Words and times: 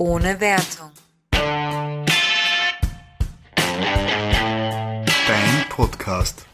ohne 0.00 0.40
Wertung. 0.40 0.90
Dein 1.30 2.08
Podcast. 5.68 6.46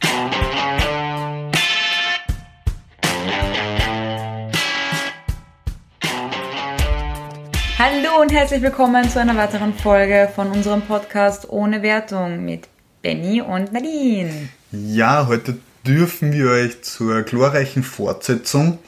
Hallo 7.78 8.20
und 8.20 8.32
herzlich 8.32 8.62
willkommen 8.62 9.08
zu 9.08 9.20
einer 9.20 9.36
weiteren 9.36 9.74
Folge 9.74 10.28
von 10.34 10.50
unserem 10.50 10.82
Podcast 10.82 11.48
ohne 11.48 11.82
Wertung 11.82 12.44
mit 12.44 12.66
Benny 13.02 13.40
und 13.40 13.72
Nadine. 13.72 14.48
Ja, 14.72 15.28
heute 15.28 15.56
dürfen 15.86 16.32
wir 16.32 16.50
euch 16.50 16.82
zur 16.82 17.22
glorreichen 17.22 17.84
Fortsetzung 17.84 18.80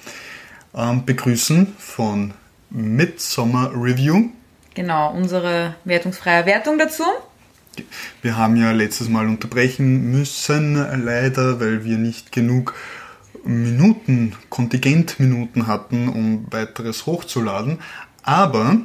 ähm, 0.75 1.04
begrüßen 1.04 1.77
von 1.79 2.34
Midsummer 2.70 3.70
Review. 3.73 4.30
Genau, 4.78 5.10
unsere 5.10 5.74
wertungsfreie 5.82 6.46
Wertung 6.46 6.78
dazu. 6.78 7.02
Wir 8.23 8.36
haben 8.36 8.55
ja 8.55 8.70
letztes 8.70 9.09
Mal 9.09 9.27
unterbrechen 9.27 10.12
müssen, 10.12 10.77
leider, 11.05 11.59
weil 11.59 11.84
wir 11.84 11.98
nicht 11.98 12.30
genug 12.30 12.77
Minuten, 13.42 14.36
Kontingentminuten 14.50 15.66
hatten, 15.66 16.09
um 16.09 16.46
weiteres 16.52 17.06
hochzuladen. 17.06 17.80
Aber 18.22 18.77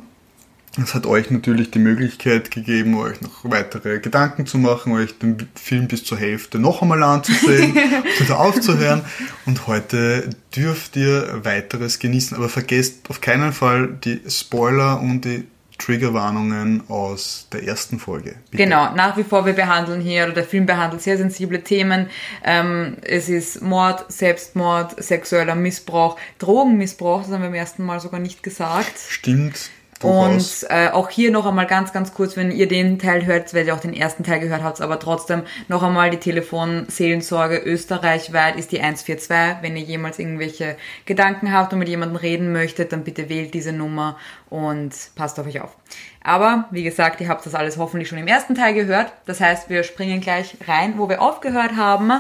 es 0.82 0.96
hat 0.96 1.06
euch 1.06 1.30
natürlich 1.30 1.70
die 1.70 1.78
Möglichkeit 1.78 2.50
gegeben, 2.50 2.98
euch 2.98 3.22
noch 3.22 3.44
weitere 3.44 4.00
Gedanken 4.00 4.48
zu 4.48 4.58
machen, 4.58 4.94
euch 4.94 5.20
den 5.20 5.48
Film 5.54 5.88
bis 5.88 6.04
zur 6.04 6.18
Hälfte 6.18 6.58
noch 6.58 6.82
einmal 6.82 7.04
anzusehen, 7.04 7.76
wieder 8.20 8.40
aufzuhören. 8.40 9.04
Und 9.46 9.68
heute 9.68 10.32
dürft 10.56 10.96
ihr 10.96 11.46
weiteres 11.46 12.00
genießen. 12.00 12.36
Aber 12.36 12.50
vergesst 12.50 13.12
auf 13.12 13.22
keinen 13.22 13.54
Fall 13.54 13.90
die 14.04 14.22
Spoiler 14.28 15.00
und 15.00 15.26
die 15.26 15.46
Triggerwarnungen 15.78 16.84
aus 16.88 17.48
der 17.52 17.64
ersten 17.64 18.00
Folge. 18.00 18.36
Bitte. 18.52 18.64
Genau, 18.64 18.94
nach 18.96 19.18
wie 19.18 19.24
vor, 19.24 19.46
wir 19.46 19.54
behandeln 19.54 20.02
hier, 20.02 20.26
oder 20.26 20.34
der 20.34 20.44
Film 20.44 20.66
behandelt 20.66 21.02
sehr 21.02 21.18
sensible 21.18 21.64
Themen. 21.64 22.10
Ähm, 22.44 22.98
es 23.02 23.30
ist 23.30 23.62
Mord, 23.62 24.12
Selbstmord, 24.12 25.04
sexueller 25.04 25.56
Missbrauch, 25.56 26.18
Drogenmissbrauch, 26.40 27.24
das 27.24 27.32
haben 27.32 27.42
wir 27.42 27.50
beim 27.50 27.56
ersten 27.56 27.84
Mal 27.84 28.00
sogar 28.00 28.20
nicht 28.20 28.44
gesagt. 28.44 28.94
Stimmt. 29.10 29.72
Und 30.04 30.66
äh, 30.70 30.90
auch 30.90 31.10
hier 31.10 31.32
noch 31.32 31.46
einmal 31.46 31.68
ganz, 31.68 31.94
ganz 31.94 32.14
kurz, 32.14 32.36
wenn 32.36 32.52
ihr 32.52 32.68
den 32.68 33.00
Teil 33.00 33.26
hört, 33.26 33.54
weil 33.54 33.66
ihr 33.66 33.74
auch 33.74 33.80
den 33.80 33.94
ersten 33.94 34.24
Teil 34.24 34.40
gehört 34.40 34.64
habt, 34.64 34.82
aber 34.82 35.00
trotzdem 35.00 35.44
noch 35.68 35.84
einmal 35.84 36.10
die 36.10 36.18
Telefonseelensorge 36.18 37.58
österreichweit 37.58 38.56
ist 38.56 38.72
die 38.72 38.82
142. 38.82 39.62
Wenn 39.62 39.78
ihr 39.78 39.84
jemals 39.84 40.20
irgendwelche 40.20 40.76
Gedanken 41.06 41.54
habt 41.54 41.74
und 41.74 41.80
mit 41.80 41.90
jemandem 41.90 42.18
reden 42.18 42.52
möchtet, 42.52 42.92
dann 42.92 43.04
bitte 43.04 43.30
wählt 43.30 43.54
diese 43.54 43.72
Nummer 43.72 44.18
und 44.50 44.94
passt 45.16 45.40
auf 45.40 45.48
euch 45.48 45.62
auf. 45.62 45.76
Aber 46.24 46.66
wie 46.72 46.84
gesagt, 46.84 47.20
ihr 47.22 47.28
habt 47.28 47.46
das 47.46 47.56
alles 47.56 47.78
hoffentlich 47.78 48.08
schon 48.08 48.18
im 48.18 48.28
ersten 48.28 48.56
Teil 48.56 48.74
gehört. 48.74 49.12
Das 49.26 49.42
heißt, 49.42 49.70
wir 49.70 49.84
springen 49.84 50.22
gleich 50.22 50.56
rein, 50.68 50.94
wo 50.98 51.10
wir 51.10 51.22
aufgehört 51.22 51.76
haben. 51.76 52.12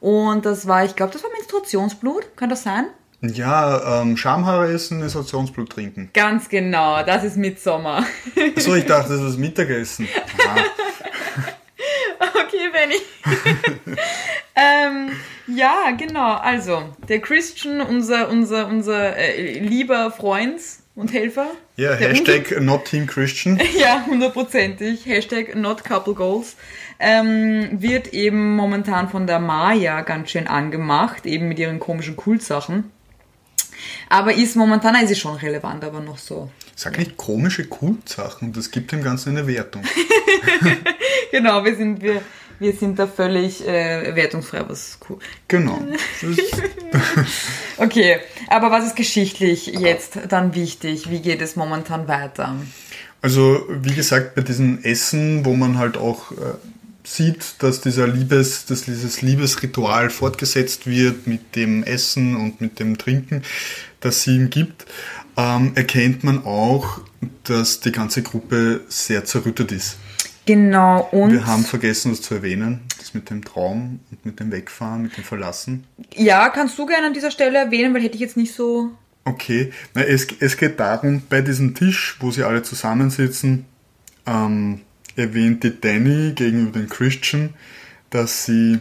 Und 0.00 0.44
das 0.44 0.66
war, 0.66 0.84
ich 0.84 0.96
glaube, 0.96 1.12
das 1.12 1.22
war 1.22 1.30
Menstruationsblut. 1.30 2.36
Kann 2.36 2.50
das 2.50 2.64
sein? 2.64 2.86
Ja, 3.22 4.02
ähm, 4.02 4.16
Schamhaare 4.16 4.72
essen, 4.72 4.98
Menstruationsblut 4.98 5.70
trinken. 5.70 6.10
Ganz 6.12 6.48
genau, 6.48 7.04
das 7.04 7.22
ist 7.22 7.36
Mitsommer. 7.36 8.04
Achso, 8.56 8.74
ich 8.74 8.84
dachte, 8.84 9.12
das 9.12 9.22
ist 9.22 9.38
Mittagessen. 9.38 10.08
okay, 12.18 12.68
Benny. 12.72 12.96
ähm, 14.56 15.12
ja, 15.46 15.92
genau, 15.96 16.34
also, 16.34 16.82
der 17.08 17.20
Christian, 17.20 17.80
unser, 17.80 18.28
unser, 18.28 18.66
unser 18.66 19.16
äh, 19.16 19.60
lieber 19.60 20.10
Freund 20.10 20.60
und 20.96 21.12
Helfer. 21.12 21.46
Ja, 21.76 21.94
Hashtag 21.94 22.60
not 22.60 22.86
Team 22.86 23.06
Christian. 23.06 23.60
ja, 23.78 24.04
hundertprozentig. 24.04 25.06
Hashtag 25.06 25.54
not 25.54 25.84
Couple 25.84 26.14
Goals. 26.14 26.56
Ähm, 26.98 27.80
wird 27.80 28.12
eben 28.12 28.56
momentan 28.56 29.08
von 29.08 29.28
der 29.28 29.38
Maya 29.38 30.00
ganz 30.02 30.30
schön 30.30 30.48
angemacht, 30.48 31.24
eben 31.24 31.46
mit 31.46 31.60
ihren 31.60 31.78
komischen 31.78 32.16
Kultsachen. 32.16 32.90
Aber 34.08 34.34
ist 34.34 34.56
momentan 34.56 34.94
ist 34.96 35.08
sie 35.08 35.16
schon 35.16 35.36
relevant, 35.36 35.84
aber 35.84 36.00
noch 36.00 36.18
so. 36.18 36.50
Sag 36.74 36.98
nicht 36.98 37.16
komische 37.16 37.64
Kultsachen, 37.64 38.52
das 38.52 38.70
gibt 38.70 38.92
dem 38.92 39.02
Ganzen 39.02 39.36
eine 39.36 39.46
Wertung. 39.46 39.82
genau, 41.30 41.64
wir 41.64 41.76
sind, 41.76 42.02
wir, 42.02 42.22
wir 42.58 42.72
sind 42.72 42.98
da 42.98 43.06
völlig 43.06 43.66
äh, 43.66 44.14
wertungsfrei, 44.14 44.64
was 44.66 44.98
cool. 45.08 45.18
Genau. 45.48 45.80
okay, 47.76 48.18
aber 48.48 48.70
was 48.70 48.86
ist 48.86 48.96
geschichtlich 48.96 49.66
jetzt 49.66 50.18
dann 50.28 50.54
wichtig? 50.54 51.10
Wie 51.10 51.20
geht 51.20 51.42
es 51.42 51.56
momentan 51.56 52.08
weiter? 52.08 52.56
Also, 53.20 53.64
wie 53.68 53.94
gesagt, 53.94 54.34
bei 54.34 54.42
diesem 54.42 54.82
Essen, 54.82 55.44
wo 55.44 55.54
man 55.54 55.78
halt 55.78 55.96
auch 55.96 56.32
äh, 56.32 56.34
sieht, 57.14 57.62
dass 57.62 57.80
dieser 57.80 58.06
Liebes, 58.06 58.66
dass 58.66 58.82
dieses 58.82 59.22
Liebesritual 59.22 60.10
fortgesetzt 60.10 60.86
wird 60.86 61.26
mit 61.26 61.56
dem 61.56 61.82
Essen 61.82 62.36
und 62.36 62.60
mit 62.60 62.78
dem 62.80 62.98
Trinken, 62.98 63.42
das 64.00 64.22
sie 64.22 64.36
ihm 64.36 64.50
gibt, 64.50 64.86
ähm, 65.36 65.72
erkennt 65.74 66.24
man 66.24 66.44
auch, 66.44 67.00
dass 67.44 67.80
die 67.80 67.92
ganze 67.92 68.22
Gruppe 68.22 68.80
sehr 68.88 69.24
zerrüttet 69.24 69.72
ist. 69.72 69.96
Genau, 70.44 71.08
und. 71.12 71.32
Wir 71.32 71.46
haben 71.46 71.64
vergessen, 71.64 72.10
das 72.10 72.20
zu 72.20 72.34
erwähnen, 72.34 72.80
das 72.98 73.14
mit 73.14 73.30
dem 73.30 73.44
Traum 73.44 74.00
und 74.10 74.26
mit 74.26 74.40
dem 74.40 74.50
Wegfahren, 74.50 75.02
mit 75.02 75.16
dem 75.16 75.24
Verlassen. 75.24 75.84
Ja, 76.16 76.48
kannst 76.48 76.78
du 76.78 76.86
gerne 76.86 77.06
an 77.06 77.14
dieser 77.14 77.30
Stelle 77.30 77.58
erwähnen, 77.58 77.94
weil 77.94 78.02
hätte 78.02 78.14
ich 78.14 78.20
jetzt 78.20 78.36
nicht 78.36 78.54
so. 78.54 78.90
Okay, 79.24 79.72
Na, 79.94 80.02
es, 80.02 80.26
es 80.40 80.56
geht 80.56 80.80
darum, 80.80 81.22
bei 81.30 81.42
diesem 81.42 81.76
Tisch, 81.76 82.16
wo 82.18 82.32
sie 82.32 82.42
alle 82.42 82.62
zusammensitzen, 82.64 83.66
ähm, 84.26 84.80
erwähnt 85.16 85.64
die 85.64 85.80
Danny 85.80 86.32
gegenüber 86.32 86.78
den 86.78 86.88
Christian, 86.88 87.54
dass 88.10 88.44
sie 88.44 88.78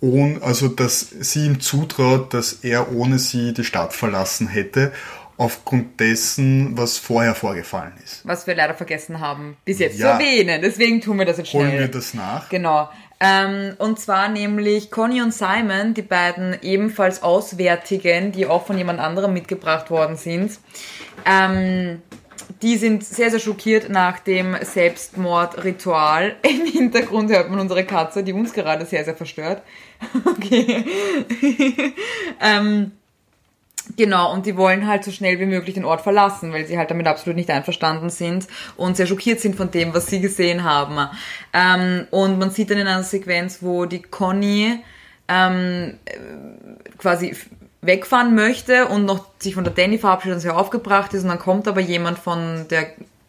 ohne, 0.00 0.42
also 0.42 0.68
dass 0.68 1.00
sie 1.00 1.46
ihm 1.46 1.60
zutraut, 1.60 2.34
dass 2.34 2.64
er 2.64 2.92
ohne 2.92 3.18
sie 3.18 3.54
die 3.54 3.64
Stadt 3.64 3.92
verlassen 3.92 4.48
hätte, 4.48 4.92
aufgrund 5.36 5.98
dessen, 5.98 6.76
was 6.78 6.98
vorher 6.98 7.34
vorgefallen 7.34 7.92
ist. 8.04 8.20
Was 8.24 8.46
wir 8.46 8.54
leider 8.54 8.74
vergessen 8.74 9.20
haben, 9.20 9.56
bis 9.64 9.78
jetzt 9.78 9.98
ja. 9.98 10.16
zu 10.16 10.22
erwähnen. 10.22 10.62
Deswegen 10.62 11.00
tun 11.00 11.18
wir 11.18 11.26
das 11.26 11.38
jetzt 11.38 11.50
schnell. 11.50 11.68
Holen 11.68 11.78
wir 11.78 11.88
das 11.88 12.14
nach. 12.14 12.48
Genau. 12.48 12.88
Ähm, 13.18 13.74
und 13.78 13.98
zwar 13.98 14.28
nämlich 14.28 14.90
Conny 14.90 15.22
und 15.22 15.32
Simon, 15.32 15.94
die 15.94 16.02
beiden 16.02 16.56
ebenfalls 16.62 17.22
Auswärtigen, 17.22 18.32
die 18.32 18.46
auch 18.46 18.66
von 18.66 18.78
jemand 18.78 19.00
anderem 19.00 19.32
mitgebracht 19.32 19.90
worden 19.90 20.16
sind. 20.16 20.58
Ähm, 21.24 22.02
die 22.62 22.76
sind 22.76 23.04
sehr, 23.04 23.30
sehr 23.30 23.40
schockiert 23.40 23.88
nach 23.88 24.18
dem 24.18 24.56
Selbstmordritual. 24.60 26.36
Im 26.42 26.66
Hintergrund 26.66 27.30
hört 27.30 27.50
man 27.50 27.60
unsere 27.60 27.84
Katze, 27.84 28.22
die 28.22 28.32
uns 28.32 28.52
gerade 28.52 28.86
sehr, 28.86 29.04
sehr 29.04 29.16
verstört. 29.16 29.62
Okay. 30.26 30.84
ähm, 32.40 32.92
genau, 33.96 34.34
und 34.34 34.44
die 34.44 34.54
wollen 34.54 34.86
halt 34.86 35.02
so 35.02 35.10
schnell 35.10 35.40
wie 35.40 35.46
möglich 35.46 35.74
den 35.74 35.86
Ort 35.86 36.02
verlassen, 36.02 36.52
weil 36.52 36.66
sie 36.66 36.76
halt 36.76 36.90
damit 36.90 37.06
absolut 37.06 37.36
nicht 37.36 37.48
einverstanden 37.48 38.10
sind 38.10 38.46
und 38.76 38.98
sehr 38.98 39.06
schockiert 39.06 39.40
sind 39.40 39.56
von 39.56 39.70
dem, 39.70 39.94
was 39.94 40.08
sie 40.08 40.20
gesehen 40.20 40.62
haben. 40.62 41.08
Ähm, 41.54 42.06
und 42.10 42.38
man 42.38 42.50
sieht 42.50 42.70
dann 42.70 42.78
in 42.78 42.86
einer 42.86 43.02
Sequenz, 43.02 43.62
wo 43.62 43.86
die 43.86 44.02
Conny 44.02 44.80
ähm, 45.28 45.98
quasi 46.98 47.34
wegfahren 47.86 48.34
möchte 48.34 48.88
und 48.88 49.04
noch 49.04 49.26
sich 49.38 49.54
von 49.54 49.64
der 49.64 49.72
Danny 49.72 49.98
verabschiedet 49.98 50.36
und 50.36 50.40
sehr 50.40 50.56
aufgebracht 50.56 51.14
ist 51.14 51.22
und 51.22 51.28
dann 51.28 51.38
kommt 51.38 51.68
aber 51.68 51.80
jemand 51.80 52.18
von 52.18 52.66
der 52.68 52.88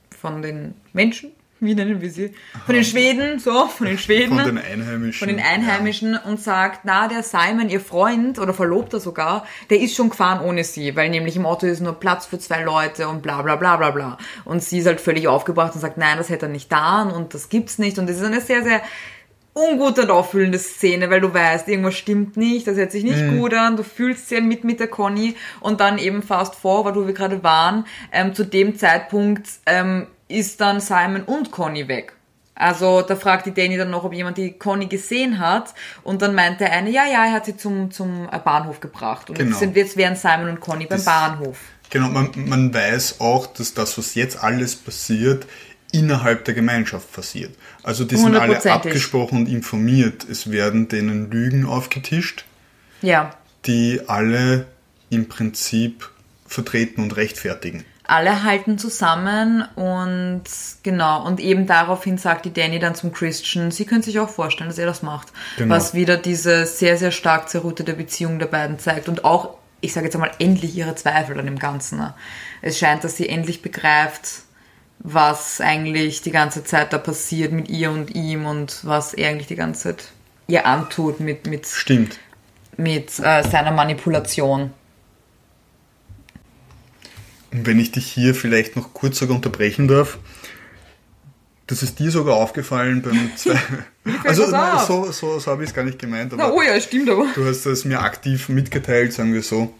von 0.10 0.42
den 0.42 0.74
Menschen, 0.94 1.32
wie 1.62 1.74
nennen 1.74 2.02
wir 2.02 2.10
sie? 2.10 2.34
Von 2.66 2.76
den 2.76 2.84
Schweden, 2.84 3.40
so, 3.40 3.68
von 3.68 3.88
den 3.88 3.98
Schweden. 3.98 4.38
Von 4.38 4.46
den 4.46 4.58
Einheimischen. 4.58 5.20
Von 5.20 5.28
den 5.30 5.40
Einheimischen 5.40 6.14
ja. 6.14 6.22
und 6.26 6.42
sagt, 6.42 6.82
na, 6.84 7.08
der 7.08 7.24
Simon, 7.24 7.70
ihr 7.70 7.80
Freund 7.80 8.40
oder 8.40 8.54
Verlobter 8.54 9.00
sogar, 9.00 9.46
der 9.70 9.80
ist 9.80 9.96
schon 9.96 10.10
gefahren 10.10 10.46
ohne 10.46 10.66
sie, 10.66 10.96
weil 10.98 11.10
nämlich 11.10 11.38
im 11.38 11.46
Auto 11.46 11.66
ist 11.66 11.80
nur 11.80 11.94
Platz 11.94 12.26
für 12.26 12.40
zwei 12.40 12.64
Leute 12.64 13.08
und 13.08 13.22
bla 13.22 13.42
bla 13.42 13.56
bla 13.56 13.78
bla 13.78 13.92
bla. 13.92 14.18
Und 14.44 14.64
sie 14.64 14.80
ist 14.80 14.86
halt 14.86 15.00
völlig 15.00 15.28
aufgebracht 15.30 15.74
und 15.74 15.82
sagt, 15.82 15.98
nein, 15.98 16.18
das 16.18 16.30
hätte 16.30 16.48
er 16.48 16.52
nicht 16.52 16.72
da 16.72 17.04
und 17.04 17.34
das 17.34 17.48
gibt's 17.48 17.78
nicht. 17.78 18.00
Und 18.00 18.10
das 18.10 18.18
ist 18.18 18.24
eine 18.24 18.42
sehr, 18.42 18.64
sehr 18.64 18.82
ungut 19.56 19.98
und 20.00 20.12
auffüllende 20.12 20.60
Szene, 20.60 21.10
weil 21.10 21.22
du 21.22 21.34
weißt, 21.34 21.68
irgendwas 21.70 21.96
stimmt 21.96 22.36
nicht, 22.36 22.68
das 22.68 22.76
hört 22.76 22.92
sich 22.92 23.04
nicht 23.04 23.22
mhm. 23.22 23.40
gut 23.40 23.54
an, 23.54 23.78
du 23.78 23.84
fühlst 23.84 24.30
ja 24.30 24.42
mit 24.42 24.66
mit 24.66 24.80
der 24.82 24.88
Conny 24.88 25.36
und 25.62 25.80
dann 25.80 25.98
eben 25.98 26.22
fast 26.22 26.56
vor, 26.56 26.94
wo 26.94 27.08
wir 27.08 27.14
gerade 27.14 27.42
waren, 27.42 27.86
ähm, 28.12 28.36
zu 28.36 28.44
dem 28.44 28.78
Zeitpunkt 28.78 29.48
ähm, 29.66 30.08
ist 30.28 30.60
dann 30.60 30.82
Simon 30.82 31.24
und 31.24 31.52
Conny 31.52 31.88
weg. 31.88 32.14
Also 32.54 33.02
da 33.02 33.16
fragt 33.16 33.46
die 33.46 33.54
Danny 33.54 33.78
dann 33.78 33.90
noch, 33.90 34.04
ob 34.04 34.14
jemand 34.14 34.38
die 34.38 34.54
Conny 34.54 34.88
gesehen 34.88 35.40
hat 35.40 35.74
und 36.04 36.22
dann 36.22 36.36
meint 36.36 36.60
der 36.60 36.72
eine, 36.72 36.90
ja, 36.90 37.06
ja, 37.06 37.26
er 37.26 37.32
hat 37.32 37.46
sie 37.46 37.56
zum, 37.56 37.92
zum 37.92 38.28
äh, 38.32 38.40
Bahnhof 38.40 38.82
gebracht 38.82 39.30
und 39.30 39.38
genau. 39.38 39.52
jetzt, 39.52 39.60
sind, 39.60 39.76
jetzt 39.76 39.96
wären 39.96 40.16
Simon 40.16 40.50
und 40.50 40.60
Conny 40.60 40.86
beim 40.86 40.98
das, 40.98 41.06
Bahnhof. 41.06 41.58
Genau, 41.90 42.10
man, 42.10 42.32
man 42.36 42.74
weiß 42.74 43.22
auch, 43.22 43.48
dass 43.48 43.74
das, 43.74 43.98
was 43.98 44.16
jetzt 44.16 44.42
alles 44.42 44.76
passiert, 44.76 45.46
innerhalb 45.92 46.46
der 46.46 46.54
Gemeinschaft 46.54 47.12
passiert. 47.14 47.56
Also 47.84 48.04
die 48.04 48.18
sind 48.18 48.36
alle 48.36 48.64
abgesprochen 48.72 49.40
und 49.40 49.50
informiert. 49.50 50.26
Es 50.30 50.52
werden 50.52 50.88
denen 50.88 51.32
Lügen 51.32 51.66
aufgetischt, 51.66 52.46
ja. 53.02 53.32
die 53.66 54.02
alle 54.08 54.68
im 55.10 55.28
Prinzip 55.30 56.10
vertreten 56.48 57.02
und 57.02 57.16
rechtfertigen. 57.16 57.86
alle 58.08 58.44
halten 58.44 58.78
zusammen 58.78 59.64
und 59.76 60.44
genau, 60.84 61.26
und 61.26 61.40
eben 61.40 61.66
daraufhin 61.66 62.18
sagt 62.18 62.46
die 62.46 62.54
Danny 62.54 62.80
dann 62.80 62.96
zum 62.96 63.12
Christian, 63.12 63.72
sie 63.72 63.86
können 63.86 64.04
sich 64.04 64.20
auch 64.20 64.30
vorstellen, 64.30 64.70
dass 64.70 64.78
er 64.78 64.86
das 64.86 65.02
macht. 65.02 65.30
Genau. 65.58 65.74
Was 65.74 65.94
wieder 65.94 66.18
diese 66.18 66.66
sehr, 66.66 66.98
sehr 66.98 67.12
stark 67.12 67.50
zerrüttete 67.50 67.94
Beziehung 67.94 68.38
der 68.40 68.46
beiden 68.48 68.80
zeigt 68.80 69.10
und 69.10 69.26
auch, 69.26 69.58
ich 69.82 69.94
sage 69.94 70.06
jetzt 70.06 70.16
einmal, 70.16 70.32
endlich 70.40 70.76
ihre 70.76 70.96
Zweifel 70.96 71.40
an 71.40 71.46
dem 71.46 71.60
Ganzen. 71.60 72.14
Es 72.62 72.78
scheint, 72.78 73.04
dass 73.04 73.18
sie 73.18 73.30
endlich 73.30 73.62
begreift, 73.62 74.44
was 75.00 75.62
eigentlich 75.62 76.22
die 76.22 76.32
ganze 76.32 76.64
Zeit 76.64 76.94
da 76.94 76.98
passiert 76.98 77.52
mit 77.52 77.70
ihr 77.70 77.92
und 77.92 78.16
ihm 78.16 78.46
und 78.46 78.80
was 78.84 79.14
er 79.14 79.30
eigentlich 79.30 79.48
die 79.48 79.56
ganze 79.56 79.84
Zeit 79.84 80.08
ihr 80.48 80.66
antut 80.66 81.20
mit, 81.20 81.48
mit, 81.48 81.68
Stimmt. 81.68 82.20
mit 82.78 83.20
äh, 83.20 83.44
seiner 83.44 83.72
Manipulation. 83.72 84.72
Und 87.52 87.66
wenn 87.66 87.80
ich 87.80 87.92
dich 87.92 88.06
hier 88.06 88.36
vielleicht 88.36 88.76
noch 88.76 88.94
kurz 88.94 89.20
sogar 89.20 89.36
unterbrechen 89.36 89.88
darf, 89.88 90.18
das 91.68 91.82
ist 91.82 92.00
dir 92.00 92.12
sogar 92.12 92.36
aufgefallen 92.36 93.02
beim 93.02 93.32
zwei. 93.36 93.60
also 94.24 94.48
nein, 94.48 94.80
so, 94.86 95.12
so, 95.12 95.40
so 95.40 95.52
habe 95.52 95.64
ich 95.64 95.70
es 95.70 95.76
gar 95.76 95.84
nicht 95.84 96.00
gemeint, 96.00 96.34
Na, 96.36 96.46
aber 96.46 96.54
oh 96.54 96.62
ja, 96.62 96.80
stimmt 96.80 97.10
aber. 97.10 97.28
du 97.34 97.46
hast 97.46 97.66
es 97.66 97.86
mir 97.86 98.02
aktiv 98.02 98.50
mitgeteilt, 98.50 99.14
sagen 99.14 99.34
wir 99.34 99.42
so. 99.42 99.74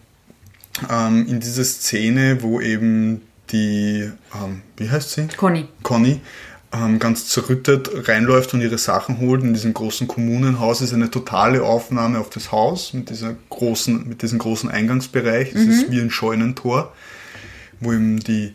Ähm, 0.90 1.26
in 1.28 1.40
dieser 1.40 1.64
Szene, 1.64 2.42
wo 2.42 2.60
eben 2.60 3.22
die, 3.50 4.10
ähm, 4.34 4.62
wie 4.76 4.90
heißt 4.90 5.10
sie? 5.10 5.28
Conny. 5.36 5.68
Conny 5.82 6.20
ähm, 6.72 6.98
ganz 6.98 7.28
zerrüttet 7.28 8.08
reinläuft 8.08 8.54
und 8.54 8.60
ihre 8.60 8.78
Sachen 8.78 9.18
holt. 9.20 9.42
In 9.42 9.54
diesem 9.54 9.74
großen 9.74 10.08
Kommunenhaus 10.08 10.80
ist 10.80 10.92
eine 10.92 11.10
totale 11.10 11.62
Aufnahme 11.62 12.18
auf 12.18 12.30
das 12.30 12.52
Haus 12.52 12.92
mit, 12.92 13.10
dieser 13.10 13.34
großen, 13.50 14.08
mit 14.08 14.22
diesem 14.22 14.38
großen 14.38 14.70
Eingangsbereich. 14.70 15.54
Es 15.54 15.66
ist 15.66 15.90
wie 15.90 16.00
ein 16.00 16.10
Scheunentor, 16.10 16.92
wo 17.80 17.92
eben 17.92 18.18
die 18.20 18.54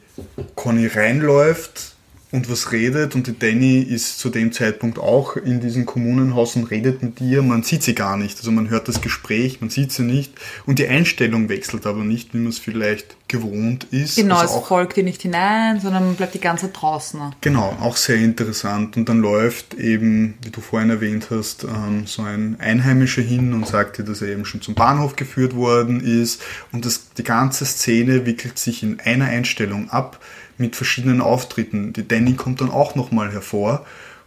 Conny 0.55 0.87
reinläuft 0.87 1.90
und 2.31 2.49
was 2.49 2.71
redet 2.71 3.15
und 3.15 3.27
die 3.27 3.37
Danny 3.37 3.79
ist 3.79 4.19
zu 4.19 4.29
dem 4.29 4.53
Zeitpunkt 4.53 4.99
auch 4.99 5.35
in 5.35 5.59
diesem 5.59 5.85
Kommunenhaus 5.85 6.55
und 6.55 6.65
redet 6.71 7.03
mit 7.03 7.19
ihr. 7.19 7.41
Man 7.41 7.63
sieht 7.63 7.83
sie 7.83 7.93
gar 7.93 8.15
nicht. 8.15 8.37
Also 8.37 8.51
man 8.51 8.69
hört 8.69 8.87
das 8.87 9.01
Gespräch, 9.01 9.59
man 9.59 9.69
sieht 9.69 9.91
sie 9.91 10.03
nicht 10.03 10.33
und 10.65 10.79
die 10.79 10.87
Einstellung 10.87 11.49
wechselt 11.49 11.85
aber 11.85 12.03
nicht, 12.03 12.33
wie 12.33 12.37
man 12.37 12.47
es 12.47 12.59
vielleicht 12.59 13.17
gewohnt 13.27 13.85
ist. 13.91 14.15
Genau, 14.15 14.37
Also 14.37 14.59
es 14.59 14.67
folgt 14.67 14.97
ihr 14.97 15.03
nicht 15.03 15.21
hinein, 15.21 15.79
sondern 15.79 16.05
man 16.05 16.15
bleibt 16.15 16.33
die 16.33 16.39
ganze 16.39 16.67
Zeit 16.67 16.81
draußen. 16.81 17.19
Genau, 17.41 17.77
auch 17.81 17.97
sehr 17.97 18.17
interessant. 18.17 18.97
Und 18.97 19.09
dann 19.09 19.19
läuft 19.19 19.73
eben, 19.73 20.35
wie 20.43 20.51
du 20.51 20.61
vorhin 20.61 20.89
erwähnt 20.89 21.27
hast, 21.31 21.63
ähm, 21.63 22.05
so 22.05 22.21
ein 22.21 22.57
Einheimischer 22.59 23.21
hin 23.21 23.53
und 23.53 23.67
sagt 23.67 23.97
dir, 23.97 24.03
dass 24.03 24.21
er 24.21 24.29
eben 24.29 24.45
schon 24.45 24.61
zum 24.61 24.75
Bahnhof 24.75 25.15
geführt 25.15 25.55
worden 25.55 26.01
ist. 26.01 26.41
Und 26.71 26.85
das, 26.85 27.11
die 27.17 27.23
ganze 27.23 27.65
Szene 27.65 28.25
wickelt 28.25 28.57
sich 28.57 28.83
in 28.83 28.99
einer 28.99 29.25
Einstellung 29.25 29.89
ab 29.89 30.19
mit 30.61 30.77
verschiedenen 30.77 31.19
Auftritten. 31.19 31.91
Die 31.91 32.07
Danny 32.07 32.35
kommt 32.35 32.61
dann 32.61 32.69
auch 32.69 32.95
nochmal 32.95 33.31
hervor 33.31 33.85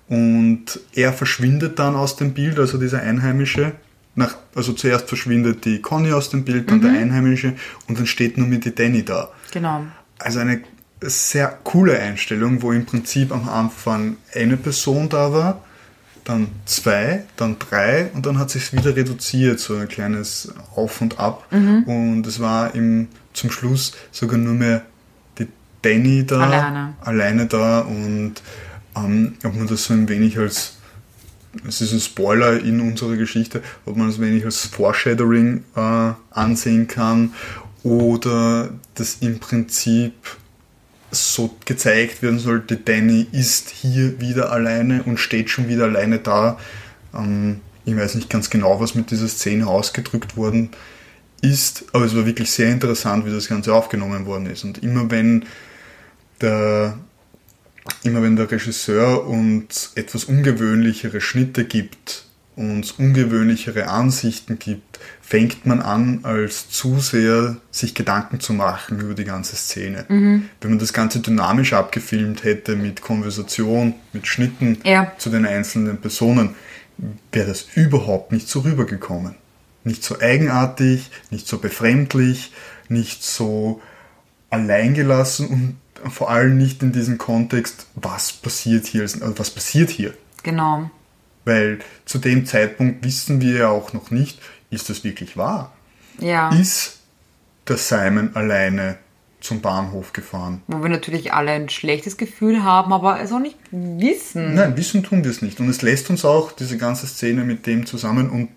und 0.08 0.80
er 0.92 1.12
verschwindet 1.12 1.78
dann 1.78 1.96
aus 1.96 2.16
dem 2.16 2.34
Bild, 2.34 2.58
also 2.58 2.76
dieser 2.76 3.00
Einheimische. 3.00 3.72
Nach, 4.16 4.36
also 4.54 4.72
zuerst 4.74 5.08
verschwindet 5.08 5.64
die 5.64 5.80
Conny 5.80 6.12
aus 6.12 6.30
dem 6.30 6.44
Bild, 6.44 6.70
dann 6.70 6.82
der 6.82 6.92
Einheimische 6.92 7.54
und 7.88 7.98
dann 7.98 8.06
steht 8.06 8.38
nur 8.38 8.46
mit 8.46 8.64
die 8.64 8.74
Danny 8.74 9.04
da. 9.04 9.30
Genau. 9.50 9.86
Also 10.18 10.38
eine 10.38 10.60
sehr 11.00 11.48
coole 11.64 11.98
Einstellung, 11.98 12.62
wo 12.62 12.70
im 12.72 12.86
Prinzip 12.86 13.32
am 13.32 13.48
Anfang 13.48 14.16
eine 14.32 14.56
Person 14.56 15.08
da 15.08 15.32
war, 15.32 15.64
dann 16.22 16.48
zwei, 16.64 17.24
dann 17.36 17.58
drei 17.58 18.10
und 18.14 18.24
dann 18.24 18.38
hat 18.38 18.50
sich 18.50 18.72
wieder 18.72 18.96
reduziert, 18.96 19.60
so 19.60 19.76
ein 19.76 19.88
kleines 19.88 20.54
Auf 20.74 21.00
und 21.00 21.18
Ab. 21.18 21.46
Und 21.86 22.26
es 22.26 22.40
war 22.40 22.74
im, 22.74 23.08
zum 23.32 23.50
Schluss 23.50 23.92
sogar 24.12 24.38
nur 24.38 24.54
mehr 24.54 24.82
Danny 25.84 26.24
da, 26.24 26.40
Alleine. 26.40 26.94
alleine 27.00 27.46
da 27.46 27.80
und 27.80 28.34
ähm, 28.96 29.34
ob 29.44 29.54
man 29.54 29.66
das 29.66 29.84
so 29.84 29.94
ein 29.94 30.08
wenig 30.08 30.38
als 30.38 30.78
es 31.68 31.80
ist 31.80 31.92
ein 31.92 32.00
Spoiler 32.00 32.60
in 32.60 32.80
unserer 32.80 33.16
Geschichte, 33.16 33.62
ob 33.86 33.96
man 33.96 34.08
das 34.08 34.20
wenig 34.20 34.44
als 34.44 34.66
Foreshadowing 34.66 35.62
äh, 35.76 36.12
ansehen 36.30 36.88
kann 36.88 37.32
oder 37.84 38.70
das 38.94 39.18
im 39.20 39.38
Prinzip 39.38 40.14
so 41.12 41.54
gezeigt 41.64 42.22
werden 42.22 42.38
sollte, 42.40 42.76
Danny 42.76 43.26
ist 43.30 43.70
hier 43.70 44.20
wieder 44.20 44.50
alleine 44.50 45.04
und 45.04 45.20
steht 45.20 45.48
schon 45.48 45.68
wieder 45.68 45.84
alleine 45.84 46.18
da. 46.18 46.58
Ähm, 47.14 47.60
ich 47.84 47.96
weiß 47.96 48.16
nicht 48.16 48.30
ganz 48.30 48.50
genau, 48.50 48.80
was 48.80 48.94
mit 48.94 49.10
dieser 49.10 49.28
Szene 49.28 49.66
ausgedrückt 49.66 50.36
worden 50.36 50.70
ist, 51.40 51.84
aber 51.92 52.06
es 52.06 52.16
war 52.16 52.26
wirklich 52.26 52.50
sehr 52.50 52.70
interessant, 52.72 53.26
wie 53.26 53.30
das 53.30 53.48
Ganze 53.48 53.74
aufgenommen 53.74 54.26
worden 54.26 54.46
ist. 54.46 54.64
Und 54.64 54.82
immer 54.82 55.10
wenn 55.10 55.44
der 56.44 56.98
immer 58.02 58.22
wenn 58.22 58.36
der 58.36 58.50
Regisseur 58.50 59.26
uns 59.26 59.92
etwas 59.94 60.24
ungewöhnlichere 60.24 61.20
Schnitte 61.20 61.64
gibt, 61.64 62.24
uns 62.56 62.92
ungewöhnlichere 62.92 63.88
Ansichten 63.88 64.58
gibt, 64.58 65.00
fängt 65.20 65.66
man 65.66 65.80
an, 65.80 66.20
als 66.22 66.70
Zuseher 66.70 67.56
sich 67.70 67.94
Gedanken 67.94 68.40
zu 68.40 68.52
machen 68.52 69.00
über 69.00 69.14
die 69.14 69.24
ganze 69.24 69.56
Szene. 69.56 70.04
Wenn 70.08 70.70
man 70.70 70.78
das 70.78 70.92
Ganze 70.92 71.20
dynamisch 71.20 71.72
abgefilmt 71.72 72.44
hätte 72.44 72.76
mit 72.76 73.00
Konversation, 73.00 73.94
mit 74.12 74.26
Schnitten 74.26 74.78
Ja. 74.84 75.12
zu 75.18 75.30
den 75.30 75.46
einzelnen 75.46 75.98
Personen, 75.98 76.54
wäre 77.32 77.48
das 77.48 77.66
überhaupt 77.74 78.32
nicht 78.32 78.48
so 78.48 78.60
rübergekommen. 78.60 79.34
Nicht 79.82 80.04
so 80.04 80.20
eigenartig, 80.20 81.10
nicht 81.30 81.48
so 81.48 81.58
befremdlich, 81.58 82.52
nicht 82.88 83.24
so 83.24 83.82
alleingelassen 84.50 85.48
und 85.48 85.76
vor 86.10 86.30
allem 86.30 86.56
nicht 86.56 86.82
in 86.82 86.92
diesem 86.92 87.18
Kontext, 87.18 87.86
was 87.94 88.32
passiert 88.32 88.86
hier, 88.86 89.02
also 89.02 89.38
was 89.38 89.50
passiert 89.50 89.90
hier. 89.90 90.14
Genau. 90.42 90.90
Weil 91.44 91.80
zu 92.04 92.18
dem 92.18 92.46
Zeitpunkt 92.46 93.04
wissen 93.04 93.40
wir 93.40 93.56
ja 93.56 93.68
auch 93.68 93.92
noch 93.92 94.10
nicht, 94.10 94.38
ist 94.70 94.90
das 94.90 95.04
wirklich 95.04 95.36
wahr? 95.36 95.72
Ja. 96.18 96.50
Ist 96.54 97.00
der 97.68 97.76
Simon 97.76 98.34
alleine 98.34 98.98
zum 99.40 99.60
Bahnhof 99.60 100.12
gefahren? 100.12 100.62
Wo 100.66 100.82
wir 100.82 100.88
natürlich 100.88 101.32
alle 101.32 101.52
ein 101.52 101.68
schlechtes 101.68 102.16
Gefühl 102.16 102.62
haben, 102.64 102.92
aber 102.92 103.20
es 103.20 103.30
auch 103.32 103.40
nicht 103.40 103.58
wissen. 103.70 104.54
Nein, 104.54 104.76
wissen 104.76 105.02
tun 105.02 105.22
wir 105.22 105.30
es 105.30 105.42
nicht. 105.42 105.60
Und 105.60 105.68
es 105.68 105.82
lässt 105.82 106.08
uns 106.10 106.24
auch 106.24 106.52
diese 106.52 106.78
ganze 106.78 107.06
Szene 107.06 107.44
mit 107.44 107.66
dem 107.66 107.84
zusammen 107.84 108.30
und 108.30 108.48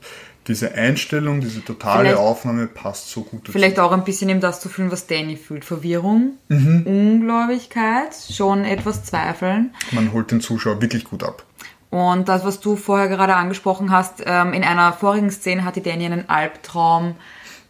diese 0.47 0.73
Einstellung, 0.73 1.41
diese 1.41 1.63
totale 1.63 2.01
Vielleicht- 2.09 2.17
Aufnahme 2.17 2.67
passt 2.67 3.09
so 3.09 3.21
gut 3.21 3.41
dazu. 3.43 3.51
Vielleicht 3.51 3.79
auch 3.79 3.91
ein 3.91 4.03
bisschen 4.03 4.29
eben 4.29 4.39
das 4.39 4.59
zu 4.61 4.69
fühlen, 4.69 4.91
was 4.91 5.07
Danny 5.07 5.35
fühlt. 5.35 5.65
Verwirrung, 5.65 6.33
Mhm. 6.49 6.83
Ungläubigkeit, 6.85 8.15
schon 8.31 8.63
etwas 8.65 9.03
Zweifeln. 9.03 9.73
Man 9.91 10.13
holt 10.13 10.31
den 10.31 10.41
Zuschauer 10.41 10.81
wirklich 10.81 11.03
gut 11.03 11.23
ab. 11.23 11.43
Und 11.89 12.27
das, 12.27 12.43
was 12.43 12.59
du 12.59 12.75
vorher 12.75 13.07
gerade 13.07 13.35
angesprochen 13.35 13.91
hast, 13.91 14.21
ähm, 14.25 14.53
in 14.53 14.63
einer 14.63 14.91
vorigen 14.93 15.29
Szene 15.31 15.63
hat 15.63 15.75
die 15.77 15.81
Danny 15.83 16.05
einen 16.05 16.29
Albtraum, 16.29 17.15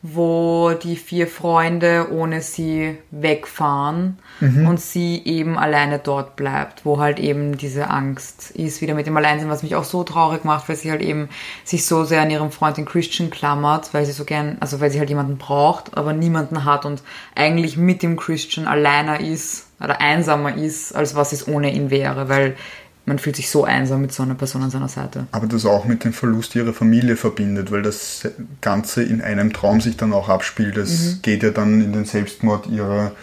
wo 0.01 0.71
die 0.71 0.95
vier 0.95 1.27
Freunde 1.27 2.07
ohne 2.11 2.41
sie 2.41 2.97
wegfahren 3.11 4.19
und 4.67 4.79
sie 4.79 5.23
eben 5.25 5.57
alleine 5.57 5.97
dort 5.97 6.35
bleibt, 6.35 6.85
wo 6.85 6.99
halt 6.99 7.19
eben 7.19 7.57
diese 7.57 7.89
Angst 7.89 8.51
ist, 8.51 8.81
wieder 8.81 8.93
mit 8.93 9.07
dem 9.07 9.17
Alleinsein, 9.17 9.49
was 9.49 9.63
mich 9.63 9.75
auch 9.75 9.83
so 9.83 10.03
traurig 10.03 10.45
macht, 10.45 10.69
weil 10.69 10.75
sie 10.75 10.91
halt 10.91 11.01
eben 11.01 11.29
sich 11.63 11.85
so 11.85 12.03
sehr 12.03 12.21
an 12.21 12.29
ihrem 12.29 12.51
Freund 12.51 12.77
den 12.77 12.85
Christian 12.85 13.31
klammert, 13.31 13.93
weil 13.93 14.05
sie 14.05 14.11
so 14.11 14.25
gern, 14.25 14.57
also 14.59 14.79
weil 14.79 14.91
sie 14.91 14.99
halt 14.99 15.09
jemanden 15.09 15.37
braucht, 15.37 15.97
aber 15.97 16.13
niemanden 16.13 16.63
hat 16.63 16.85
und 16.85 17.01
eigentlich 17.35 17.75
mit 17.75 18.03
dem 18.03 18.17
Christian 18.17 18.67
alleiner 18.67 19.19
ist 19.19 19.67
oder 19.79 19.99
einsamer 19.99 20.55
ist, 20.55 20.95
als 20.95 21.15
was 21.15 21.33
es 21.33 21.47
ohne 21.47 21.73
ihn 21.73 21.89
wäre, 21.89 22.29
weil 22.29 22.55
man 23.07 23.19
fühlt 23.19 23.37
sich 23.37 23.49
so 23.49 23.63
einsam 23.63 24.01
mit 24.01 24.11
so 24.11 24.21
einer 24.21 24.35
Person 24.35 24.61
an 24.63 24.69
seiner 24.69 24.89
Seite. 24.89 25.27
Aber 25.31 25.47
das 25.47 25.65
auch 25.65 25.85
mit 25.85 26.03
dem 26.03 26.11
Verlust 26.11 26.53
ihrer 26.55 26.73
Familie 26.73 27.15
verbindet, 27.15 27.71
weil 27.71 27.81
das 27.81 28.27
Ganze 28.59 29.01
in 29.01 29.21
einem 29.21 29.53
Traum 29.53 29.79
sich 29.79 29.95
dann 29.95 30.11
auch 30.13 30.27
abspielt. 30.27 30.75
Es 30.77 31.15
Mhm. 31.15 31.21
geht 31.21 31.41
ja 31.41 31.51
dann 31.51 31.81
in 31.81 31.93
den 31.93 32.03
Selbstmord 32.03 32.67
ihrer 32.67 33.13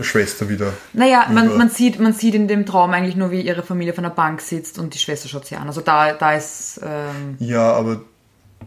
Schwester 0.00 0.48
wieder. 0.48 0.72
Naja, 0.92 1.26
man, 1.32 1.56
man, 1.56 1.68
sieht, 1.70 2.00
man 2.00 2.12
sieht 2.12 2.34
in 2.34 2.48
dem 2.48 2.66
Traum 2.66 2.90
eigentlich 2.90 3.16
nur, 3.16 3.30
wie 3.30 3.40
ihre 3.40 3.62
Familie 3.62 3.92
von 3.92 4.04
der 4.04 4.10
Bank 4.10 4.40
sitzt 4.40 4.78
und 4.78 4.92
die 4.94 4.98
Schwester 4.98 5.28
schaut 5.28 5.46
sie 5.46 5.56
an. 5.56 5.68
Also 5.68 5.80
da, 5.80 6.12
da 6.12 6.32
ist... 6.34 6.80
Ähm 6.84 7.36
Ja, 7.38 7.72
aber 7.72 8.00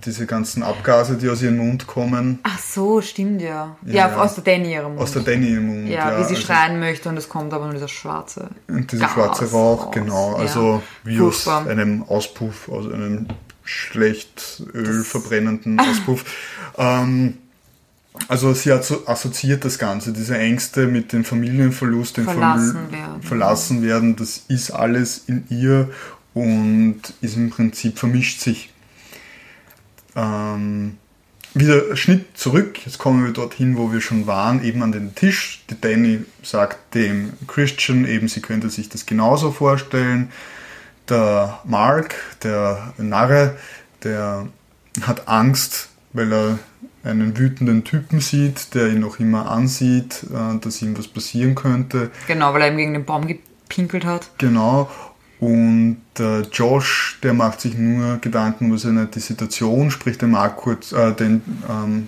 diese 0.05 0.25
ganzen 0.25 0.63
Abgase, 0.63 1.15
die 1.17 1.29
aus 1.29 1.41
ihrem 1.41 1.57
Mund 1.57 1.87
kommen, 1.87 2.39
Ach 2.43 2.59
so, 2.59 3.01
stimmt 3.01 3.41
ja. 3.41 3.77
Ja, 3.85 3.93
Ja, 3.93 4.07
ja. 4.09 4.17
aus 4.17 4.35
der 4.35 4.43
Danny 4.43 4.73
ihrem 4.73 4.89
Mund. 4.93 4.99
aus 5.01 5.11
der 5.13 5.21
Danny 5.21 5.49
im 5.53 5.65
Mund. 5.67 5.87
ja, 5.87 6.19
wie 6.19 6.23
sie 6.23 6.35
also- 6.35 6.47
schreien 6.47 6.79
möchte 6.79 7.09
und 7.09 7.17
es 7.17 7.29
kommt 7.29 7.53
aber 7.53 7.65
nur 7.65 7.73
dieser 7.73 7.87
schwarze. 7.87 8.49
Und 8.67 8.91
dieser 8.91 9.05
Gas 9.05 9.13
schwarze 9.13 9.51
Rauch, 9.51 9.85
raus, 9.87 9.93
genau. 9.93 10.31
ja. 10.33 10.37
Also 10.39 10.81
wie 11.03 11.19
aus 11.21 11.43
Furchtbar. 11.43 11.67
einem 11.69 12.03
Auspuff, 12.03 12.67
aus 12.69 12.91
einem 12.91 13.27
schlecht 13.63 14.63
Öl 14.73 15.03
verbrennenden 15.03 15.79
Auspuff. 15.79 16.25
Ähm, 16.77 17.37
also 18.27 18.53
sie 18.53 18.71
hat 18.71 18.83
so 18.85 19.07
assoziiert 19.07 19.63
das 19.63 19.79
Ganze, 19.79 20.11
diese 20.11 20.37
Ängste 20.37 20.85
mit 20.87 21.13
dem 21.13 21.23
Familienverlust, 21.23 22.17
dem 22.17 22.25
Verlassen 22.25 22.75
Verl- 22.77 22.91
werden. 22.91 23.21
verlassen 23.21 23.81
werden, 23.83 24.15
das 24.15 24.41
ist 24.49 24.71
alles 24.71 25.23
in 25.27 25.45
ihr 25.49 25.89
und 26.33 26.99
ist 27.21 27.37
im 27.37 27.49
Prinzip 27.51 27.97
vermischt 27.99 28.41
sich. 28.41 28.72
Ähm, 30.15 30.97
wieder 31.53 31.95
Schnitt 31.95 32.37
zurück. 32.37 32.83
Jetzt 32.85 32.97
kommen 32.97 33.23
wir 33.23 33.31
dorthin, 33.31 33.77
wo 33.77 33.91
wir 33.91 34.01
schon 34.01 34.25
waren, 34.25 34.63
eben 34.63 34.81
an 34.81 34.91
den 34.91 35.13
Tisch. 35.13 35.63
Die 35.69 35.79
Danny 35.79 36.21
sagt 36.41 36.95
dem 36.95 37.33
Christian 37.47 38.05
eben, 38.05 38.27
sie 38.27 38.41
könnte 38.41 38.69
sich 38.69 38.89
das 38.89 39.05
genauso 39.05 39.51
vorstellen. 39.51 40.31
Der 41.09 41.59
Mark, 41.63 42.15
der 42.43 42.93
Narre, 42.97 43.57
der 44.03 44.47
hat 45.01 45.27
Angst, 45.27 45.89
weil 46.13 46.33
er 46.33 46.59
einen 47.03 47.37
wütenden 47.37 47.83
Typen 47.83 48.21
sieht, 48.21 48.73
der 48.73 48.87
ihn 48.87 49.01
noch 49.01 49.19
immer 49.19 49.51
ansieht, 49.51 50.23
äh, 50.33 50.59
dass 50.59 50.81
ihm 50.81 50.97
was 50.97 51.07
passieren 51.07 51.53
könnte. 51.53 52.11
Genau, 52.27 52.53
weil 52.53 52.61
er 52.61 52.67
ihm 52.69 52.77
gegen 52.77 52.93
den 52.93 53.05
Baum 53.05 53.27
gepinkelt 53.27 54.05
hat. 54.05 54.29
Genau. 54.37 54.89
Und 55.39 55.97
äh, 56.19 56.41
Josh, 56.41 57.19
der 57.21 57.33
macht 57.33 57.61
sich 57.61 57.77
nur 57.77 58.17
Gedanken 58.19 58.67
über 58.67 58.77
seine 58.77 59.07
die 59.07 59.19
Situation, 59.19 59.91
spricht 59.91 60.21
den 60.21 60.31
Mark 60.31 60.57
kurz, 60.57 60.91
äh, 60.93 61.13
den 61.13 61.41
ähm, 61.69 62.07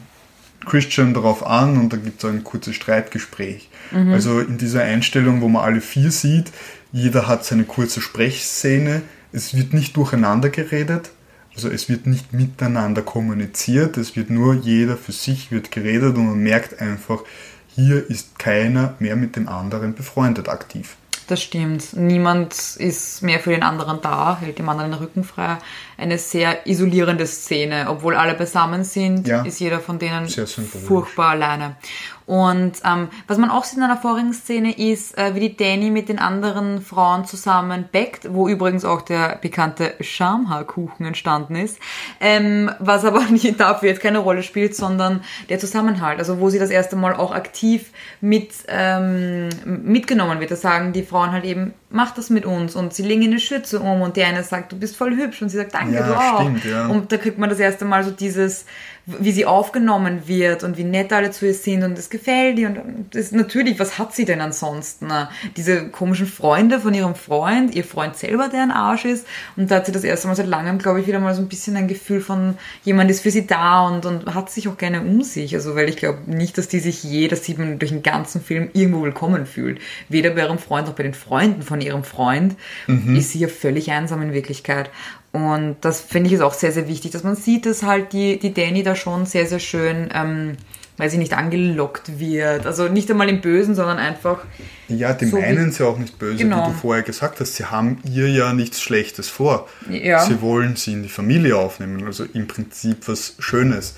Christian 0.65 1.13
darauf 1.13 1.45
an 1.45 1.77
und 1.77 1.93
da 1.93 1.97
gibt 1.97 2.23
es 2.23 2.29
ein 2.29 2.43
kurzes 2.43 2.75
Streitgespräch. 2.75 3.69
Mhm. 3.91 4.11
Also 4.11 4.39
in 4.39 4.57
dieser 4.57 4.83
Einstellung, 4.83 5.41
wo 5.41 5.47
man 5.47 5.63
alle 5.63 5.81
vier 5.81 6.11
sieht, 6.11 6.51
jeder 6.91 7.27
hat 7.27 7.45
seine 7.45 7.65
kurze 7.65 8.01
Sprechszene, 8.01 9.01
es 9.31 9.55
wird 9.55 9.73
nicht 9.73 9.95
durcheinander 9.97 10.49
geredet, 10.49 11.11
also 11.55 11.69
es 11.69 11.87
wird 11.87 12.07
nicht 12.07 12.33
miteinander 12.33 13.01
kommuniziert, 13.01 13.97
es 13.97 14.15
wird 14.15 14.29
nur 14.29 14.55
jeder 14.55 14.97
für 14.97 15.11
sich 15.11 15.51
wird 15.51 15.71
geredet 15.71 16.15
und 16.15 16.25
man 16.25 16.39
merkt 16.39 16.81
einfach, 16.81 17.21
hier 17.67 18.09
ist 18.09 18.39
keiner 18.39 18.95
mehr 18.99 19.15
mit 19.15 19.35
dem 19.35 19.47
anderen 19.47 19.93
befreundet 19.93 20.49
aktiv. 20.49 20.95
Das 21.27 21.41
stimmt. 21.41 21.93
Niemand 21.93 22.53
ist 22.77 23.23
mehr 23.23 23.39
für 23.39 23.49
den 23.49 23.63
anderen 23.63 23.99
da, 24.01 24.37
hält 24.39 24.59
dem 24.59 24.69
anderen 24.69 24.91
den 24.91 24.99
Rücken 24.99 25.23
frei. 25.23 25.57
Eine 25.97 26.17
sehr 26.17 26.67
isolierende 26.67 27.25
Szene. 27.25 27.87
Obwohl 27.89 28.15
alle 28.15 28.35
beisammen 28.35 28.83
sind, 28.83 29.27
ja. 29.27 29.41
ist 29.41 29.59
jeder 29.59 29.79
von 29.79 29.97
denen 29.97 30.27
furchtbar 30.27 31.31
alleine. 31.31 31.77
Und 32.25 32.73
ähm, 32.83 33.09
was 33.27 33.37
man 33.37 33.51
auch 33.51 33.63
sieht 33.63 33.77
in 33.77 33.83
einer 33.83 33.97
vorigen 33.97 34.33
Szene 34.33 34.77
ist, 34.77 35.15
äh, 35.17 35.35
wie 35.35 35.41
die 35.41 35.57
Danny 35.57 35.91
mit 35.91 36.09
den 36.09 36.17
anderen 36.17 36.81
Frauen 36.81 37.25
zusammen 37.25 37.85
backt, 37.91 38.33
wo 38.33 38.47
übrigens 38.47 38.83
auch 38.83 39.03
der 39.03 39.37
bekannte 39.39 39.93
Schamhaarkuchen 39.99 41.05
entstanden 41.05 41.55
ist, 41.55 41.77
ähm, 42.19 42.71
was 42.79 43.05
aber 43.05 43.21
nicht 43.29 43.59
dafür 43.59 43.89
jetzt 43.89 44.01
keine 44.01 44.19
Rolle 44.19 44.41
spielt, 44.41 44.75
sondern 44.75 45.21
der 45.49 45.59
Zusammenhalt, 45.59 46.17
also 46.17 46.39
wo 46.39 46.49
sie 46.49 46.57
das 46.57 46.71
erste 46.71 46.95
Mal 46.95 47.13
auch 47.15 47.31
aktiv 47.31 47.91
mit 48.21 48.51
ähm, 48.67 49.49
mitgenommen 49.65 50.39
wird. 50.39 50.49
Da 50.49 50.55
sagen 50.55 50.93
die 50.93 51.03
Frauen 51.03 51.31
halt 51.31 51.45
eben, 51.45 51.75
mach 51.89 52.11
das 52.11 52.31
mit 52.31 52.45
uns 52.45 52.75
und 52.75 52.93
sie 52.93 53.03
legen 53.03 53.23
eine 53.23 53.39
Schürze 53.39 53.79
um 53.79 54.01
und 54.01 54.17
der 54.17 54.27
eine 54.27 54.43
sagt, 54.43 54.71
du 54.71 54.79
bist 54.79 54.95
voll 54.95 55.15
hübsch 55.15 55.41
und 55.41 55.49
sie 55.49 55.57
sagt, 55.57 55.75
danke, 55.75 55.95
ja, 55.95 56.07
du 56.07 56.15
auch. 56.15 56.41
Stimmt, 56.41 56.65
ja. 56.65 56.87
Und 56.87 57.11
da 57.11 57.17
kriegt 57.17 57.37
man 57.37 57.49
das 57.49 57.59
erste 57.59 57.85
Mal 57.85 58.03
so 58.03 58.11
dieses 58.11 58.65
wie 59.05 59.31
sie 59.31 59.45
aufgenommen 59.45 60.27
wird 60.27 60.63
und 60.63 60.77
wie 60.77 60.83
nett 60.83 61.13
alle 61.13 61.31
zu 61.31 61.45
ihr 61.45 61.53
sind 61.53 61.83
und 61.83 61.97
es 61.97 62.09
gefällt 62.09 62.57
ihr 62.57 62.69
und 62.69 63.07
das 63.11 63.31
natürlich, 63.31 63.79
was 63.79 63.99
hat 63.99 64.15
sie 64.15 64.25
denn 64.25 64.41
ansonsten? 64.41 65.07
Diese 65.55 65.89
komischen 65.89 66.25
Freunde 66.25 66.79
von 66.79 66.93
ihrem 66.93 67.13
Freund, 67.13 67.75
ihr 67.75 67.83
Freund 67.83 68.15
selber, 68.15 68.49
der 68.49 68.63
ein 68.63 68.71
Arsch 68.71 69.05
ist 69.05 69.27
und 69.55 69.69
da 69.69 69.75
hat 69.75 69.85
sie 69.85 69.91
das 69.91 70.03
erste 70.03 70.27
Mal 70.27 70.35
seit 70.35 70.47
langem, 70.47 70.79
glaube 70.79 71.01
ich, 71.01 71.07
wieder 71.07 71.19
mal 71.19 71.35
so 71.35 71.41
ein 71.41 71.47
bisschen 71.47 71.75
ein 71.75 71.87
Gefühl 71.87 72.19
von 72.19 72.57
jemand 72.83 73.11
ist 73.11 73.21
für 73.21 73.31
sie 73.31 73.45
da 73.45 73.87
und, 73.87 74.05
und 74.05 74.33
hat 74.33 74.49
sich 74.49 74.67
auch 74.67 74.77
gerne 74.77 75.01
um 75.01 75.21
sich, 75.21 75.53
also 75.53 75.75
weil 75.75 75.87
ich 75.87 75.97
glaube 75.97 76.19
nicht, 76.25 76.57
dass 76.57 76.67
die 76.67 76.79
sich 76.79 77.03
je, 77.03 77.27
das 77.27 77.43
sieht 77.43 77.59
man 77.59 77.77
durch 77.77 77.91
den 77.91 78.03
ganzen 78.03 78.41
Film, 78.41 78.69
irgendwo 78.73 79.03
willkommen 79.03 79.45
fühlt. 79.45 79.79
Weder 80.09 80.31
bei 80.31 80.41
ihrem 80.41 80.57
Freund 80.57 80.87
noch 80.87 80.95
bei 80.95 81.03
den 81.03 81.13
Freunden 81.13 81.61
von 81.61 81.79
ihrem 81.79 82.03
Freund 82.03 82.55
mhm. 82.87 83.15
ist 83.15 83.31
sie 83.31 83.39
ja 83.39 83.47
völlig 83.47 83.91
einsam 83.91 84.21
in 84.23 84.33
Wirklichkeit 84.33 84.89
und 85.35 85.75
das 85.81 85.99
finde 85.99 86.27
ich 86.27 86.33
ist 86.33 86.41
auch 86.41 86.53
sehr, 86.53 86.71
sehr 86.71 86.87
wichtig, 86.87 87.11
dass 87.11 87.23
man 87.23 87.35
sieht, 87.35 87.65
dass 87.65 87.83
halt 87.83 88.13
die, 88.13 88.39
die 88.39 88.53
Danny 88.53 88.83
da 88.83 88.95
schon 88.95 89.25
sehr, 89.25 89.45
sehr 89.45 89.59
schön, 89.59 90.07
ähm, 90.13 90.55
weil 90.95 91.09
sie 91.09 91.17
nicht 91.17 91.33
angelockt 91.33 92.19
wird. 92.19 92.65
Also 92.65 92.87
nicht 92.87 93.11
einmal 93.11 93.27
im 93.27 93.41
Bösen, 93.41 93.75
sondern 93.75 93.97
einfach. 93.97 94.45
Ja, 94.87 95.11
die 95.11 95.25
so 95.25 95.37
meinen 95.37 95.73
sie 95.73 95.85
auch 95.85 95.97
nicht 95.97 96.17
böse, 96.19 96.37
genau. 96.37 96.69
wie 96.69 96.71
du 96.71 96.77
vorher 96.77 97.03
gesagt 97.03 97.41
hast. 97.41 97.55
Sie 97.55 97.65
haben 97.65 97.97
ihr 98.09 98.29
ja 98.29 98.53
nichts 98.53 98.81
Schlechtes 98.81 99.27
vor. 99.27 99.67
Ja. 99.89 100.23
Sie 100.25 100.39
wollen 100.39 100.77
sie 100.77 100.93
in 100.93 101.03
die 101.03 101.09
Familie 101.09 101.57
aufnehmen, 101.57 102.05
also 102.05 102.23
im 102.23 102.47
Prinzip 102.47 103.05
was 103.09 103.35
Schönes. 103.39 103.95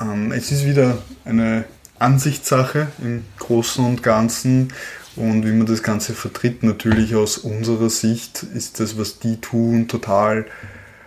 Ähm, 0.00 0.30
es 0.30 0.52
ist 0.52 0.64
wieder 0.64 0.98
eine 1.24 1.64
Ansichtssache 1.98 2.86
im 3.02 3.24
Großen 3.40 3.84
und 3.84 4.04
Ganzen. 4.04 4.72
Und 5.16 5.46
wie 5.46 5.52
man 5.52 5.66
das 5.66 5.82
Ganze 5.82 6.14
vertritt, 6.14 6.62
natürlich 6.62 7.14
aus 7.14 7.38
unserer 7.38 7.90
Sicht 7.90 8.42
ist 8.42 8.80
das, 8.80 8.98
was 8.98 9.18
die 9.18 9.36
tun, 9.40 9.88
total 9.88 10.46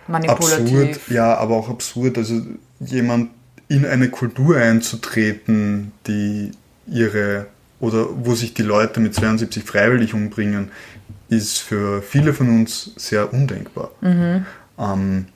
absurd. 0.08 1.00
Ja, 1.08 1.36
aber 1.36 1.56
auch 1.56 1.68
absurd. 1.68 2.16
Also 2.18 2.42
jemand 2.80 3.30
in 3.68 3.84
eine 3.84 4.08
Kultur 4.08 4.56
einzutreten, 4.56 5.92
die 6.06 6.52
ihre 6.86 7.46
oder 7.80 8.06
wo 8.24 8.34
sich 8.34 8.54
die 8.54 8.62
Leute 8.62 9.00
mit 9.00 9.14
72 9.14 9.62
freiwillig 9.64 10.14
umbringen, 10.14 10.70
ist 11.28 11.58
für 11.58 12.00
viele 12.02 12.32
von 12.32 12.48
uns 12.48 12.92
sehr 12.96 13.32
undenkbar. 13.32 13.90
Mhm. 14.00 14.46
Ähm, 14.78 15.26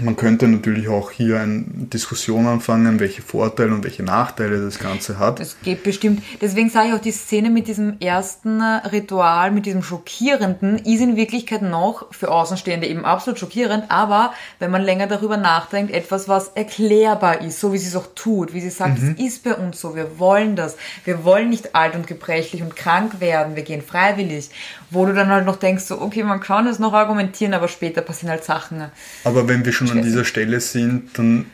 man 0.00 0.16
könnte 0.16 0.48
natürlich 0.48 0.88
auch 0.88 1.10
hier 1.10 1.40
eine 1.40 1.64
Diskussion 1.66 2.46
anfangen, 2.46 3.00
welche 3.00 3.22
Vorteile 3.22 3.72
und 3.72 3.84
welche 3.84 4.02
Nachteile 4.02 4.62
das 4.64 4.78
Ganze 4.78 5.18
hat. 5.18 5.40
Es 5.40 5.56
geht 5.62 5.82
bestimmt. 5.82 6.22
Deswegen 6.40 6.70
sage 6.70 6.88
ich 6.88 6.94
auch, 6.94 7.00
die 7.00 7.12
Szene 7.12 7.50
mit 7.50 7.68
diesem 7.68 7.98
ersten 8.00 8.60
Ritual, 8.60 9.50
mit 9.50 9.66
diesem 9.66 9.82
Schockierenden, 9.82 10.78
ist 10.78 11.00
in 11.00 11.16
Wirklichkeit 11.16 11.62
noch 11.62 12.12
für 12.12 12.30
Außenstehende 12.30 12.86
eben 12.86 13.04
absolut 13.04 13.38
schockierend, 13.38 13.84
aber 13.88 14.32
wenn 14.58 14.70
man 14.70 14.82
länger 14.82 15.06
darüber 15.06 15.36
nachdenkt, 15.36 15.92
etwas, 15.92 16.28
was 16.28 16.48
erklärbar 16.48 17.40
ist, 17.42 17.60
so 17.60 17.72
wie 17.72 17.78
sie 17.78 17.88
es 17.88 17.96
auch 17.96 18.08
tut, 18.14 18.54
wie 18.54 18.60
sie 18.60 18.70
sagt, 18.70 19.00
mhm. 19.00 19.14
es 19.18 19.24
ist 19.24 19.44
bei 19.44 19.54
uns 19.54 19.80
so, 19.80 19.94
wir 19.94 20.18
wollen 20.18 20.56
das, 20.56 20.76
wir 21.04 21.24
wollen 21.24 21.50
nicht 21.50 21.74
alt 21.74 21.94
und 21.94 22.06
gebrechlich 22.06 22.62
und 22.62 22.76
krank 22.76 23.20
werden, 23.20 23.56
wir 23.56 23.62
gehen 23.62 23.82
freiwillig, 23.82 24.50
wo 24.90 25.06
du 25.06 25.14
dann 25.14 25.28
halt 25.28 25.46
noch 25.46 25.56
denkst, 25.56 25.84
so, 25.84 26.00
okay, 26.00 26.22
man 26.22 26.40
kann 26.40 26.66
das 26.66 26.78
noch 26.78 26.92
argumentieren, 26.92 27.54
aber 27.54 27.68
später 27.68 28.02
passieren 28.02 28.30
halt 28.30 28.44
Sachen. 28.44 28.84
Aber 29.24 29.48
wenn 29.48 29.64
wir 29.64 29.71
wir 29.80 29.86
schon 29.86 29.98
an 29.98 30.04
dieser 30.04 30.24
Stelle 30.24 30.60
sind, 30.60 31.18
dann 31.18 31.46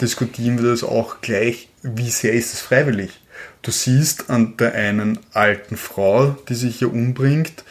diskutieren 0.00 0.62
wir 0.62 0.70
das 0.70 0.84
auch 0.84 1.20
gleich, 1.20 1.68
wie 1.82 2.10
sehr 2.10 2.32
ist 2.32 2.52
es 2.52 2.60
freiwillig. 2.60 3.20
Du 3.62 3.70
siehst 3.70 4.30
an 4.30 4.56
der 4.56 4.74
einen 4.74 5.18
alten 5.32 5.76
Frau, 5.76 6.36
die 6.48 6.54
sich 6.54 6.78
hier 6.78 6.92
umbringt, 6.92 7.64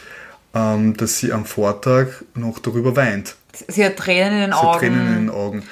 ähm, 0.54 0.98
dass 0.98 1.20
sie 1.20 1.32
am 1.32 1.46
Vortag 1.46 2.08
noch 2.34 2.60
darüber 2.60 2.96
weint. 2.96 3.36
Sie 3.68 3.86
hat 3.86 3.98
Tränen 3.98 4.34
in 4.34 4.40
den 4.42 4.52
sie 4.52 4.58
Augen. 4.58 4.74
Hat 4.74 4.80
Tränen 4.80 5.08
in 5.08 5.14
den 5.14 5.30
Augen. 5.30 5.64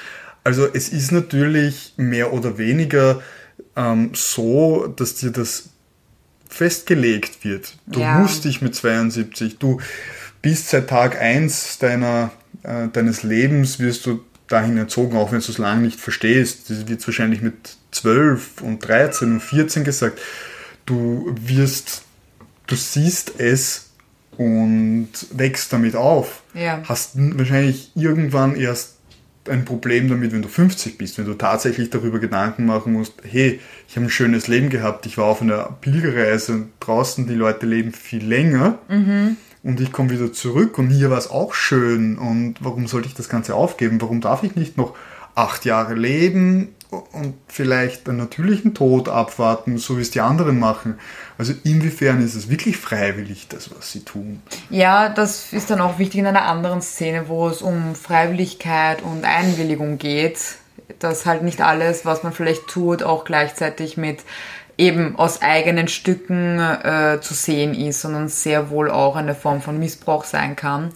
Also 0.43 0.67
es 0.71 0.89
ist 0.89 1.11
natürlich 1.11 1.93
mehr 1.97 2.33
oder 2.33 2.57
weniger 2.57 3.21
ähm, 3.75 4.11
so, 4.13 4.87
dass 4.87 5.15
dir 5.15 5.31
das 5.31 5.69
festgelegt 6.49 7.43
wird. 7.43 7.75
Du 7.87 7.99
ja. 7.99 8.19
musst 8.19 8.45
dich 8.45 8.61
mit 8.61 8.75
72, 8.75 9.59
du 9.59 9.79
bist 10.41 10.69
seit 10.69 10.89
Tag 10.89 11.19
1 11.19 11.79
deiner 11.79 12.31
äh, 12.63 12.87
deines 12.89 13.23
Lebens 13.23 13.79
wirst 13.79 14.05
du 14.05 14.21
dahin 14.47 14.77
erzogen, 14.77 15.15
auch 15.15 15.31
wenn 15.31 15.39
du 15.39 15.51
es 15.51 15.57
lange 15.57 15.81
nicht 15.81 15.99
verstehst. 15.99 16.69
Das 16.69 16.87
wird 16.87 17.05
wahrscheinlich 17.07 17.41
mit 17.41 17.77
12 17.91 18.61
und 18.61 18.79
13 18.79 19.33
und 19.33 19.39
14 19.41 19.83
gesagt. 19.83 20.19
Du 20.85 21.35
wirst, 21.39 22.03
du 22.67 22.75
siehst 22.75 23.39
es 23.39 23.91
und 24.37 25.09
wächst 25.31 25.71
damit 25.71 25.95
auf. 25.95 26.41
Ja. 26.53 26.81
Hast 26.85 27.11
wahrscheinlich 27.15 27.91
irgendwann 27.95 28.55
erst 28.55 28.95
ein 29.47 29.65
Problem 29.65 30.09
damit, 30.09 30.31
wenn 30.31 30.41
du 30.41 30.47
50 30.47 30.97
bist, 30.97 31.17
wenn 31.17 31.25
du 31.25 31.33
tatsächlich 31.33 31.89
darüber 31.89 32.19
Gedanken 32.19 32.65
machen 32.65 32.93
musst, 32.93 33.13
hey, 33.23 33.59
ich 33.87 33.95
habe 33.95 34.05
ein 34.05 34.09
schönes 34.09 34.47
Leben 34.47 34.69
gehabt, 34.69 35.05
ich 35.05 35.17
war 35.17 35.25
auf 35.25 35.41
einer 35.41 35.77
Pilgerreise, 35.81 36.67
draußen 36.79 37.27
die 37.27 37.35
Leute 37.35 37.65
leben 37.65 37.91
viel 37.91 38.23
länger. 38.23 38.79
Mhm 38.89 39.37
und 39.63 39.81
ich 39.81 39.91
komme 39.91 40.09
wieder 40.09 40.31
zurück 40.31 40.77
und 40.77 40.89
hier 40.89 41.09
war 41.09 41.17
es 41.17 41.29
auch 41.29 41.53
schön 41.53 42.17
und 42.17 42.55
warum 42.61 42.87
sollte 42.87 43.07
ich 43.07 43.13
das 43.13 43.29
Ganze 43.29 43.55
aufgeben? 43.55 44.01
Warum 44.01 44.21
darf 44.21 44.43
ich 44.43 44.55
nicht 44.55 44.77
noch 44.77 44.95
acht 45.35 45.65
Jahre 45.65 45.95
leben 45.95 46.75
und 46.89 47.35
vielleicht 47.47 48.07
einen 48.07 48.17
natürlichen 48.17 48.73
Tod 48.73 49.09
abwarten, 49.09 49.77
so 49.77 49.97
wie 49.97 50.01
es 50.01 50.11
die 50.11 50.21
anderen 50.21 50.59
machen? 50.59 50.97
Also 51.37 51.53
inwiefern 51.63 52.21
ist 52.23 52.35
es 52.35 52.49
wirklich 52.49 52.77
freiwillig, 52.77 53.47
das, 53.49 53.69
was 53.75 53.91
sie 53.91 54.03
tun? 54.03 54.41
Ja, 54.69 55.09
das 55.09 55.53
ist 55.53 55.69
dann 55.69 55.81
auch 55.81 55.99
wichtig 55.99 56.21
in 56.21 56.27
einer 56.27 56.45
anderen 56.45 56.81
Szene, 56.81 57.27
wo 57.27 57.47
es 57.47 57.61
um 57.61 57.95
Freiwilligkeit 57.95 59.01
und 59.01 59.25
Einwilligung 59.25 59.97
geht, 59.97 60.39
dass 60.99 61.25
halt 61.25 61.43
nicht 61.43 61.61
alles, 61.61 62.05
was 62.05 62.23
man 62.23 62.33
vielleicht 62.33 62.67
tut, 62.67 63.03
auch 63.03 63.23
gleichzeitig 63.23 63.97
mit 63.97 64.19
eben 64.79 65.17
aus 65.17 65.41
eigenen 65.41 65.89
Stücken 65.89 66.57
äh, 66.57 67.19
zu 67.21 67.33
sehen 67.33 67.75
ist, 67.75 68.01
sondern 68.01 68.29
sehr 68.29 68.69
wohl 68.69 68.89
auch 68.89 69.17
eine 69.17 69.35
Form 69.35 69.61
von 69.61 69.77
Missbrauch 69.77 70.23
sein 70.23 70.55
kann. 70.55 70.91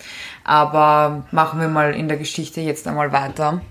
Aber 0.46 1.26
machen 1.32 1.60
wir 1.60 1.68
mal 1.68 1.94
in 1.94 2.08
der 2.08 2.18
Geschichte 2.18 2.62
jetzt 2.62 2.88
einmal 2.88 3.12
weiter. 3.12 3.62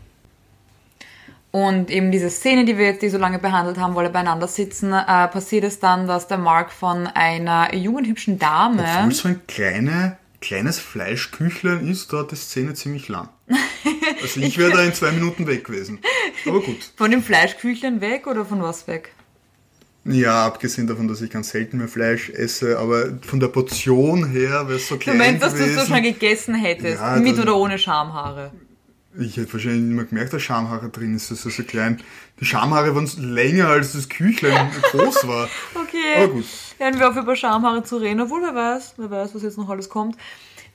Und 1.51 1.91
eben 1.91 2.13
diese 2.13 2.31
Szene, 2.31 2.65
die 2.65 2.79
wir 2.79 2.87
jetzt 2.87 3.03
die 3.03 3.09
so 3.09 3.19
lange 3.19 3.39
behandelt 3.39 3.79
haben, 3.79 3.95
wo 3.95 3.99
alle 3.99 4.11
beieinander 4.11 4.49
sitzen, 4.49 4.93
äh, 4.93 5.29
passiert 5.29 5.65
es 5.65 5.81
dann, 5.81 6.07
dass 6.07 6.29
der 6.29 6.39
Mark 6.39 6.73
von 6.73 7.07
einer 7.07 7.75
jungen, 7.75 8.05
hübschen 8.05 8.39
Dame... 8.39 8.85
Obwohl 8.99 9.13
so 9.13 9.29
ein 9.29 9.41
kleine, 9.47 10.19
kleines 10.41 10.79
Fleischküchlein 10.79 11.89
ist, 11.89 12.13
dauert 12.13 12.33
die 12.33 12.37
Szene 12.37 12.75
ziemlich 12.75 13.09
lang. 13.09 13.29
Also 14.21 14.41
ich 14.41 14.57
wäre 14.57 14.71
da 14.71 14.83
in 14.85 14.95
zwei 14.95 15.11
Minuten 15.11 15.49
weg 15.49 15.65
gewesen. 15.65 15.99
Aber 16.47 16.61
gut. 16.61 16.93
Von 16.97 17.11
dem 17.11 17.25
Fleischküchlein 17.25 18.01
weg 18.01 18.29
oder 18.29 18.45
von 18.45 18.63
was 18.63 18.87
weg? 18.87 19.13
Ja, 20.05 20.47
abgesehen 20.47 20.87
davon, 20.89 21.07
dass 21.07 21.21
ich 21.21 21.31
ganz 21.31 21.51
selten 21.51 21.79
mehr 21.79 21.87
Fleisch 21.87 22.29
esse, 22.31 22.79
aber 22.79 23.19
von 23.23 23.39
der 23.39 23.49
Portion 23.49 24.27
her 24.27 24.67
wäre 24.67 24.77
es 24.77 24.89
so 24.89 24.97
Du 24.97 25.01
klein 25.01 25.19
meinst, 25.19 25.43
dass 25.43 25.55
du 25.55 25.65
es 25.65 25.75
so 25.77 25.95
schon 25.95 26.03
gegessen 26.03 26.55
hättest? 26.57 27.01
Ja, 27.01 27.17
mit 27.17 27.39
oder 27.39 27.57
ohne 27.57 27.79
Schamhaare? 27.79 28.51
Ich 29.19 29.37
hätte 29.37 29.53
wahrscheinlich 29.53 29.83
nicht 29.83 29.95
mehr 29.95 30.07
gemerkt, 30.07 30.33
dass 30.33 30.43
Schamhaare 30.43 30.89
drin 30.89 31.15
ist. 31.15 31.31
Das 31.31 31.45
ist 31.45 31.57
so 31.57 31.63
klein. 31.63 32.01
Die 32.41 32.47
Schamhaare 32.47 32.95
waren 32.95 33.09
länger, 33.19 33.69
als 33.69 33.93
das 33.93 34.09
Küchlein 34.09 34.71
groß 34.91 35.27
war. 35.29 35.49
Okay. 35.75 36.17
Aber 36.17 36.29
gut. 36.29 36.47
Hören 36.79 36.99
wir 36.99 37.11
auf 37.11 37.17
über 37.17 37.37
Schamhaare 37.37 37.85
zu 37.85 37.99
reden, 37.99 38.23
obwohl 38.23 38.41
wer 38.43 38.55
weiß, 38.55 38.95
wer 38.97 39.11
weiß, 39.11 39.35
was 39.35 39.43
jetzt 39.43 39.59
noch 39.59 39.69
alles 39.69 39.89
kommt. 39.89 40.17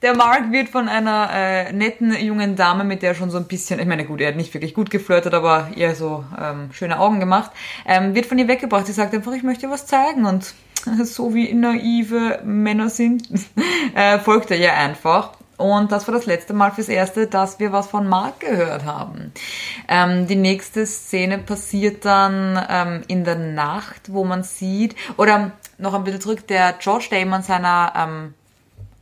Der 0.04 0.16
Mark 0.16 0.52
wird 0.52 0.70
von 0.70 0.88
einer 0.88 1.30
äh, 1.34 1.74
netten 1.74 2.14
jungen 2.14 2.56
Dame, 2.56 2.84
mit 2.84 3.02
der 3.02 3.10
er 3.10 3.16
schon 3.16 3.32
so 3.32 3.38
ein 3.38 3.46
bisschen, 3.46 3.80
ich 3.80 3.88
meine 3.88 4.06
gut, 4.06 4.22
er 4.22 4.28
hat 4.28 4.36
nicht 4.36 4.54
wirklich 4.54 4.76
gut 4.76 4.92
geflirtet, 4.92 5.34
aber 5.34 5.72
ihr 5.76 5.96
so 5.96 6.24
ähm, 6.40 6.70
schöne 6.72 7.00
Augen 7.00 7.20
gemacht, 7.20 7.50
ähm, 7.84 8.14
wird 8.14 8.28
von 8.28 8.38
ihr 8.38 8.48
weggebracht. 8.48 8.86
Sie 8.86 8.94
sagt 8.94 9.16
einfach, 9.16 9.34
ich 9.34 9.42
möchte 9.42 9.72
was 9.72 9.88
zeigen 9.88 10.26
und 10.26 10.54
so 11.04 11.34
wie 11.34 11.52
naive 11.52 12.42
Männer 12.44 12.90
sind, 12.90 13.28
äh, 13.96 14.20
folgt 14.20 14.52
er 14.52 14.58
ihr 14.58 14.74
einfach. 14.74 15.32
Und 15.58 15.92
das 15.92 16.08
war 16.08 16.14
das 16.14 16.28
letzte 16.28 16.54
Mal 16.54 16.72
fürs 16.72 16.90
Erste, 16.90 17.26
dass 17.26 17.60
wir 17.60 17.72
was 17.72 17.88
von 17.88 18.08
Mark 18.08 18.42
gehört 18.42 18.86
haben. 18.86 19.32
Ähm, 19.88 20.28
die 20.28 20.36
nächste 20.36 20.86
Szene 20.86 21.40
passiert 21.40 22.06
dann 22.06 22.64
ähm, 22.70 23.02
in 23.08 23.24
der 23.24 23.38
Nacht, 23.38 24.14
wo 24.14 24.24
man 24.24 24.44
sieht, 24.44 24.96
oder 25.18 25.54
noch 25.80 25.96
ein 25.96 26.04
bisschen 26.04 26.22
zurück, 26.22 26.46
der 26.46 26.74
George, 26.74 27.08
an 27.32 27.42
seiner 27.42 27.94
ähm, 27.96 28.34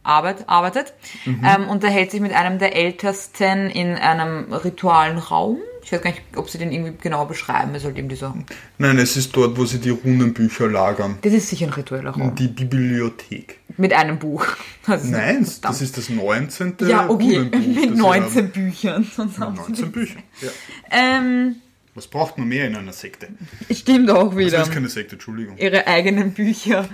Arbeit 0.06 0.48
arbeitet, 0.48 0.94
ähm, 1.26 1.68
unterhält 1.70 2.12
sich 2.12 2.22
mit 2.22 2.34
einem 2.34 2.60
der 2.60 2.76
Ältesten 2.76 3.70
in 3.70 3.96
einem 3.96 4.52
ritualen 4.54 5.18
Raum. 5.18 5.58
Ich 5.84 5.92
weiß 5.92 6.02
gar 6.02 6.10
nicht, 6.10 6.24
ob 6.36 6.50
sie 6.50 6.58
den 6.58 6.72
irgendwie 6.72 6.94
genau 7.00 7.26
beschreiben. 7.26 7.72
Es 7.76 7.84
ist 7.84 7.86
halt 7.86 7.98
eben 7.98 8.10
dieser. 8.10 8.36
Nein, 8.80 8.98
es 8.98 9.18
ist 9.18 9.36
dort, 9.36 9.56
wo 9.56 9.66
sie 9.66 9.78
die 9.80 9.92
Runenbücher 9.92 10.68
lagern. 10.68 11.20
Das 11.22 11.32
ist 11.32 11.50
sicher 11.50 11.68
ein 11.68 11.74
ritueller 11.74 12.10
Raum. 12.10 12.34
Die 12.34 12.48
Bibliothek. 12.48 13.60
Mit 13.78 13.94
einem 13.94 14.18
Buch. 14.20 14.46
Also, 14.88 15.08
Nein, 15.08 15.40
das 15.42 15.54
verdammt. 15.54 15.82
ist 15.82 15.98
das 15.98 16.10
19. 16.10 16.76
Ja, 16.88 17.10
okay, 17.10 17.38
Runenbuch, 17.38 17.52
das 17.60 17.66
mit 17.66 17.96
sie 17.96 18.02
19 18.02 18.50
Büchern. 18.52 19.04
Sie 19.18 19.40
19 19.40 19.92
Bücher. 19.92 20.20
Ja. 20.42 20.50
Ähm, 20.92 21.56
Was 21.96 22.08
braucht 22.08 22.38
man 22.38 22.50
mehr 22.50 22.68
in 22.68 22.76
einer 22.76 22.92
Sekte? 22.92 23.30
stimmt 23.72 24.12
auch 24.12 24.30
Das 24.32 24.38
wieder. 24.38 24.62
ist 24.64 24.72
keine 24.74 24.90
Sekte, 24.90 25.14
Entschuldigung. 25.16 25.58
ihre 25.58 25.88
eigenen 25.88 26.34
Bücher. 26.34 26.90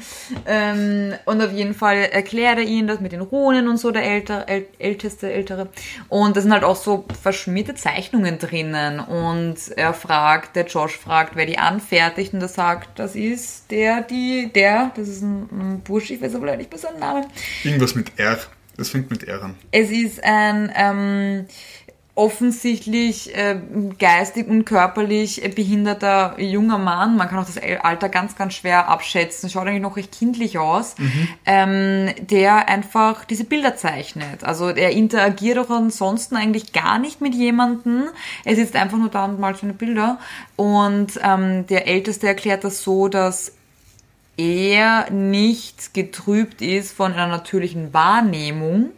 Ähm, 0.45 1.13
und 1.25 1.41
auf 1.41 1.51
jeden 1.51 1.73
Fall 1.73 1.97
erklärt 1.97 2.59
er 2.59 2.63
ihnen 2.65 2.87
das 2.87 2.99
mit 2.99 3.11
den 3.11 3.21
Runen 3.21 3.67
und 3.67 3.77
so, 3.77 3.89
der 3.89 4.03
älter, 4.03 4.47
äl, 4.47 4.67
älteste, 4.77 5.31
ältere. 5.33 5.69
Und 6.07 6.37
da 6.37 6.41
sind 6.41 6.53
halt 6.53 6.63
auch 6.63 6.75
so 6.75 7.05
verschmierte 7.19 7.73
Zeichnungen 7.73 8.37
drinnen. 8.37 8.99
Und 8.99 9.55
er 9.75 9.95
fragt, 9.95 10.55
der 10.55 10.67
Josh 10.67 10.95
fragt, 10.97 11.35
wer 11.35 11.47
die 11.47 11.57
anfertigt. 11.57 12.33
Und 12.33 12.41
er 12.41 12.47
sagt, 12.47 12.99
das 12.99 13.15
ist 13.15 13.71
der, 13.71 14.01
die, 14.01 14.51
der, 14.53 14.91
das 14.95 15.07
ist 15.07 15.23
ein, 15.23 15.49
ein 15.51 15.81
Bursch, 15.81 16.11
ich 16.11 16.21
weiß 16.21 16.35
aber 16.35 16.45
leider 16.45 16.59
nicht 16.59 16.69
mehr 16.71 16.79
seinen 16.79 16.99
Namen. 16.99 17.25
Irgendwas 17.63 17.95
mit 17.95 18.11
R. 18.19 18.37
Das 18.77 18.89
fängt 18.89 19.11
mit 19.11 19.25
R 19.25 19.43
an. 19.43 19.55
Es 19.71 19.91
ist 19.91 20.23
ein 20.23 20.71
ähm, 20.75 21.45
offensichtlich 22.13 23.33
äh, 23.35 23.57
geistig 23.97 24.47
und 24.47 24.65
körperlich 24.65 25.41
behinderter 25.55 26.35
junger 26.39 26.77
Mann. 26.77 27.15
Man 27.15 27.29
kann 27.29 27.39
auch 27.39 27.45
das 27.45 27.57
Alter 27.57 28.09
ganz, 28.09 28.35
ganz 28.35 28.53
schwer 28.53 28.89
abschätzen. 28.89 29.49
Schaut 29.49 29.67
eigentlich 29.67 29.81
noch 29.81 29.95
recht 29.95 30.11
kindlich 30.11 30.57
aus. 30.57 30.95
Ähm, 31.45 32.09
der 32.19 32.67
einfach 32.67 33.23
diese 33.23 33.45
Bilder 33.45 33.77
zeichnet. 33.77 34.43
Also 34.43 34.69
er 34.69 34.91
interagiert 34.91 35.57
auch 35.57 35.69
ansonsten 35.69 36.35
eigentlich 36.35 36.73
gar 36.73 36.99
nicht 36.99 37.21
mit 37.21 37.33
jemandem. 37.33 38.09
Er 38.43 38.55
sitzt 38.55 38.75
einfach 38.75 38.97
nur 38.97 39.09
da 39.09 39.25
und 39.25 39.39
malt 39.39 39.57
seine 39.57 39.73
Bilder. 39.73 40.19
Und 40.57 41.19
ähm, 41.23 41.65
der 41.67 41.87
Älteste 41.87 42.27
erklärt 42.27 42.65
das 42.65 42.83
so, 42.83 43.07
dass 43.07 43.53
er 44.35 45.09
nicht 45.11 45.93
getrübt 45.93 46.61
ist 46.61 46.91
von 46.91 47.13
einer 47.13 47.27
natürlichen 47.27 47.93
Wahrnehmung 47.93 48.91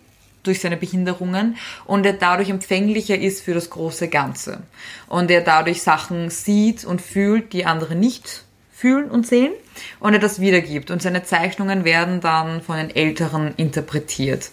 durch 0.43 0.61
seine 0.61 0.77
Behinderungen 0.77 1.57
und 1.85 2.05
er 2.05 2.13
dadurch 2.13 2.49
empfänglicher 2.49 3.17
ist 3.17 3.41
für 3.41 3.53
das 3.53 3.69
große 3.69 4.09
Ganze. 4.09 4.63
Und 5.07 5.31
er 5.31 5.41
dadurch 5.41 5.81
Sachen 5.81 6.29
sieht 6.29 6.85
und 6.85 7.01
fühlt, 7.01 7.53
die 7.53 7.65
andere 7.65 7.95
nicht 7.95 8.43
fühlen 8.83 9.09
und 9.09 9.25
sehen 9.25 9.53
und 10.01 10.13
er 10.13 10.19
das 10.19 10.41
wiedergibt. 10.41 10.91
Und 10.91 11.01
seine 11.01 11.23
Zeichnungen 11.23 11.85
werden 11.85 12.19
dann 12.19 12.61
von 12.61 12.75
den 12.75 12.93
Älteren 12.93 13.53
interpretiert. 13.55 14.49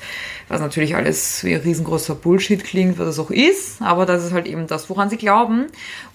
Was 0.47 0.61
natürlich 0.61 0.95
alles 0.95 1.43
wie 1.43 1.55
ein 1.55 1.61
riesengroßer 1.61 2.15
Bullshit 2.15 2.63
klingt, 2.63 2.99
was 2.99 3.09
es 3.09 3.19
auch 3.19 3.33
ist, 3.33 3.83
aber 3.83 4.07
das 4.07 4.25
ist 4.25 4.33
halt 4.33 4.47
eben 4.47 4.69
das, 4.69 4.89
woran 4.89 5.11
sie 5.11 5.17
glauben. 5.17 5.67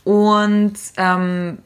Und 0.05 0.75
ähm, 0.95 1.57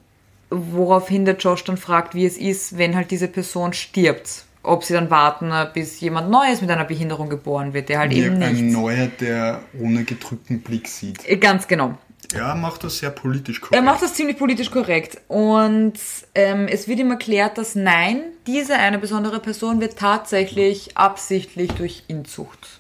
woraufhin 0.49 1.25
der 1.25 1.37
Josh 1.37 1.63
dann 1.63 1.77
fragt, 1.77 2.15
wie 2.15 2.25
es 2.25 2.37
ist, 2.37 2.79
wenn 2.79 2.95
halt 2.95 3.11
diese 3.11 3.27
Person 3.27 3.73
stirbt. 3.73 4.45
Ob 4.61 4.83
sie 4.83 4.93
dann 4.93 5.09
warten, 5.09 5.51
bis 5.73 5.99
jemand 6.01 6.29
Neues 6.29 6.59
mit 6.61 6.69
einer 6.69 6.83
Behinderung 6.83 7.29
geboren 7.29 7.73
wird, 7.73 7.87
der 7.89 7.99
halt 7.99 8.11
Wie 8.11 8.19
eben 8.23 8.41
ein 8.43 8.53
nicht. 8.53 8.75
Neuer, 8.77 9.07
der 9.07 9.61
ohne 9.79 10.03
gedrückten 10.03 10.61
Blick 10.61 10.87
sieht. 10.87 11.27
Äh, 11.27 11.37
Ganz 11.37 11.67
genau. 11.67 11.97
Ja, 12.33 12.53
macht 12.53 12.83
das 12.83 12.99
sehr 12.99 13.09
politisch 13.09 13.57
Er 13.59 13.67
korrekt. 13.69 13.85
macht 13.85 14.01
das 14.03 14.13
ziemlich 14.13 14.37
politisch 14.37 14.69
korrekt. 14.69 15.17
Und 15.29 15.93
ähm, 16.35 16.67
es 16.67 16.87
wird 16.87 16.99
ihm 16.99 17.09
erklärt, 17.09 17.57
dass 17.57 17.73
nein, 17.73 18.21
diese 18.45 18.75
eine 18.75 18.99
besondere 18.99 19.39
Person 19.39 19.79
wird 19.81 19.97
tatsächlich 19.97 20.95
absichtlich 20.97 21.71
durch 21.71 22.03
Inzucht 22.07 22.79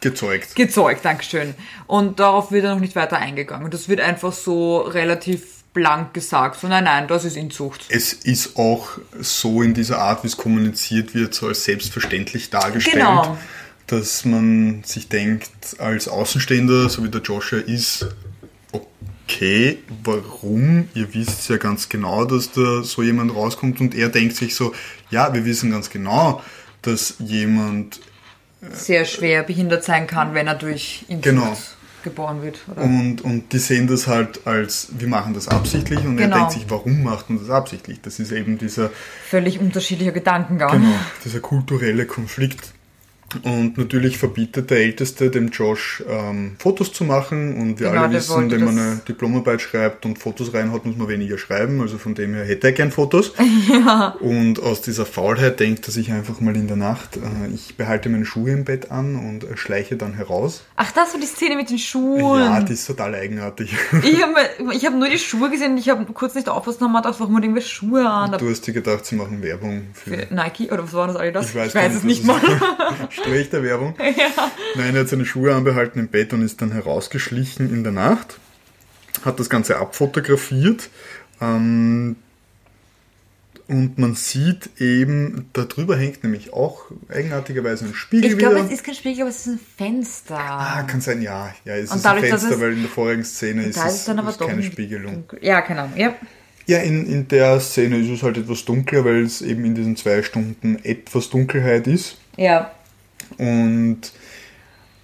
gezeugt. 0.00 0.54
gezeugt. 0.54 1.04
Dankeschön. 1.04 1.54
Und 1.86 2.20
darauf 2.20 2.52
wird 2.52 2.64
er 2.64 2.74
noch 2.74 2.80
nicht 2.80 2.96
weiter 2.96 3.16
eingegangen. 3.18 3.64
Und 3.64 3.74
das 3.74 3.88
wird 3.88 4.00
einfach 4.00 4.32
so 4.32 4.78
relativ 4.78 5.59
blank 5.72 6.14
gesagt. 6.14 6.60
So, 6.60 6.66
nein, 6.68 6.84
nein, 6.84 7.06
das 7.08 7.24
ist 7.24 7.36
Inzucht. 7.36 7.86
Es 7.88 8.12
ist 8.12 8.56
auch 8.56 8.98
so 9.20 9.62
in 9.62 9.74
dieser 9.74 9.98
Art, 9.98 10.24
wie 10.24 10.28
es 10.28 10.36
kommuniziert 10.36 11.14
wird, 11.14 11.34
so 11.34 11.46
als 11.48 11.64
selbstverständlich 11.64 12.50
dargestellt, 12.50 12.96
Genau. 12.96 13.36
dass 13.86 14.24
man 14.24 14.82
sich 14.84 15.08
denkt, 15.08 15.50
als 15.78 16.08
Außenstehender, 16.08 16.88
so 16.88 17.04
wie 17.04 17.08
der 17.08 17.20
Joshua 17.22 17.58
ist, 17.60 18.06
okay, 18.72 19.78
warum? 20.04 20.88
Ihr 20.94 21.12
wisst 21.14 21.48
ja 21.48 21.56
ganz 21.56 21.88
genau, 21.88 22.24
dass 22.24 22.50
da 22.52 22.82
so 22.82 23.02
jemand 23.02 23.34
rauskommt 23.34 23.80
und 23.80 23.94
er 23.94 24.08
denkt 24.08 24.36
sich 24.36 24.54
so, 24.54 24.72
ja, 25.10 25.32
wir 25.32 25.44
wissen 25.44 25.70
ganz 25.70 25.90
genau, 25.90 26.42
dass 26.82 27.14
jemand 27.18 28.00
Sehr 28.72 29.04
schwer 29.04 29.42
behindert 29.42 29.84
sein 29.84 30.06
kann, 30.06 30.34
wenn 30.34 30.46
er 30.46 30.54
durch 30.54 31.04
Inzucht 31.08 31.24
Genau. 31.24 31.56
Geboren 32.02 32.42
wird. 32.42 32.58
Oder? 32.70 32.82
Und, 32.82 33.20
und 33.22 33.52
die 33.52 33.58
sehen 33.58 33.86
das 33.86 34.06
halt 34.06 34.46
als, 34.46 34.88
wir 34.98 35.08
machen 35.08 35.34
das 35.34 35.48
absichtlich 35.48 36.00
und 36.00 36.18
er 36.18 36.24
Genau. 36.26 36.36
denkt 36.38 36.52
sich, 36.52 36.64
warum 36.68 37.02
macht 37.02 37.30
man 37.30 37.38
das 37.40 37.50
absichtlich? 37.50 38.00
Das 38.02 38.18
ist 38.18 38.32
eben 38.32 38.58
dieser, 38.58 38.90
Völlig 39.28 39.58
unterschiedlicher 39.60 40.12
Gedankengang. 40.12 40.72
genau, 40.80 40.94
dieser 41.24 41.40
kulturelle 41.40 42.06
Konflikt. 42.06 42.72
Und 43.42 43.78
natürlich 43.78 44.18
verbietet 44.18 44.70
der 44.70 44.78
Älteste 44.78 45.30
dem 45.30 45.48
Josh 45.48 46.02
ähm, 46.08 46.56
Fotos 46.58 46.92
zu 46.92 47.04
machen 47.04 47.56
und 47.56 47.80
wir 47.80 47.90
Genau, 47.90 48.02
alle 48.02 48.14
wissen, 48.14 48.50
wenn 48.50 48.64
man 48.64 48.78
eine 48.78 49.00
Diplomarbeit 49.06 49.60
schreibt 49.60 50.04
und 50.04 50.18
Fotos 50.18 50.52
reinhaut, 50.52 50.84
muss 50.84 50.96
man 50.96 51.08
weniger 51.08 51.38
schreiben, 51.38 51.80
also 51.80 51.98
von 51.98 52.14
dem 52.14 52.34
her 52.34 52.44
hätte 52.44 52.68
er 52.68 52.72
gern 52.72 52.90
Fotos. 52.90 53.32
Und 54.20 54.60
aus 54.62 54.80
dieser 54.82 55.06
Faulheit 55.06 55.60
denkt 55.60 55.86
er 55.86 55.92
sich 55.92 56.12
einfach 56.12 56.40
mal 56.40 56.56
in 56.56 56.66
der 56.66 56.76
Nacht, 56.76 57.16
äh, 57.16 57.20
ich 57.54 57.76
behalte 57.76 58.08
meine 58.08 58.24
Schuhe 58.24 58.50
im 58.50 58.64
Bett 58.64 58.90
an 58.90 59.16
und 59.16 59.46
schleiche 59.58 59.96
dann 59.96 60.14
heraus. 60.14 60.64
Ach, 60.76 60.90
das 60.92 61.12
war 61.12 61.20
die 61.20 61.26
Szene 61.26 61.56
mit 61.56 61.70
den 61.70 61.78
Schuhen. 61.78 62.40
Ja, 62.40 62.60
die 62.60 62.72
ist 62.74 62.86
total 62.86 63.14
eigenartig. 63.14 63.74
Ich 64.02 64.22
habe 64.22 64.34
hab 64.70 64.94
nur 64.94 65.08
die 65.08 65.18
Schuhe 65.18 65.50
gesehen 65.50 65.72
und 65.72 65.78
ich 65.78 65.88
habe 65.88 66.04
kurz 66.12 66.34
nicht 66.34 66.48
aufpassen 66.48 66.84
und 66.84 66.92
habe 66.92 67.02
gedacht, 67.02 67.20
warum 67.20 67.36
hat 67.36 67.42
irgendwer 67.44 67.62
Schuhe 67.62 68.08
an? 68.08 68.36
Du 68.38 68.48
hast 68.50 68.66
dir 68.66 68.72
gedacht, 68.72 69.06
sie 69.06 69.14
machen 69.14 69.42
Werbung 69.42 69.88
für 69.92 70.10
Für 70.10 70.34
Nike 70.34 70.70
oder 70.70 70.82
was 70.82 70.92
war 70.92 71.06
das 71.06 71.16
Adidas? 71.16 71.48
Ich 71.50 71.54
weiß, 71.54 71.68
ich 71.68 71.74
weiß 71.74 71.94
es 71.94 72.04
nicht 72.04 72.24
mal. 72.24 72.40
ist. 73.20 73.26
Schlechte 73.26 73.62
Werbung. 73.62 73.94
Nein, 74.76 74.94
er 74.94 75.02
hat 75.02 75.08
seine 75.08 75.24
Schuhe 75.26 75.54
anbehalten 75.54 75.98
im 75.98 76.08
Bett 76.08 76.32
und 76.32 76.42
ist 76.42 76.60
dann 76.62 76.72
herausgeschlichen 76.72 77.72
in 77.72 77.82
der 77.84 77.92
Nacht. 77.92 78.38
Hat 79.24 79.38
das 79.40 79.50
Ganze 79.50 79.78
abfotografiert. 79.78 80.88
Ähm, 81.40 82.16
und 83.68 83.98
man 83.98 84.16
sieht 84.16 84.68
eben, 84.80 85.48
da 85.52 85.62
drüber 85.64 85.96
hängt 85.96 86.24
nämlich 86.24 86.52
auch 86.52 86.86
eigenartigerweise 87.08 87.84
ein 87.84 87.94
Spiegel 87.94 88.32
Ich 88.32 88.36
glaube, 88.38 88.58
es 88.58 88.70
ist 88.72 88.82
kein 88.82 88.96
Spiegel, 88.96 89.20
aber 89.22 89.30
es 89.30 89.46
ist 89.46 89.46
ein 89.46 89.60
Fenster. 89.78 90.36
ah, 90.38 90.82
kann 90.82 91.00
sein, 91.00 91.22
ja. 91.22 91.54
Ja, 91.64 91.76
es 91.76 91.90
Und 91.90 91.98
ist 91.98 92.06
ein 92.06 92.14
dadurch, 92.16 92.30
dass 92.32 92.42
Fenster, 92.42 92.60
weil 92.60 92.72
in 92.72 92.82
der 92.82 92.90
vorigen 92.90 93.24
Szene 93.24 93.62
ist 93.66 93.76
es 93.76 93.94
ist 93.94 94.06
keine 94.06 94.22
ein- 94.24 94.62
Spiegelung. 94.64 95.24
Ja, 95.40 95.60
keine 95.62 95.82
Ahnung. 95.82 95.96
Ja. 95.96 96.14
Ja, 96.66 96.78
in, 96.78 97.06
in 97.06 97.28
der 97.28 97.60
Szene 97.60 97.98
ist 97.98 98.08
es 98.10 98.22
halt 98.24 98.38
etwas 98.38 98.64
dunkler, 98.64 99.04
weil 99.04 99.22
es 99.22 99.40
eben 99.40 99.64
in 99.64 99.74
diesen 99.76 99.96
zwei 99.96 100.22
Stunden 100.22 100.78
etwas 100.84 101.30
Dunkelheit 101.30 101.86
ist. 101.86 102.16
ja. 102.36 102.72
Und 103.38 104.12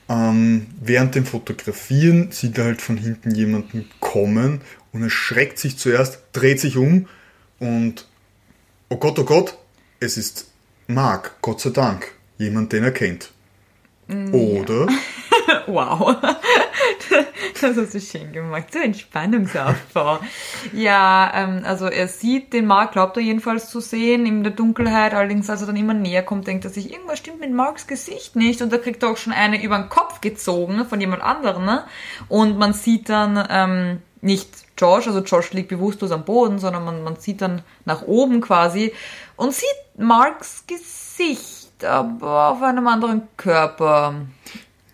ähm, 0.08 0.66
während 0.80 1.14
dem 1.14 1.26
Fotografieren 1.26 2.30
sieht 2.30 2.58
er 2.58 2.64
halt 2.64 2.82
von 2.82 2.96
hinten 2.96 3.34
jemanden 3.34 3.88
kommen 4.00 4.60
und 4.92 5.02
er 5.02 5.10
schreckt 5.10 5.58
sich 5.58 5.78
zuerst, 5.78 6.20
dreht 6.32 6.60
sich 6.60 6.76
um 6.76 7.08
und 7.58 8.06
oh 8.88 8.96
Gott, 8.96 9.18
oh 9.18 9.24
Gott, 9.24 9.58
es 9.98 10.16
ist 10.16 10.50
Mark, 10.86 11.36
Gott 11.42 11.60
sei 11.60 11.70
Dank, 11.70 12.12
jemand, 12.38 12.72
den 12.72 12.84
er 12.84 12.92
kennt. 12.92 13.32
Oder 14.08 14.86
wow. 15.66 16.16
Das 17.58 17.76
hast 17.76 17.94
du 17.94 18.00
schön 18.00 18.32
gemacht. 18.32 18.72
So 18.72 18.78
Entspannungsaufbau. 18.78 20.18
ja, 20.74 21.32
ähm, 21.34 21.62
also 21.64 21.86
er 21.86 22.06
sieht 22.06 22.52
den 22.52 22.66
Mark, 22.66 22.92
glaubt 22.92 23.16
er 23.16 23.22
jedenfalls 23.22 23.70
zu 23.70 23.80
sehen, 23.80 24.26
in 24.26 24.42
der 24.42 24.52
Dunkelheit. 24.52 25.14
Allerdings, 25.14 25.48
als 25.48 25.62
er 25.62 25.66
dann 25.66 25.76
immer 25.76 25.94
näher 25.94 26.22
kommt, 26.22 26.46
denkt 26.46 26.64
er 26.64 26.70
sich, 26.70 26.92
irgendwas 26.92 27.18
stimmt 27.18 27.40
mit 27.40 27.52
Marks 27.52 27.86
Gesicht 27.86 28.36
nicht. 28.36 28.60
Und 28.60 28.72
da 28.72 28.78
kriegt 28.78 29.02
er 29.02 29.10
auch 29.10 29.16
schon 29.16 29.32
eine 29.32 29.62
über 29.62 29.78
den 29.78 29.88
Kopf 29.88 30.20
gezogen 30.20 30.84
von 30.84 31.00
jemand 31.00 31.22
anderem. 31.22 31.64
Ne? 31.64 31.84
Und 32.28 32.58
man 32.58 32.74
sieht 32.74 33.08
dann 33.08 33.42
ähm, 33.48 34.02
nicht 34.20 34.50
Josh, 34.78 35.06
also 35.06 35.20
Josh 35.20 35.52
liegt 35.52 35.68
bewusstlos 35.68 36.10
am 36.10 36.24
Boden, 36.24 36.58
sondern 36.58 36.84
man, 36.84 37.02
man 37.02 37.16
sieht 37.16 37.40
dann 37.40 37.62
nach 37.84 38.02
oben 38.02 38.40
quasi 38.40 38.92
und 39.36 39.54
sieht 39.54 39.66
Marks 39.96 40.64
Gesicht, 40.66 41.55
aber 41.84 42.48
auf 42.50 42.62
einem 42.62 42.86
anderen 42.86 43.22
Körper. 43.36 44.14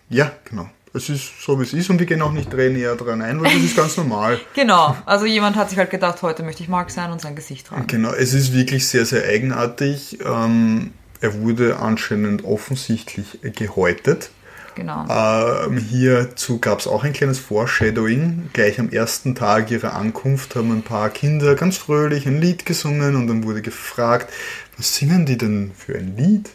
Ja, 0.09 0.31
genau. 0.45 0.69
Es 0.95 1.09
ist 1.09 1.41
so, 1.41 1.59
wie 1.59 1.63
es 1.63 1.73
ist 1.73 1.89
und 1.89 1.97
wir 1.97 2.05
gehen 2.05 2.21
auch 2.21 2.31
nicht 2.31 2.53
näher 2.53 2.95
dran 2.95 3.23
ein, 3.23 3.41
weil 3.41 3.51
das 3.51 3.63
ist 3.63 3.75
ganz 3.75 3.97
normal. 3.97 4.39
genau, 4.53 4.95
also 5.07 5.25
jemand 5.25 5.55
hat 5.55 5.71
sich 5.71 5.79
halt 5.79 5.89
gedacht, 5.89 6.21
heute 6.21 6.43
möchte 6.43 6.61
ich 6.61 6.69
Mark 6.69 6.91
sein 6.91 7.11
und 7.11 7.19
sein 7.19 7.35
Gesicht 7.35 7.67
tragen. 7.67 7.87
Genau, 7.87 8.11
es 8.11 8.35
ist 8.35 8.53
wirklich 8.53 8.87
sehr, 8.87 9.05
sehr 9.07 9.27
eigenartig. 9.27 10.19
Ähm, 10.23 10.93
er 11.19 11.41
wurde 11.41 11.77
anscheinend 11.79 12.43
offensichtlich 12.43 13.39
gehäutet. 13.41 14.29
Genau. 14.75 15.05
Ähm, 15.09 15.77
hierzu 15.77 16.59
gab 16.59 16.79
es 16.79 16.87
auch 16.87 17.03
ein 17.03 17.13
kleines 17.13 17.39
Foreshadowing. 17.39 18.49
Gleich 18.53 18.79
am 18.79 18.89
ersten 18.89 19.35
Tag 19.35 19.71
ihrer 19.71 19.93
Ankunft 19.93 20.55
haben 20.55 20.71
ein 20.71 20.83
paar 20.83 21.09
Kinder 21.09 21.55
ganz 21.55 21.77
fröhlich 21.77 22.25
ein 22.27 22.39
Lied 22.39 22.65
gesungen 22.65 23.15
und 23.15 23.27
dann 23.27 23.43
wurde 23.43 23.61
gefragt, 23.61 24.31
was 24.77 24.95
singen 24.95 25.25
die 25.25 25.37
denn 25.37 25.71
für 25.77 25.95
ein 25.95 26.15
Lied? 26.17 26.49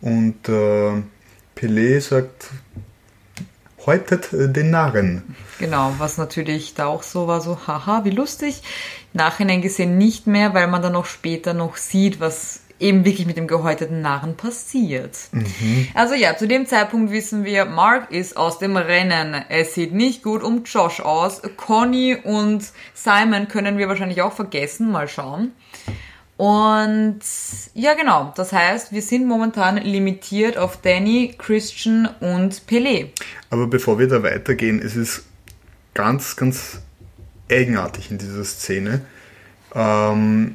Und 0.00 0.48
äh, 0.48 1.02
Pelé 1.56 2.00
sagt, 2.00 2.50
häutet 3.86 4.28
den 4.32 4.70
Narren. 4.70 5.36
Genau, 5.58 5.94
was 5.98 6.18
natürlich 6.18 6.74
da 6.74 6.86
auch 6.86 7.02
so 7.02 7.26
war, 7.26 7.40
so, 7.40 7.66
haha, 7.66 8.04
wie 8.04 8.10
lustig. 8.10 8.62
Nachhinein 9.12 9.62
gesehen 9.62 9.98
nicht 9.98 10.26
mehr, 10.26 10.54
weil 10.54 10.68
man 10.68 10.82
dann 10.82 10.92
noch 10.92 11.06
später 11.06 11.54
noch 11.54 11.76
sieht, 11.76 12.20
was 12.20 12.59
eben 12.80 13.04
wirklich 13.04 13.26
mit 13.26 13.36
dem 13.36 13.46
gehäuteten 13.46 14.00
Narren 14.00 14.36
passiert. 14.36 15.16
Mhm. 15.32 15.88
Also 15.94 16.14
ja, 16.14 16.36
zu 16.36 16.48
dem 16.48 16.66
Zeitpunkt 16.66 17.12
wissen 17.12 17.44
wir, 17.44 17.66
Mark 17.66 18.10
ist 18.10 18.36
aus 18.36 18.58
dem 18.58 18.76
Rennen. 18.76 19.44
Es 19.48 19.74
sieht 19.74 19.92
nicht 19.92 20.22
gut 20.22 20.42
um 20.42 20.64
Josh 20.64 21.00
aus. 21.00 21.42
Conny 21.56 22.16
und 22.22 22.64
Simon 22.94 23.48
können 23.48 23.78
wir 23.78 23.88
wahrscheinlich 23.88 24.22
auch 24.22 24.32
vergessen. 24.32 24.90
Mal 24.90 25.08
schauen. 25.08 25.52
Und 26.36 27.20
ja, 27.74 27.92
genau. 27.92 28.32
Das 28.34 28.52
heißt, 28.52 28.92
wir 28.92 29.02
sind 29.02 29.26
momentan 29.26 29.76
limitiert 29.76 30.56
auf 30.56 30.78
Danny, 30.80 31.34
Christian 31.36 32.08
und 32.20 32.62
Pelé. 32.66 33.08
Aber 33.50 33.66
bevor 33.66 33.98
wir 33.98 34.08
da 34.08 34.22
weitergehen, 34.22 34.80
es 34.82 34.96
ist 34.96 35.24
ganz, 35.92 36.36
ganz 36.36 36.80
eigenartig 37.50 38.10
in 38.10 38.16
dieser 38.16 38.44
Szene. 38.44 39.02
Ähm, 39.74 40.54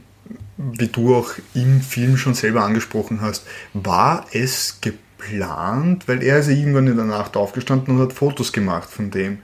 wie 0.57 0.87
du 0.87 1.15
auch 1.15 1.31
im 1.53 1.81
Film 1.81 2.17
schon 2.17 2.33
selber 2.33 2.63
angesprochen 2.63 3.21
hast, 3.21 3.45
war 3.73 4.25
es 4.31 4.79
geplant, 4.81 6.07
weil 6.07 6.23
er 6.23 6.39
ist 6.39 6.47
ja 6.47 6.53
irgendwann 6.53 6.87
in 6.87 6.95
der 6.95 7.05
Nacht 7.05 7.35
aufgestanden 7.37 7.95
und 7.95 8.01
hat 8.01 8.13
Fotos 8.13 8.51
gemacht 8.53 8.89
von 8.89 9.11
dem. 9.11 9.39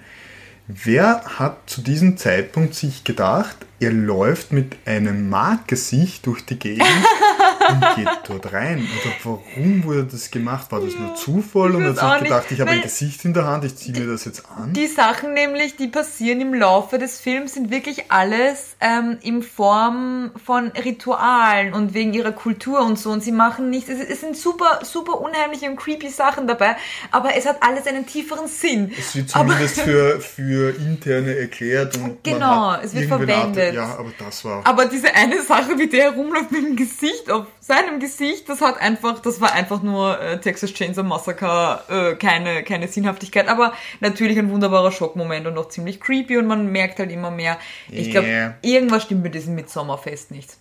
Wer 0.67 1.24
hat 1.26 1.70
zu 1.70 1.82
diesem 1.82 2.17
Zeitpunkt 2.17 2.76
sich 2.76 3.04
gedacht, 3.04 3.58
er 3.80 3.91
läuft 3.91 4.54
mit 4.54 4.78
einem 4.86 5.30
Markgesicht 5.30 6.26
durch 6.26 6.46
die 6.46 6.58
Gegend 6.58 6.84
und 7.69 7.95
geht 7.95 8.10
dort 8.27 8.54
rein. 8.54 8.80
Oder 8.80 9.13
warum 9.23 9.84
wurde 9.84 10.06
das 10.06 10.32
gemacht? 10.32 10.71
War 10.71 10.82
das 10.82 10.95
nur 10.95 11.15
Zufall 11.15 11.75
und 11.75 11.86
hat 11.86 11.97
sich 11.97 12.23
gedacht, 12.23 12.45
ich 12.51 12.62
habe 12.62 12.71
ein 12.71 12.82
Gesicht 12.82 13.25
in 13.25 13.34
der 13.34 13.45
Hand, 13.45 13.65
ich 13.65 13.75
ziehe 13.75 13.97
mir 13.97 14.08
das 14.08 14.25
jetzt 14.25 14.43
an? 14.49 14.73
Die 14.73 14.88
Sachen 14.88 15.34
nämlich, 15.34 15.75
die 15.75 15.88
passieren 15.88 16.41
im 16.41 16.54
Laufe 16.54 16.97
des 16.97 17.19
Films, 17.19 17.54
sind 17.54 17.71
wirklich 17.71 18.12
alles 18.12 18.75
ähm, 18.80 19.17
in 19.21 19.43
Form 19.43 20.32
von 20.43 20.69
Ritualen 20.69 21.73
und 21.73 21.93
wegen 21.93 22.13
ihrer 22.13 22.32
Kultur 22.32 22.82
und 22.82 22.97
so. 22.97 23.12
Und 23.12 23.23
sie 23.23 23.32
machen 23.32 23.69
nichts. 23.69 23.89
Es, 23.89 23.99
es 23.99 24.21
sind 24.21 24.38
super, 24.38 24.80
super 24.84 25.19
unheimliche 25.21 25.69
und 25.69 25.77
creepy 25.77 26.10
Sachen 26.10 26.47
dabei, 26.47 26.75
aber 27.12 27.36
es 27.36 27.45
hat 27.45 27.58
alles 27.62 27.88
einen 27.88 28.06
tieferen 28.06 28.47
Sinn. 28.47 28.91
Es 28.97 29.15
wird 29.15 29.30
zumindest 29.30 29.82
für, 29.82 30.19
für 30.19 30.75
interne 30.75 31.36
erklärt 31.38 31.97
und 31.97 32.23
genau, 32.23 32.75
es 32.82 32.93
wird 32.93 33.08
verwendet. 33.08 33.77
Art, 33.77 33.89
ja, 33.89 33.95
aber 33.97 34.12
das 34.17 34.45
war. 34.45 34.62
Aber 34.65 34.86
diese 34.86 35.13
eine 35.13 35.41
Sache, 35.41 35.77
wie 35.77 35.88
der 35.88 36.12
herumläuft 36.12 36.51
mit 36.51 36.63
dem 36.63 36.75
Gesicht 36.75 37.31
auf 37.32 37.46
seinem 37.60 38.00
Gesicht, 38.00 38.48
das 38.50 38.62
hat 38.62 38.80
einfach, 38.80 39.20
das 39.20 39.41
war 39.41 39.54
einfach 39.54 39.82
nur 39.82 40.20
äh, 40.20 40.39
Texas 40.39 40.74
Chainsaw 40.74 41.04
Massacre, 41.04 41.84
äh, 41.89 42.15
keine, 42.15 42.63
keine 42.63 42.88
Sinnhaftigkeit, 42.88 43.48
aber 43.48 43.74
natürlich 44.00 44.38
ein 44.38 44.52
wunderbarer 44.52 44.91
Schockmoment 44.91 45.48
und 45.48 45.58
auch 45.58 45.70
ziemlich 45.70 46.00
creepy 46.00 46.38
und 46.38 46.48
man 46.48 46.72
merkt 46.72 47.00
halt 47.00 47.12
immer 47.12 47.32
mehr, 47.32 47.58
ich 47.89 48.12
glaube, 48.12 48.28
yeah. 48.28 48.56
irgendwas 48.62 49.04
stimmt 49.04 49.24
mit 49.24 49.36
diesem 49.36 49.56
Midsommerfest 49.56 50.32
nicht. 50.32 50.58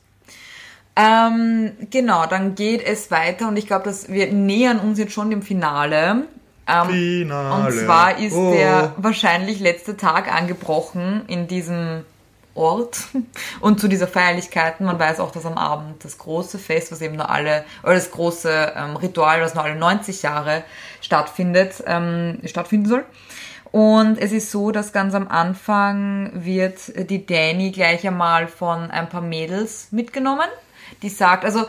Ähm, 0.97 1.73
genau, 1.91 2.27
dann 2.27 2.55
geht 2.55 2.85
es 2.85 3.11
weiter 3.11 3.49
und 3.49 3.57
ich 3.57 3.67
glaube, 3.67 3.85
dass 3.85 4.09
wir 4.09 4.33
nähern 4.33 4.81
uns 4.81 4.99
jetzt 4.99 5.13
schon 5.13 5.31
dem 5.31 5.43
Finale. 5.43 6.27
Ähm, 6.67 6.89
Finale. 6.89 7.67
Und 7.67 7.73
zwar 7.73 8.19
ist 8.19 8.35
oh. 8.35 8.53
der 8.53 8.95
wahrscheinlich 8.97 9.61
letzte 9.61 9.97
Tag 9.97 10.33
angebrochen 10.33 11.23
in 11.27 11.47
diesem 11.47 12.05
Ort 12.55 12.99
und 13.61 13.81
zu 13.81 13.89
dieser 13.89 14.09
Feierlichkeiten. 14.09 14.87
Man 14.87 14.99
weiß 14.99 15.21
auch, 15.21 15.31
dass 15.31 15.47
am 15.47 15.59
Abend 15.59 16.05
das 16.05 16.19
große 16.19 16.59
Fest, 16.59 16.93
was 16.93 17.01
eben 17.01 17.17
nur 17.17 17.31
alle, 17.31 17.65
oder 17.83 17.95
das 17.95 18.11
große 18.11 18.73
ähm, 18.77 18.97
Ritual, 18.97 19.41
was 19.41 19.55
nur 19.55 19.65
alle 19.65 19.77
90 19.77 20.23
Jahre 20.23 20.65
stattfindet, 21.01 21.83
ähm, 21.87 22.39
stattfinden 22.45 22.89
soll. 22.89 23.05
Und 23.73 24.19
es 24.19 24.33
ist 24.33 24.51
so, 24.51 24.73
dass 24.73 24.93
ganz 24.93 25.15
am 25.15 25.29
Anfang 25.29 26.33
wird 26.35 26.93
die 27.09 27.25
Danny 27.25 27.71
gleich 27.71 28.07
einmal 28.07 28.49
von 28.49 28.91
ein 28.91 29.09
paar 29.09 29.21
Mädels 29.21 29.89
mitgenommen. 29.93 30.49
Die 31.03 31.09
sagt, 31.09 31.45
also 31.45 31.67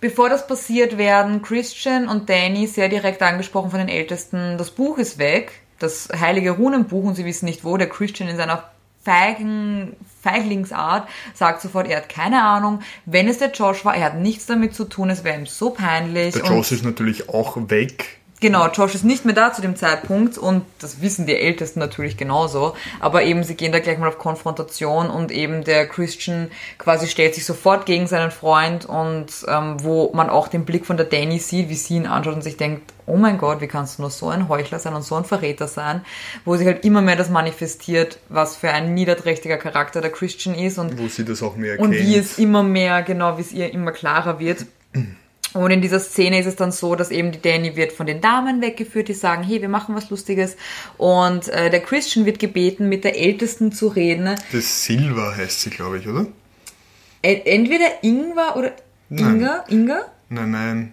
bevor 0.00 0.28
das 0.28 0.46
passiert, 0.46 0.98
werden 0.98 1.40
Christian 1.40 2.08
und 2.08 2.28
Danny 2.28 2.66
sehr 2.66 2.90
direkt 2.90 3.22
angesprochen 3.22 3.70
von 3.70 3.78
den 3.78 3.88
Ältesten, 3.88 4.58
das 4.58 4.70
Buch 4.70 4.98
ist 4.98 5.18
weg, 5.18 5.52
das 5.78 6.08
heilige 6.14 6.50
Runenbuch 6.50 7.04
und 7.04 7.14
sie 7.14 7.24
wissen 7.24 7.46
nicht 7.46 7.64
wo, 7.64 7.76
der 7.76 7.88
Christian 7.88 8.28
in 8.28 8.36
seiner 8.36 8.64
Feigen, 9.02 9.96
Feiglingsart, 10.28 11.08
sagt 11.34 11.62
sofort, 11.62 11.88
er 11.88 11.98
hat 11.98 12.08
keine 12.08 12.42
Ahnung. 12.42 12.80
Wenn 13.06 13.28
es 13.28 13.38
der 13.38 13.50
Josh 13.50 13.84
war, 13.84 13.94
er 13.94 14.06
hat 14.06 14.16
nichts 14.16 14.46
damit 14.46 14.74
zu 14.74 14.84
tun, 14.84 15.10
es 15.10 15.24
wäre 15.24 15.38
ihm 15.38 15.46
so 15.46 15.70
peinlich. 15.70 16.34
Der 16.34 16.44
Josh 16.44 16.72
ist 16.72 16.84
natürlich 16.84 17.28
auch 17.28 17.56
weg. 17.68 18.18
Genau, 18.40 18.68
Josh 18.68 18.94
ist 18.94 19.04
nicht 19.04 19.24
mehr 19.24 19.34
da 19.34 19.52
zu 19.52 19.62
dem 19.62 19.74
Zeitpunkt 19.74 20.38
und 20.38 20.64
das 20.78 21.00
wissen 21.02 21.26
die 21.26 21.36
Ältesten 21.36 21.80
natürlich 21.80 22.16
genauso. 22.16 22.74
Aber 23.00 23.24
eben, 23.24 23.42
sie 23.42 23.56
gehen 23.56 23.72
da 23.72 23.80
gleich 23.80 23.98
mal 23.98 24.08
auf 24.08 24.18
Konfrontation 24.18 25.10
und 25.10 25.32
eben 25.32 25.64
der 25.64 25.88
Christian 25.88 26.50
quasi 26.78 27.08
stellt 27.08 27.34
sich 27.34 27.44
sofort 27.44 27.84
gegen 27.86 28.06
seinen 28.06 28.30
Freund 28.30 28.86
und 28.86 29.26
ähm, 29.48 29.82
wo 29.82 30.12
man 30.14 30.30
auch 30.30 30.48
den 30.48 30.64
Blick 30.64 30.86
von 30.86 30.96
der 30.96 31.06
Danny 31.06 31.40
sieht, 31.40 31.68
wie 31.68 31.74
sie 31.74 31.96
ihn 31.96 32.06
anschaut 32.06 32.34
und 32.34 32.42
sich 32.42 32.56
denkt, 32.56 32.92
oh 33.06 33.16
mein 33.16 33.38
Gott, 33.38 33.60
wie 33.60 33.66
kannst 33.66 33.98
du 33.98 34.02
nur 34.02 34.10
so 34.10 34.28
ein 34.28 34.48
Heuchler 34.48 34.78
sein 34.78 34.94
und 34.94 35.02
so 35.02 35.16
ein 35.16 35.24
Verräter 35.24 35.66
sein, 35.66 36.02
wo 36.44 36.56
sich 36.56 36.66
halt 36.66 36.84
immer 36.84 37.02
mehr 37.02 37.16
das 37.16 37.30
manifestiert, 37.30 38.18
was 38.28 38.56
für 38.56 38.70
ein 38.70 38.94
niederträchtiger 38.94 39.56
Charakter 39.56 40.00
der 40.00 40.12
Christian 40.12 40.54
ist 40.54 40.78
und 40.78 40.98
wo 40.98 41.08
sie 41.08 41.24
das 41.24 41.42
auch 41.42 41.56
mehr 41.56 41.72
erkennt. 41.72 41.88
Und 41.88 41.94
wie 41.94 42.16
es 42.16 42.38
immer 42.38 42.62
mehr, 42.62 43.02
genau, 43.02 43.36
wie 43.36 43.42
es 43.42 43.52
ihr 43.52 43.72
immer 43.72 43.92
klarer 43.92 44.38
wird. 44.38 44.66
Und 45.54 45.70
in 45.70 45.80
dieser 45.80 46.00
Szene 46.00 46.40
ist 46.40 46.46
es 46.46 46.56
dann 46.56 46.72
so, 46.72 46.94
dass 46.94 47.10
eben 47.10 47.32
die 47.32 47.40
Danny 47.40 47.74
wird 47.74 47.92
von 47.92 48.06
den 48.06 48.20
Damen 48.20 48.60
weggeführt, 48.60 49.08
die 49.08 49.14
sagen, 49.14 49.42
hey, 49.42 49.60
wir 49.62 49.68
machen 49.68 49.94
was 49.94 50.10
Lustiges. 50.10 50.56
Und 50.98 51.48
äh, 51.48 51.70
der 51.70 51.80
Christian 51.80 52.26
wird 52.26 52.38
gebeten, 52.38 52.88
mit 52.88 53.04
der 53.04 53.18
Ältesten 53.18 53.72
zu 53.72 53.88
reden. 53.88 54.34
Das 54.52 54.84
Silva 54.84 55.34
heißt 55.34 55.62
sie, 55.62 55.70
glaube 55.70 55.98
ich, 55.98 56.08
oder? 56.08 56.26
Entweder 57.22 58.02
Ingwer 58.02 58.56
oder 58.56 58.72
Inga? 59.10 59.64
Nein. 59.68 59.80
Inga? 59.80 60.00
Nein, 60.28 60.50
nein. 60.50 60.92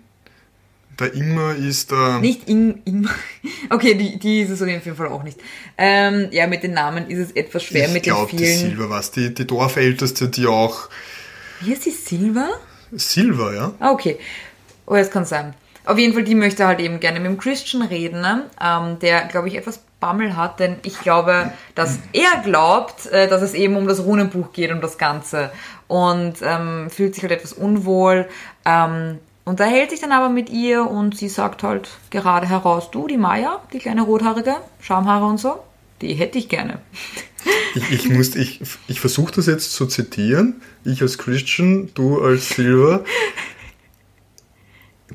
Der 0.99 1.13
Ingmar 1.13 1.55
ist 1.55 1.91
der. 1.91 2.19
Nicht 2.19 2.47
In 2.47 2.81
Ingmar. 2.85 3.13
Okay, 3.69 3.95
die, 3.95 4.17
die 4.17 4.41
ist 4.41 4.51
es 4.51 4.61
auf 4.61 4.67
jeden 4.67 4.95
Fall 4.95 5.07
auch 5.07 5.23
nicht. 5.23 5.39
Ähm, 5.77 6.29
ja, 6.31 6.47
mit 6.47 6.63
den 6.63 6.73
Namen 6.73 7.09
ist 7.09 7.19
es 7.19 7.31
etwas 7.31 7.63
schwer 7.63 7.87
ich 7.87 7.93
mit 7.93 8.03
glaub, 8.03 8.29
den 8.29 8.39
vielen. 8.39 8.51
Die 8.51 8.69
Silva 8.69 8.89
was, 8.89 9.11
die, 9.11 9.33
die 9.33 9.45
Dorfälteste, 9.45 10.29
die 10.29 10.45
auch. 10.45 10.89
Wie 11.61 11.73
ist 11.73 11.85
die 11.85 11.91
Silva? 11.91 12.47
Silva, 12.91 13.53
ja. 13.53 13.73
Ah, 13.79 13.91
okay. 13.91 14.17
Oh, 14.85 14.95
es 14.95 15.11
kann 15.11 15.25
sein. 15.25 15.53
Auf 15.85 15.99
jeden 15.99 16.13
Fall, 16.13 16.23
die 16.23 16.35
möchte 16.35 16.65
halt 16.65 16.79
eben 16.79 16.99
gerne 16.99 17.19
mit 17.19 17.29
dem 17.29 17.37
Christian 17.37 17.83
reden, 17.83 18.21
ne? 18.21 18.45
ähm, 18.61 18.97
der, 18.99 19.25
glaube 19.25 19.47
ich, 19.47 19.55
etwas 19.55 19.81
Bammel 19.99 20.35
hat, 20.35 20.59
denn 20.59 20.77
ich 20.83 20.99
glaube, 20.99 21.51
dass 21.75 21.99
er 22.11 22.41
glaubt, 22.43 23.05
äh, 23.07 23.27
dass 23.27 23.41
es 23.41 23.53
eben 23.53 23.75
um 23.75 23.87
das 23.87 24.03
Runenbuch 24.03 24.51
geht, 24.51 24.71
um 24.71 24.81
das 24.81 24.97
Ganze 24.97 25.51
und 25.87 26.35
ähm, 26.41 26.89
fühlt 26.89 27.13
sich 27.13 27.23
halt 27.23 27.33
etwas 27.33 27.53
unwohl, 27.53 28.27
ähm, 28.65 29.19
unterhält 29.45 29.91
sich 29.91 30.01
dann 30.01 30.11
aber 30.11 30.29
mit 30.29 30.49
ihr 30.49 30.89
und 30.89 31.15
sie 31.17 31.29
sagt 31.29 31.61
halt 31.61 31.89
gerade 32.09 32.49
heraus, 32.49 32.89
du, 32.91 33.07
die 33.07 33.17
Maya, 33.17 33.61
die 33.71 33.79
kleine 33.79 34.01
rothaarige, 34.01 34.55
Schamhaare 34.81 35.25
und 35.25 35.39
so, 35.39 35.59
die 36.01 36.13
hätte 36.13 36.39
ich 36.39 36.49
gerne. 36.49 36.79
Ich, 37.75 38.09
ich, 38.09 38.35
ich, 38.35 38.61
ich 38.87 38.99
versuche 38.99 39.33
das 39.33 39.45
jetzt 39.45 39.73
zu 39.73 39.85
zitieren. 39.85 40.61
Ich 40.83 41.01
als 41.01 41.17
Christian, 41.17 41.91
du 41.93 42.21
als 42.21 42.49
Silver. 42.49 43.03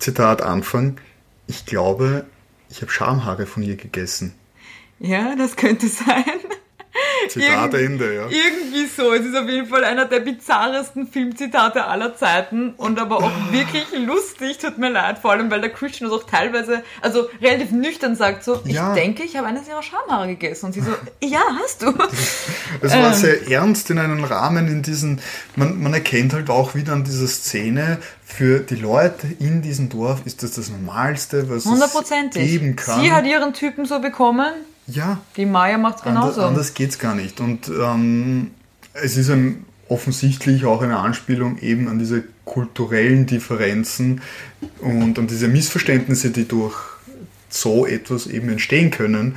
Zitat 0.00 0.42
Anfang. 0.42 0.98
Ich 1.46 1.66
glaube, 1.66 2.26
ich 2.68 2.82
habe 2.82 2.90
Schamhaare 2.90 3.46
von 3.46 3.62
ihr 3.62 3.76
gegessen. 3.76 4.34
Ja, 4.98 5.36
das 5.36 5.56
könnte 5.56 5.88
sein. 5.88 6.24
Zitat 7.28 7.74
Ende, 7.74 8.14
ja. 8.14 8.22
Irgendwie 8.28 8.86
so. 8.86 9.12
Es 9.12 9.24
ist 9.24 9.36
auf 9.36 9.48
jeden 9.48 9.66
Fall 9.66 9.84
einer 9.84 10.06
der 10.06 10.20
bizarresten 10.20 11.06
Filmzitate 11.06 11.84
aller 11.84 12.16
Zeiten 12.16 12.74
und 12.76 12.98
aber 12.98 13.18
auch 13.18 13.30
wirklich 13.50 13.86
lustig. 14.06 14.58
Tut 14.58 14.78
mir 14.78 14.90
leid, 14.90 15.18
vor 15.18 15.32
allem 15.32 15.50
weil 15.50 15.60
der 15.60 15.70
Christian 15.70 16.08
das 16.10 16.18
auch 16.18 16.26
teilweise, 16.26 16.82
also 17.00 17.28
relativ 17.40 17.70
nüchtern 17.72 18.16
sagt 18.16 18.44
so, 18.44 18.60
Ja. 18.64 18.94
ich 18.94 19.00
denke, 19.00 19.22
ich 19.24 19.36
habe 19.36 19.46
eines 19.46 19.68
ihrer 19.68 19.82
Schamhaare 19.82 20.28
gegessen. 20.28 20.66
Und 20.66 20.72
sie 20.72 20.80
so, 20.80 20.90
ja, 21.24 21.42
hast 21.62 21.82
du. 21.82 21.92
Es 22.82 22.92
Ähm. 22.94 23.02
war 23.02 23.12
sehr 23.14 23.48
ernst 23.50 23.90
in 23.90 23.98
einem 23.98 24.24
Rahmen, 24.24 24.68
in 24.68 24.82
diesen, 24.82 25.20
man, 25.56 25.82
man 25.82 25.92
erkennt 25.92 26.32
halt 26.32 26.48
auch 26.50 26.74
wieder 26.74 26.92
an 26.92 27.04
dieser 27.04 27.26
Szene, 27.26 27.98
für 28.24 28.60
die 28.60 28.76
Leute 28.76 29.26
in 29.40 29.60
diesem 29.60 29.88
Dorf 29.88 30.20
ist 30.24 30.42
das 30.44 30.52
das 30.52 30.70
Normalste, 30.70 31.50
was 31.50 31.66
es 31.66 32.32
geben 32.32 32.76
kann. 32.76 33.00
Sie 33.00 33.10
hat 33.10 33.26
ihren 33.26 33.52
Typen 33.52 33.86
so 33.86 33.98
bekommen, 34.00 34.52
ja, 34.90 35.20
die 35.36 35.46
Maya 35.46 35.78
macht's 35.78 36.02
Anders, 36.02 36.34
genauso. 36.34 36.42
anders 36.42 36.74
geht's 36.74 36.98
gar 36.98 37.14
nicht. 37.14 37.40
Und 37.40 37.68
ähm, 37.68 38.50
es 38.94 39.16
ist 39.16 39.30
ein, 39.30 39.64
offensichtlich 39.90 40.64
auch 40.64 40.82
eine 40.82 40.98
Anspielung 40.98 41.58
eben 41.58 41.88
an 41.88 41.98
diese 41.98 42.22
kulturellen 42.44 43.26
Differenzen 43.26 44.22
und 44.80 45.18
an 45.18 45.26
diese 45.26 45.48
Missverständnisse, 45.48 46.30
die 46.30 46.46
durch 46.46 46.76
so 47.48 47.86
etwas 47.86 48.28
eben 48.28 48.48
entstehen 48.48 48.90
können. 48.92 49.34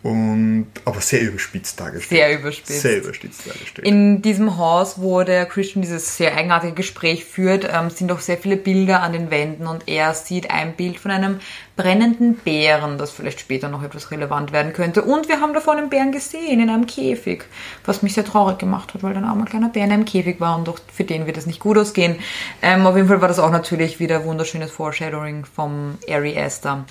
Und, 0.00 0.68
aber 0.84 1.00
sehr 1.00 1.22
überspitzt 1.22 1.80
dargestellt. 1.80 2.20
Sehr 2.20 2.38
überspitzt. 2.38 2.82
Sehr 2.82 2.98
überspitzt 2.98 3.46
dargestellt. 3.48 3.86
In 3.86 4.22
diesem 4.22 4.56
Haus, 4.56 5.00
wo 5.00 5.24
der 5.24 5.44
Christian 5.46 5.82
dieses 5.82 6.16
sehr 6.16 6.36
eigenartige 6.36 6.72
Gespräch 6.72 7.24
führt, 7.24 7.68
ähm, 7.68 7.90
sind 7.90 8.12
auch 8.12 8.20
sehr 8.20 8.38
viele 8.38 8.56
Bilder 8.56 9.02
an 9.02 9.12
den 9.12 9.32
Wänden 9.32 9.66
und 9.66 9.88
er 9.88 10.14
sieht 10.14 10.52
ein 10.52 10.76
Bild 10.76 11.00
von 11.00 11.10
einem 11.10 11.40
brennenden 11.74 12.34
Bären, 12.34 12.96
das 12.98 13.10
vielleicht 13.10 13.40
später 13.40 13.68
noch 13.68 13.82
etwas 13.82 14.10
relevant 14.10 14.52
werden 14.52 14.72
könnte. 14.72 15.02
Und 15.02 15.28
wir 15.28 15.40
haben 15.40 15.52
davon 15.52 15.78
einen 15.78 15.90
Bären 15.90 16.12
gesehen 16.12 16.60
in 16.60 16.70
einem 16.70 16.86
Käfig, 16.86 17.44
was 17.84 18.02
mich 18.02 18.14
sehr 18.14 18.24
traurig 18.24 18.58
gemacht 18.58 18.94
hat, 18.94 19.02
weil 19.02 19.16
ein 19.16 19.24
armer 19.24 19.46
kleiner 19.46 19.68
Bär 19.68 19.84
in 19.84 19.92
einem 19.92 20.04
Käfig 20.04 20.40
war 20.40 20.56
und 20.56 20.68
doch 20.68 20.78
für 20.92 21.04
den 21.04 21.26
wird 21.26 21.36
es 21.36 21.46
nicht 21.46 21.60
gut 21.60 21.76
ausgehen. 21.76 22.16
Ähm, 22.62 22.86
auf 22.86 22.94
jeden 22.94 23.08
Fall 23.08 23.20
war 23.20 23.28
das 23.28 23.38
auch 23.40 23.50
natürlich 23.50 23.98
wieder 23.98 24.24
wunderschönes 24.24 24.70
Foreshadowing 24.70 25.44
vom 25.44 25.98
Ari 26.08 26.38
Aster. 26.38 26.84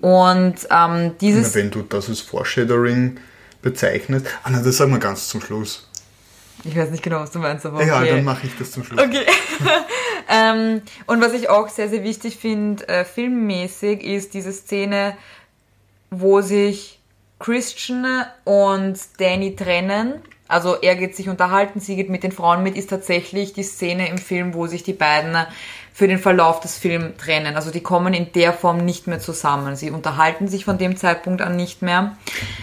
Und 0.00 0.54
ähm, 0.70 1.12
dieses... 1.20 1.54
Na, 1.54 1.60
wenn 1.60 1.70
du 1.70 1.82
das 1.82 2.08
als 2.08 2.20
Foreshadowing 2.20 3.18
bezeichnest. 3.62 4.26
Ah, 4.42 4.50
nein, 4.50 4.64
das 4.64 4.76
sagen 4.76 4.92
wir 4.92 4.98
ganz 4.98 5.28
zum 5.28 5.40
Schluss. 5.40 5.88
Ich 6.64 6.76
weiß 6.76 6.90
nicht 6.90 7.02
genau, 7.02 7.20
was 7.20 7.30
du 7.30 7.38
meinst, 7.38 7.64
aber 7.66 7.78
okay. 7.78 7.88
Ja, 7.88 8.04
dann 8.04 8.24
mache 8.24 8.46
ich 8.46 8.56
das 8.58 8.72
zum 8.72 8.84
Schluss. 8.84 9.00
Okay. 9.00 9.24
ähm, 10.28 10.82
und 11.06 11.20
was 11.20 11.32
ich 11.32 11.48
auch 11.48 11.68
sehr, 11.68 11.88
sehr 11.88 12.02
wichtig 12.02 12.36
finde, 12.36 12.86
äh, 12.88 13.04
filmmäßig, 13.04 14.02
ist 14.02 14.34
diese 14.34 14.52
Szene, 14.52 15.16
wo 16.10 16.40
sich 16.40 16.98
Christian 17.38 18.26
und 18.44 18.98
Danny 19.18 19.54
trennen. 19.54 20.14
Also 20.48 20.76
er 20.80 20.96
geht 20.96 21.14
sich 21.14 21.28
unterhalten, 21.28 21.78
sie 21.78 21.94
geht 21.94 22.08
mit 22.08 22.22
den 22.22 22.32
Frauen 22.32 22.62
mit, 22.62 22.76
ist 22.76 22.90
tatsächlich 22.90 23.52
die 23.52 23.62
Szene 23.62 24.08
im 24.08 24.18
Film, 24.18 24.54
wo 24.54 24.66
sich 24.66 24.82
die 24.82 24.94
beiden 24.94 25.36
für 25.98 26.06
den 26.06 26.20
Verlauf 26.20 26.60
des 26.60 26.76
Films 26.76 27.16
trennen. 27.18 27.56
Also 27.56 27.72
die 27.72 27.80
kommen 27.80 28.14
in 28.14 28.30
der 28.32 28.52
Form 28.52 28.84
nicht 28.84 29.08
mehr 29.08 29.18
zusammen. 29.18 29.74
Sie 29.74 29.90
unterhalten 29.90 30.46
sich 30.46 30.64
von 30.64 30.78
dem 30.78 30.96
Zeitpunkt 30.96 31.42
an 31.42 31.56
nicht 31.56 31.82
mehr. 31.82 32.16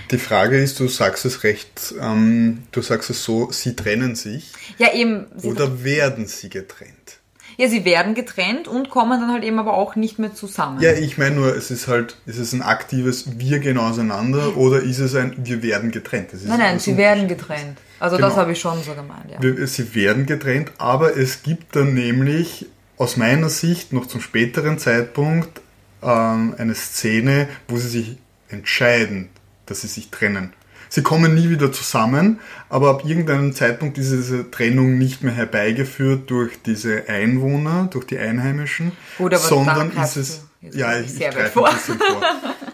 Die 0.09 0.17
Frage 0.17 0.57
ist, 0.57 0.79
du 0.79 0.87
sagst 0.87 1.25
es 1.25 1.43
recht, 1.43 1.93
ähm, 1.99 2.63
du 2.71 2.81
sagst 2.81 3.09
es 3.09 3.25
so, 3.25 3.51
sie 3.51 3.75
trennen 3.75 4.15
sich 4.15 4.53
Ja, 4.77 4.93
eben. 4.93 5.25
Oder 5.43 5.83
werden 5.83 6.27
sie 6.27 6.47
getrennt? 6.49 6.93
Ja, 7.57 7.67
sie 7.67 7.83
werden 7.83 8.15
getrennt 8.15 8.69
und 8.69 8.89
kommen 8.89 9.19
dann 9.19 9.31
halt 9.33 9.43
eben 9.43 9.59
aber 9.59 9.73
auch 9.73 9.97
nicht 9.97 10.17
mehr 10.17 10.33
zusammen. 10.33 10.81
Ja, 10.81 10.93
ich 10.93 11.17
meine 11.17 11.35
nur, 11.35 11.53
es 11.57 11.71
ist 11.71 11.89
halt, 11.89 12.15
ist 12.25 12.37
es 12.37 12.53
ein 12.53 12.61
aktives 12.61 13.37
Wir 13.37 13.59
gehen 13.59 13.77
auseinander 13.77 14.55
oder 14.55 14.79
ist 14.79 14.99
es 14.99 15.13
ein 15.13 15.35
Wir 15.43 15.61
werden 15.61 15.91
getrennt? 15.91 16.29
Das 16.31 16.41
nein, 16.43 16.59
nein, 16.59 16.79
sie 16.79 16.95
werden 16.95 17.27
getrennt. 17.27 17.79
Also 17.99 18.15
das 18.15 18.29
Genau. 18.29 18.41
habe 18.41 18.53
ich 18.53 18.59
schon 18.61 18.81
so 18.81 18.93
gemeint, 18.93 19.29
ja. 19.29 19.67
Sie 19.67 19.93
werden 19.93 20.25
getrennt, 20.25 20.71
aber 20.77 21.17
es 21.17 21.43
gibt 21.43 21.75
dann 21.75 21.93
nämlich 21.93 22.67
aus 22.97 23.17
meiner 23.17 23.49
Sicht 23.49 23.93
noch 23.93 24.05
zum 24.05 24.21
späteren 24.21 24.79
Zeitpunkt 24.79 25.61
ähm, 26.01 26.55
eine 26.57 26.75
Szene, 26.75 27.47
wo 27.67 27.77
sie 27.77 27.89
sich 27.89 28.17
entscheiden, 28.49 29.29
dass 29.65 29.81
sie 29.81 29.87
sich 29.87 30.11
trennen. 30.11 30.53
Sie 30.89 31.01
kommen 31.01 31.33
nie 31.33 31.49
wieder 31.49 31.71
zusammen, 31.71 32.39
aber 32.69 32.89
ab 32.91 33.03
irgendeinem 33.05 33.53
Zeitpunkt 33.53 33.97
ist 33.97 34.11
diese 34.11 34.49
Trennung 34.49 34.97
nicht 34.97 35.23
mehr 35.23 35.33
herbeigeführt 35.33 36.29
durch 36.29 36.61
diese 36.61 37.09
Einwohner, 37.09 37.87
durch 37.91 38.05
die 38.05 38.17
Einheimischen, 38.17 38.91
Gut, 39.17 39.33
aber 39.33 39.43
sondern 39.43 39.91
ist 39.91 40.15
es. 40.15 40.45
Ja, 40.61 40.97
ich, 40.97 41.13
ich 41.13 41.19
greife 41.19 41.51
vor. 41.51 41.67
ein 41.67 41.75
bisschen 41.75 41.99
vor. 41.99 42.21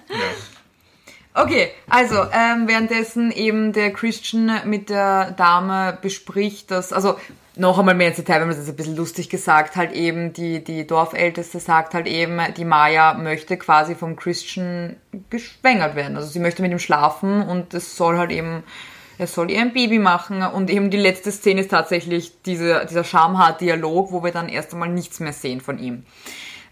Ja. 0.09 1.43
Okay, 1.43 1.69
also 1.87 2.25
ähm, 2.33 2.67
währenddessen 2.67 3.31
eben 3.31 3.71
der 3.71 3.93
Christian 3.93 4.51
mit 4.65 4.89
der 4.89 5.31
Dame 5.31 5.97
bespricht, 6.01 6.69
dass, 6.69 6.91
also 6.91 7.17
noch 7.55 7.77
einmal 7.77 7.95
mehr 7.95 8.07
ins 8.07 8.17
Detail, 8.17 8.41
wenn 8.41 8.47
man 8.47 8.57
das 8.57 8.67
ein 8.67 8.75
bisschen 8.75 8.95
lustig 8.95 9.29
gesagt, 9.29 9.75
halt 9.75 9.91
eben 9.91 10.31
die, 10.31 10.63
die 10.63 10.87
Dorfälteste 10.87 11.59
sagt 11.59 11.93
halt 11.93 12.07
eben, 12.07 12.39
die 12.55 12.65
Maya 12.65 13.13
möchte 13.13 13.57
quasi 13.57 13.95
vom 13.95 14.15
Christian 14.15 14.95
geschwängert 15.29 15.95
werden. 15.95 16.15
Also 16.15 16.29
sie 16.29 16.39
möchte 16.39 16.61
mit 16.61 16.71
ihm 16.71 16.79
schlafen 16.79 17.41
und 17.41 17.73
es 17.73 17.97
soll 17.97 18.17
halt 18.17 18.31
eben, 18.31 18.63
er 19.17 19.27
soll 19.27 19.51
ihr 19.51 19.59
ein 19.59 19.73
Baby 19.73 19.99
machen 19.99 20.43
und 20.43 20.69
eben 20.69 20.89
die 20.89 20.97
letzte 20.97 21.31
Szene 21.31 21.61
ist 21.61 21.71
tatsächlich 21.71 22.41
diese, 22.43 22.85
dieser 22.89 23.03
Schamhaar-Dialog, 23.03 24.11
wo 24.11 24.23
wir 24.23 24.31
dann 24.31 24.47
erst 24.47 24.73
einmal 24.73 24.89
nichts 24.89 25.19
mehr 25.19 25.33
sehen 25.33 25.59
von 25.59 25.77
ihm. 25.77 26.05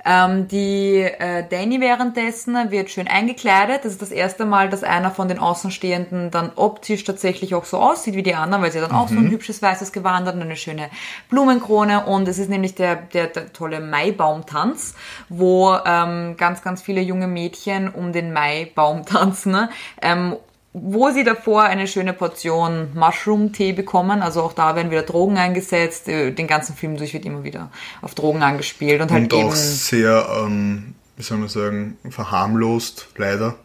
Ähm, 0.05 0.47
die 0.47 1.01
äh, 1.01 1.43
Danny 1.49 1.81
währenddessen 1.81 2.71
wird 2.71 2.89
schön 2.89 3.07
eingekleidet. 3.07 3.83
Das 3.83 3.91
ist 3.91 4.01
das 4.01 4.12
erste 4.12 4.45
Mal, 4.45 4.69
dass 4.69 4.83
einer 4.83 5.12
von 5.12 5.27
den 5.27 5.39
Außenstehenden 5.39 6.31
dann 6.31 6.51
optisch 6.55 7.03
tatsächlich 7.03 7.53
auch 7.55 7.65
so 7.65 7.77
aussieht 7.77 8.15
wie 8.15 8.23
die 8.23 8.35
anderen, 8.35 8.63
weil 8.63 8.71
sie 8.71 8.79
dann 8.79 8.91
auch 8.91 9.09
so 9.09 9.15
ein 9.15 9.29
hübsches 9.29 9.62
weißes 9.62 9.91
Gewand 9.91 10.27
hat 10.27 10.35
und 10.35 10.41
eine 10.41 10.55
schöne 10.55 10.89
Blumenkrone. 11.29 12.05
Und 12.05 12.27
es 12.27 12.39
ist 12.39 12.49
nämlich 12.49 12.75
der, 12.75 12.95
der, 12.95 13.27
der 13.27 13.51
tolle 13.51 13.81
Maibaumtanz, 13.81 14.95
wo 15.27 15.75
ähm, 15.85 16.35
ganz, 16.38 16.62
ganz 16.62 16.81
viele 16.81 17.01
junge 17.01 17.27
Mädchen 17.27 17.89
um 17.89 18.13
den 18.13 18.31
Maibaum 18.31 19.05
tanzen. 19.05 19.51
Ne? 19.51 19.69
Ähm, 20.01 20.35
wo 20.73 21.10
sie 21.10 21.23
davor 21.23 21.63
eine 21.63 21.88
schöne 21.88 22.13
Portion 22.13 22.89
Mushroom-Tee 22.93 23.73
bekommen. 23.73 24.21
Also 24.21 24.43
auch 24.43 24.53
da 24.53 24.75
werden 24.75 24.91
wieder 24.91 25.01
Drogen 25.01 25.38
eingesetzt. 25.38 26.08
Äh, 26.08 26.32
Den 26.32 26.47
ganzen 26.47 26.75
Film 26.75 26.95
durch 26.97 27.13
wird 27.13 27.25
immer 27.25 27.43
wieder 27.43 27.71
auf 28.01 28.13
Drogen 28.15 28.43
angespielt 28.43 29.01
und 29.01 29.12
halt 29.12 29.23
Und 29.23 29.39
eben. 29.39 29.49
auch 29.49 29.55
sehr, 29.55 30.27
ähm, 30.43 30.93
wie 31.17 31.23
soll 31.23 31.38
man 31.39 31.49
sagen, 31.49 31.97
verharmlost, 32.10 33.08
leider. 33.17 33.55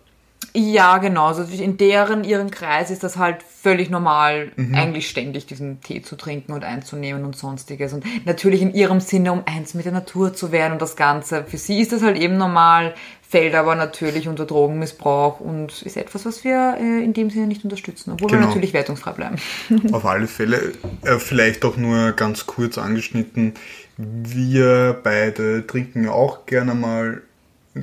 Ja, 0.56 0.98
genau. 0.98 1.26
Also 1.26 1.42
in 1.42 1.76
deren, 1.78 2.22
ihren 2.22 2.50
Kreis 2.50 2.90
ist 2.90 3.02
das 3.02 3.16
halt 3.16 3.42
völlig 3.42 3.90
normal, 3.90 4.52
Mhm. 4.56 4.74
eigentlich 4.74 5.08
ständig 5.08 5.46
diesen 5.46 5.80
Tee 5.82 6.00
zu 6.00 6.14
trinken 6.16 6.52
und 6.52 6.62
einzunehmen 6.64 7.24
und 7.24 7.36
sonstiges. 7.36 7.92
Und 7.92 8.04
natürlich 8.24 8.62
in 8.62 8.72
ihrem 8.72 9.00
Sinne, 9.00 9.32
um 9.32 9.42
eins 9.46 9.74
mit 9.74 9.84
der 9.84 9.92
Natur 9.92 10.32
zu 10.32 10.52
werden 10.52 10.74
und 10.74 10.82
das 10.82 10.94
Ganze. 10.96 11.44
Für 11.44 11.58
sie 11.58 11.80
ist 11.80 11.92
das 11.92 12.02
halt 12.02 12.16
eben 12.16 12.36
normal, 12.36 12.94
fällt 13.34 13.56
aber 13.56 13.74
natürlich 13.74 14.28
unter 14.28 14.46
Drogenmissbrauch 14.46 15.40
und 15.40 15.82
ist 15.82 15.96
etwas, 15.96 16.24
was 16.24 16.44
wir 16.44 16.76
äh, 16.78 17.02
in 17.02 17.14
dem 17.14 17.30
Sinne 17.30 17.48
nicht 17.48 17.64
unterstützen, 17.64 18.12
obwohl 18.12 18.30
wir 18.30 18.36
Genau. 18.38 18.46
natürlich 18.46 18.72
wertungsfrei 18.72 19.10
bleiben. 19.10 19.38
Auf 19.92 20.04
alle 20.06 20.28
Fälle. 20.28 20.70
Äh, 21.02 21.18
vielleicht 21.18 21.64
auch 21.64 21.76
nur 21.76 22.12
ganz 22.12 22.46
kurz 22.46 22.78
angeschnitten. 22.78 23.54
Wir 23.96 24.96
beide 25.02 25.66
trinken 25.66 26.08
auch 26.08 26.46
gerne 26.46 26.74
mal 26.74 27.22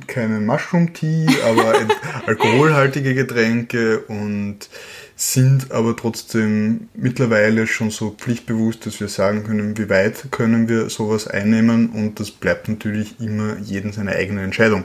keinen 0.06 0.46
Mushroom 0.46 0.94
Tea, 0.94 1.26
aber 1.46 1.74
alkoholhaltige 2.26 3.14
Getränke 3.14 3.98
und 4.08 4.70
sind 5.16 5.70
aber 5.70 5.94
trotzdem 5.94 6.88
mittlerweile 6.94 7.66
schon 7.66 7.90
so 7.90 8.10
pflichtbewusst, 8.10 8.86
dass 8.86 9.00
wir 9.00 9.08
sagen 9.08 9.44
können, 9.44 9.76
wie 9.76 9.90
weit 9.90 10.28
können 10.30 10.70
wir 10.70 10.88
sowas 10.88 11.28
einnehmen 11.28 11.90
und 11.90 12.18
das 12.20 12.30
bleibt 12.30 12.70
natürlich 12.70 13.20
immer 13.20 13.58
jedem 13.58 13.92
seine 13.92 14.12
eigene 14.12 14.42
Entscheidung. 14.42 14.84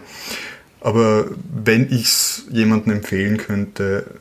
Aber 0.82 1.26
wenn 1.54 1.92
ich 1.92 2.06
es 2.06 2.44
jemandem 2.50 2.94
empfehlen 2.94 3.38
könnte, 3.38 4.20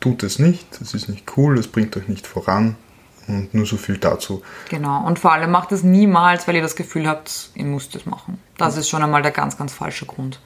tut 0.00 0.22
es 0.22 0.38
nicht, 0.38 0.66
es 0.80 0.94
ist 0.94 1.08
nicht 1.08 1.36
cool, 1.36 1.58
es 1.58 1.68
bringt 1.68 1.96
euch 1.96 2.08
nicht 2.08 2.26
voran 2.26 2.76
und 3.28 3.54
nur 3.54 3.66
so 3.66 3.76
viel 3.76 3.98
dazu. 3.98 4.42
Genau. 4.68 5.06
Und 5.06 5.18
vor 5.18 5.32
allem 5.32 5.50
macht 5.50 5.72
es 5.72 5.82
niemals, 5.82 6.48
weil 6.48 6.56
ihr 6.56 6.62
das 6.62 6.76
Gefühl 6.76 7.06
habt, 7.06 7.50
ihr 7.54 7.64
müsst 7.64 7.94
es 7.94 8.06
machen. 8.06 8.38
Das 8.56 8.76
ist 8.76 8.88
schon 8.88 9.02
einmal 9.02 9.22
der 9.22 9.30
ganz, 9.30 9.56
ganz 9.56 9.72
falsche 9.72 10.06
Grund. 10.06 10.40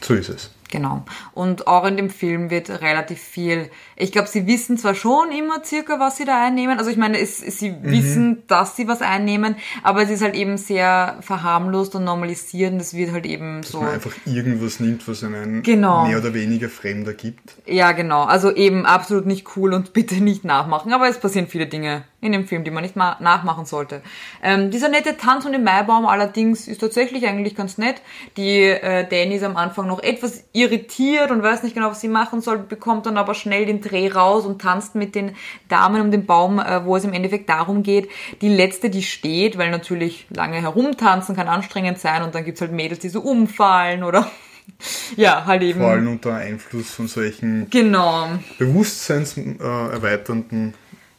So 0.00 0.14
ist 0.14 0.28
es. 0.28 0.50
Genau. 0.70 1.04
Und 1.32 1.66
auch 1.68 1.84
in 1.86 1.96
dem 1.96 2.10
Film 2.10 2.50
wird 2.50 2.68
relativ 2.82 3.20
viel. 3.20 3.70
Ich 3.94 4.10
glaube, 4.12 4.28
sie 4.28 4.46
wissen 4.46 4.76
zwar 4.78 4.94
schon 4.94 5.30
immer 5.30 5.64
circa, 5.64 6.00
was 6.00 6.16
sie 6.16 6.24
da 6.24 6.44
einnehmen. 6.44 6.78
Also 6.78 6.90
ich 6.90 6.96
meine, 6.96 7.18
es, 7.20 7.38
sie 7.38 7.70
Mhm. 7.70 7.82
wissen, 7.84 8.42
dass 8.48 8.76
sie 8.76 8.88
was 8.88 9.00
einnehmen, 9.02 9.56
aber 9.82 10.02
es 10.02 10.10
ist 10.10 10.22
halt 10.22 10.34
eben 10.34 10.56
sehr 10.58 11.18
verharmlost 11.20 11.94
und 11.94 12.04
normalisiert 12.04 12.72
und 12.72 12.80
es 12.80 12.94
wird 12.94 13.12
halt 13.12 13.26
eben 13.26 13.62
so. 13.62 13.80
Man 13.80 13.94
einfach 13.94 14.12
irgendwas 14.24 14.80
nimmt, 14.80 15.06
was 15.06 15.22
einen 15.22 15.62
Genau. 15.62 16.06
mehr 16.06 16.18
oder 16.18 16.34
weniger 16.34 16.68
Fremder 16.68 17.14
gibt. 17.14 17.54
Ja, 17.66 17.92
genau. 17.92 18.24
Also 18.24 18.52
eben 18.54 18.86
absolut 18.86 19.26
nicht 19.26 19.56
cool 19.56 19.72
und 19.72 19.92
bitte 19.92 20.16
nicht 20.16 20.44
nachmachen. 20.44 20.92
Aber 20.92 21.08
es 21.08 21.18
passieren 21.20 21.46
viele 21.46 21.66
Dinge 21.66 22.04
in 22.26 22.32
dem 22.32 22.46
Film, 22.46 22.64
die 22.64 22.70
man 22.70 22.82
nicht 22.82 22.96
ma- 22.96 23.16
nachmachen 23.20 23.64
sollte. 23.64 24.02
Ähm, 24.42 24.70
dieser 24.70 24.88
nette 24.88 25.16
Tanz 25.16 25.44
um 25.46 25.52
den 25.52 25.64
Maibaum 25.64 26.06
allerdings 26.06 26.68
ist 26.68 26.80
tatsächlich 26.80 27.26
eigentlich 27.26 27.54
ganz 27.54 27.78
nett. 27.78 28.02
Die 28.36 28.62
äh, 28.64 29.06
Danny 29.08 29.36
ist 29.36 29.44
am 29.44 29.56
Anfang 29.56 29.86
noch 29.86 30.02
etwas 30.02 30.44
irritiert 30.52 31.30
und 31.30 31.42
weiß 31.42 31.62
nicht 31.62 31.74
genau, 31.74 31.90
was 31.90 32.00
sie 32.00 32.08
machen 32.08 32.40
soll, 32.40 32.58
bekommt 32.58 33.06
dann 33.06 33.16
aber 33.16 33.34
schnell 33.34 33.66
den 33.66 33.80
Dreh 33.80 34.08
raus 34.08 34.44
und 34.44 34.60
tanzt 34.60 34.94
mit 34.94 35.14
den 35.14 35.34
Damen 35.68 36.00
um 36.02 36.10
den 36.10 36.26
Baum, 36.26 36.58
äh, 36.58 36.84
wo 36.84 36.96
es 36.96 37.04
im 37.04 37.12
Endeffekt 37.12 37.48
darum 37.48 37.82
geht. 37.82 38.08
Die 38.42 38.48
letzte, 38.48 38.90
die 38.90 39.02
steht, 39.02 39.58
weil 39.58 39.70
natürlich 39.70 40.26
lange 40.30 40.60
herumtanzen 40.60 41.36
kann 41.36 41.48
anstrengend 41.48 41.98
sein 41.98 42.22
und 42.22 42.34
dann 42.34 42.44
gibt's 42.44 42.60
halt 42.60 42.72
Mädels, 42.72 42.98
die 42.98 43.08
so 43.08 43.20
umfallen 43.20 44.02
oder 44.02 44.30
ja, 45.16 45.44
halt 45.46 45.62
eben. 45.62 45.80
Vor 45.80 45.90
allem 45.90 46.08
unter 46.08 46.34
Einfluss 46.34 46.90
von 46.90 47.06
solchen 47.06 47.70
Genau, 47.70 48.28
bewusstseinserweiternden, 48.58 50.74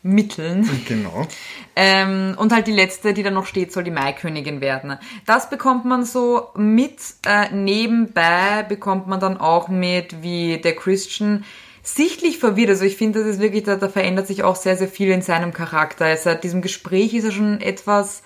Mitteln. 0.07 0.69
genau. 0.87 1.27
Ähm, 1.75 2.35
und 2.37 2.53
halt 2.53 2.67
die 2.67 2.71
letzte, 2.71 3.13
die 3.13 3.23
dann 3.23 3.33
noch 3.33 3.45
steht, 3.45 3.71
soll 3.71 3.83
die 3.83 3.91
Maikönigin 3.91 4.61
werden. 4.61 4.97
Das 5.25 5.49
bekommt 5.49 5.85
man 5.85 6.05
so 6.05 6.49
mit. 6.55 6.99
Äh, 7.25 7.53
nebenbei 7.53 8.63
bekommt 8.67 9.07
man 9.07 9.19
dann 9.19 9.37
auch 9.37 9.67
mit, 9.67 10.21
wie 10.21 10.57
der 10.57 10.75
Christian 10.75 11.43
sichtlich 11.83 12.39
verwirrt. 12.39 12.69
Also 12.69 12.85
ich 12.85 12.97
finde, 12.97 13.19
das 13.19 13.27
ist 13.27 13.39
wirklich, 13.39 13.63
da, 13.63 13.75
da 13.75 13.89
verändert 13.89 14.27
sich 14.27 14.43
auch 14.43 14.55
sehr, 14.55 14.75
sehr 14.77 14.87
viel 14.87 15.09
in 15.09 15.21
seinem 15.21 15.53
Charakter. 15.53 16.05
Also 16.05 16.25
seit 16.25 16.43
diesem 16.43 16.61
Gespräch 16.61 17.13
ist 17.13 17.25
er 17.25 17.31
schon 17.31 17.61
etwas 17.61 18.23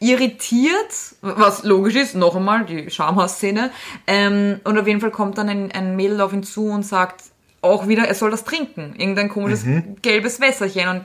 irritiert, 0.00 1.14
was 1.20 1.62
logisch 1.64 1.94
ist, 1.94 2.14
noch 2.14 2.36
einmal, 2.36 2.64
die 2.64 2.90
Schamhaus-Szene. 2.90 3.70
Ähm, 4.06 4.60
und 4.64 4.78
auf 4.78 4.86
jeden 4.86 5.00
Fall 5.00 5.10
kommt 5.10 5.38
dann 5.38 5.48
ein, 5.48 5.72
ein 5.72 5.96
Mädel 5.96 6.20
auf 6.20 6.32
ihn 6.32 6.42
zu 6.42 6.66
und 6.66 6.84
sagt 6.84 7.22
auch 7.64 7.88
wieder, 7.88 8.06
er 8.06 8.14
soll 8.14 8.30
das 8.30 8.44
trinken. 8.44 8.94
Irgendein 8.96 9.28
komisches 9.28 9.64
gelbes 10.02 10.40
Wässerchen. 10.40 10.88
Und 10.88 11.04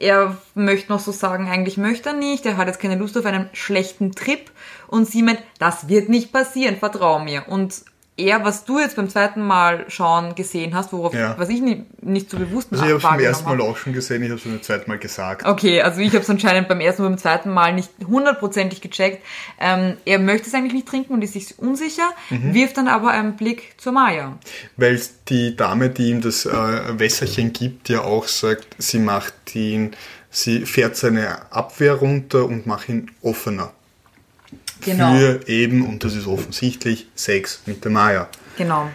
er 0.00 0.38
möchte 0.54 0.90
noch 0.92 1.00
so 1.00 1.12
sagen, 1.12 1.48
eigentlich 1.48 1.76
möchte 1.76 2.10
er 2.10 2.14
nicht, 2.14 2.46
er 2.46 2.56
hat 2.56 2.68
jetzt 2.68 2.80
keine 2.80 2.96
Lust 2.96 3.18
auf 3.18 3.26
einen 3.26 3.50
schlechten 3.52 4.12
Trip. 4.12 4.50
Und 4.86 5.06
sie 5.06 5.22
meint, 5.22 5.42
das 5.58 5.88
wird 5.88 6.08
nicht 6.08 6.32
passieren, 6.32 6.76
vertrau 6.76 7.18
mir. 7.18 7.48
Und 7.48 7.82
er, 8.18 8.44
was 8.44 8.64
du 8.64 8.78
jetzt 8.78 8.96
beim 8.96 9.10
zweiten 9.10 9.42
Mal 9.42 9.84
schauen 9.88 10.34
gesehen 10.34 10.74
hast, 10.74 10.92
worauf, 10.92 11.12
Ja. 11.12 11.34
was 11.38 11.48
ich 11.50 11.60
nie, 11.60 11.84
nicht 12.00 12.30
so 12.30 12.38
bewusst 12.38 12.68
Also 12.72 12.84
ich 12.84 12.88
habe 12.90 12.96
es 12.98 13.02
beim 13.02 13.20
ersten 13.20 13.44
Mal 13.48 13.60
auch 13.60 13.76
schon 13.76 13.92
gesehen, 13.92 14.22
ich 14.22 14.30
habe 14.30 14.38
es 14.38 14.44
beim 14.44 14.62
zweiten 14.62 14.90
Mal 14.90 14.98
gesagt. 14.98 15.44
Okay, 15.46 15.82
also 15.82 16.00
ich 16.00 16.08
habe 16.08 16.20
es 16.20 16.30
anscheinend 16.30 16.68
beim 16.68 16.80
ersten 16.80 17.02
und 17.02 17.08
beim 17.10 17.18
zweiten 17.18 17.50
Mal 17.50 17.74
nicht 17.74 17.90
hundertprozentig 18.06 18.80
gecheckt. 18.80 19.22
Ähm, 19.60 19.98
er 20.06 20.18
möchte 20.18 20.48
es 20.48 20.54
eigentlich 20.54 20.72
nicht 20.72 20.88
trinken 20.88 21.12
und 21.12 21.22
ist 21.22 21.34
sich 21.34 21.58
unsicher, 21.58 22.10
Mhm. 22.30 22.54
wirft 22.54 22.78
dann 22.78 22.88
aber 22.88 23.10
einen 23.10 23.36
Blick 23.36 23.74
zur 23.76 23.92
Maya. 23.92 24.38
Weil 24.76 25.00
die 25.28 25.54
Dame, 25.56 25.90
die 25.90 26.10
ihm 26.10 26.20
das 26.22 26.46
äh, 26.46 26.50
Wässerchen 26.98 27.52
gibt, 27.52 27.88
ja 27.90 28.00
auch 28.00 28.28
sagt, 28.28 28.76
sie 28.78 28.98
macht 28.98 29.54
ihn, 29.54 29.94
sie 30.30 30.64
fährt 30.64 30.96
seine 30.96 31.52
Abwehr 31.52 31.94
runter 31.94 32.46
und 32.46 32.66
macht 32.66 32.88
ihn 32.88 33.10
offener. 33.22 33.72
Genau. 34.80 35.16
Für 35.16 35.48
eben, 35.48 35.86
und 35.86 36.04
das 36.04 36.14
ist 36.14 36.26
offensichtlich, 36.26 37.06
Sex 37.14 37.62
mit 37.66 37.84
der 37.84 37.90
Maya. 37.90 38.28
Genau. 38.56 38.88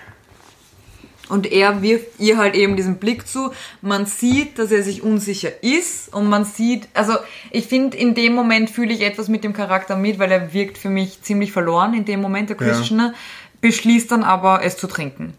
Und 1.30 1.50
er 1.50 1.82
wirft 1.82 2.20
ihr 2.20 2.38
halt 2.38 2.56
eben 2.56 2.76
diesen 2.76 2.98
Blick 2.98 3.26
zu. 3.26 3.52
Man 3.82 4.06
sieht, 4.06 4.60
dass 4.60 4.70
er 4.70 4.84
sich 4.84 5.02
unsicher 5.02 5.64
ist 5.64 6.14
und 6.14 6.28
man 6.28 6.44
sieht, 6.44 6.90
also 6.94 7.14
ich 7.52 7.68
finde, 7.68 7.96
in 7.96 8.16
dem 8.16 8.34
Moment 8.34 8.70
fühle 8.70 8.94
ich 8.94 9.02
etwas 9.02 9.30
mit 9.30 9.46
dem 9.46 9.54
Charakter 9.54 9.96
mit, 9.96 10.20
weil 10.20 10.30
er 10.30 10.52
wirkt 10.54 10.78
für 10.78 10.90
mich 10.90 11.22
ziemlich 11.22 11.54
verloren 11.54 11.94
in 11.94 12.04
dem 12.04 12.20
Moment, 12.22 12.50
der 12.50 12.58
Christian. 12.58 13.14
Beschließt 13.62 14.12
dann 14.12 14.24
aber, 14.24 14.62
es 14.64 14.76
zu 14.76 14.88
trinken. 14.88 15.34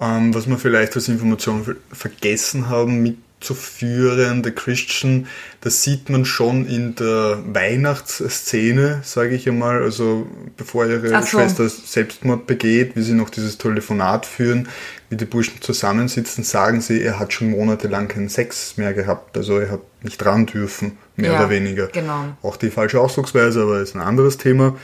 Ähm, 0.00 0.34
was 0.34 0.48
wir 0.48 0.58
vielleicht 0.58 0.96
als 0.96 1.08
Information 1.08 1.64
ver- 1.64 1.76
vergessen 1.92 2.68
haben 2.68 3.22
mitzuführen, 3.42 4.42
der 4.42 4.52
Christian, 4.52 5.26
das 5.60 5.82
sieht 5.82 6.08
man 6.08 6.24
schon 6.24 6.66
in 6.66 6.94
der 6.94 7.38
Weihnachtsszene, 7.46 9.00
sage 9.02 9.34
ich 9.34 9.48
einmal, 9.48 9.82
also 9.82 10.26
bevor 10.56 10.86
ihre 10.86 11.08
so. 11.22 11.26
Schwester 11.26 11.68
Selbstmord 11.68 12.46
begeht, 12.46 12.94
wie 12.96 13.02
sie 13.02 13.14
noch 13.14 13.30
dieses 13.30 13.58
Telefonat 13.58 14.26
führen, 14.26 14.68
wie 15.10 15.16
die 15.16 15.24
Burschen 15.24 15.60
zusammensitzen, 15.60 16.44
sagen 16.44 16.80
sie, 16.80 17.02
er 17.02 17.18
hat 17.18 17.32
schon 17.32 17.50
monatelang 17.50 18.08
keinen 18.08 18.28
Sex 18.28 18.76
mehr 18.76 18.94
gehabt, 18.94 19.36
also 19.36 19.58
er 19.58 19.72
hat 19.72 19.80
nicht 20.02 20.24
ran 20.24 20.46
dürfen, 20.46 20.98
mehr 21.16 21.32
Ja, 21.32 21.38
oder 21.38 21.50
weniger. 21.50 21.86
genau. 21.88 22.36
Auch 22.42 22.56
die 22.56 22.70
falsche 22.70 23.00
Ausdrucksweise, 23.00 23.62
aber 23.62 23.80
ist 23.80 23.94
ein 23.94 24.00
anderes 24.00 24.38
Thema. 24.38 24.76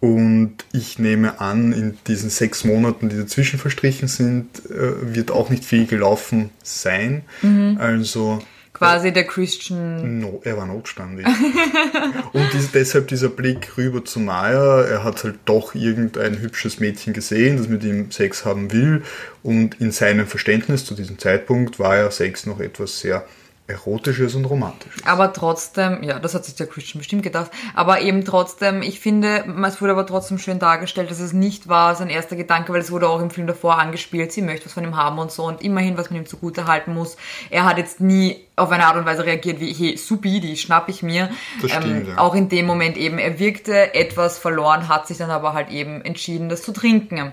Und 0.00 0.56
ich 0.72 0.98
nehme 0.98 1.40
an, 1.40 1.72
in 1.72 1.96
diesen 2.06 2.30
sechs 2.30 2.64
Monaten, 2.64 3.08
die 3.08 3.16
dazwischen 3.16 3.58
verstrichen 3.58 4.08
sind, 4.08 4.46
äh, 4.66 5.14
wird 5.14 5.30
auch 5.30 5.48
nicht 5.48 5.64
viel 5.64 5.86
gelaufen 5.86 6.50
sein. 6.62 7.22
Mhm. 7.42 7.78
Also 7.80 8.40
Quasi 8.76 9.10
der 9.10 9.24
Christian. 9.24 10.18
no, 10.18 10.42
er 10.44 10.58
war 10.58 10.66
notstandig. 10.66 11.26
Und 12.34 12.52
dies, 12.52 12.72
deshalb 12.72 13.08
dieser 13.08 13.30
Blick 13.30 13.78
rüber 13.78 14.04
zu 14.04 14.20
Maya. 14.20 14.82
Er 14.82 15.02
hat 15.02 15.24
halt 15.24 15.36
doch 15.46 15.74
irgendein 15.74 16.40
hübsches 16.40 16.78
Mädchen 16.78 17.14
gesehen, 17.14 17.56
das 17.56 17.68
mit 17.68 17.82
ihm 17.84 18.10
Sex 18.10 18.44
haben 18.44 18.70
will. 18.72 19.02
Und 19.42 19.80
in 19.80 19.92
seinem 19.92 20.26
Verständnis 20.26 20.84
zu 20.84 20.94
diesem 20.94 21.18
Zeitpunkt 21.18 21.78
war 21.78 21.96
ja 21.96 22.10
Sex 22.10 22.44
noch 22.44 22.60
etwas 22.60 23.00
sehr 23.00 23.24
Erotisches 23.68 24.34
und 24.34 24.44
Romantisches. 24.44 25.04
Aber 25.04 25.32
trotzdem, 25.32 26.02
ja, 26.02 26.18
das 26.18 26.34
hat 26.34 26.44
sich 26.44 26.54
der 26.54 26.68
Christian 26.68 27.00
bestimmt 27.00 27.24
gedacht, 27.24 27.50
aber 27.74 28.00
eben 28.00 28.24
trotzdem, 28.24 28.82
ich 28.82 29.00
finde, 29.00 29.44
es 29.66 29.80
wurde 29.80 29.92
aber 29.92 30.06
trotzdem 30.06 30.38
schön 30.38 30.58
dargestellt, 30.58 31.10
dass 31.10 31.18
es 31.18 31.32
nicht 31.32 31.68
war 31.68 31.96
sein 31.96 32.08
erster 32.08 32.36
Gedanke, 32.36 32.72
weil 32.72 32.80
es 32.80 32.92
wurde 32.92 33.08
auch 33.08 33.20
im 33.20 33.30
Film 33.30 33.48
davor 33.48 33.78
angespielt, 33.78 34.32
sie 34.32 34.42
möchte 34.42 34.66
was 34.66 34.72
von 34.72 34.84
ihm 34.84 34.96
haben 34.96 35.18
und 35.18 35.32
so 35.32 35.44
und 35.44 35.62
immerhin, 35.62 35.96
was 35.96 36.10
man 36.10 36.20
ihm 36.20 36.26
zugute 36.26 36.66
halten 36.66 36.94
muss. 36.94 37.16
Er 37.50 37.64
hat 37.64 37.78
jetzt 37.78 38.00
nie 38.00 38.45
auf 38.56 38.70
eine 38.70 38.86
Art 38.86 38.96
und 38.96 39.04
Weise 39.04 39.24
reagiert 39.26 39.60
wie, 39.60 39.72
hey, 39.72 39.96
supi, 39.98 40.40
die 40.40 40.56
schnapp 40.56 40.88
ich 40.88 41.02
mir. 41.02 41.28
Das 41.60 41.70
stimmt, 41.72 42.08
ja. 42.08 42.18
Auch 42.18 42.34
in 42.34 42.48
dem 42.48 42.66
Moment 42.66 42.96
eben, 42.96 43.18
er 43.18 43.38
wirkte 43.38 43.94
etwas 43.94 44.38
verloren, 44.38 44.88
hat 44.88 45.06
sich 45.06 45.18
dann 45.18 45.30
aber 45.30 45.52
halt 45.52 45.70
eben 45.70 46.00
entschieden, 46.02 46.48
das 46.48 46.62
zu 46.62 46.72
trinken. 46.72 47.32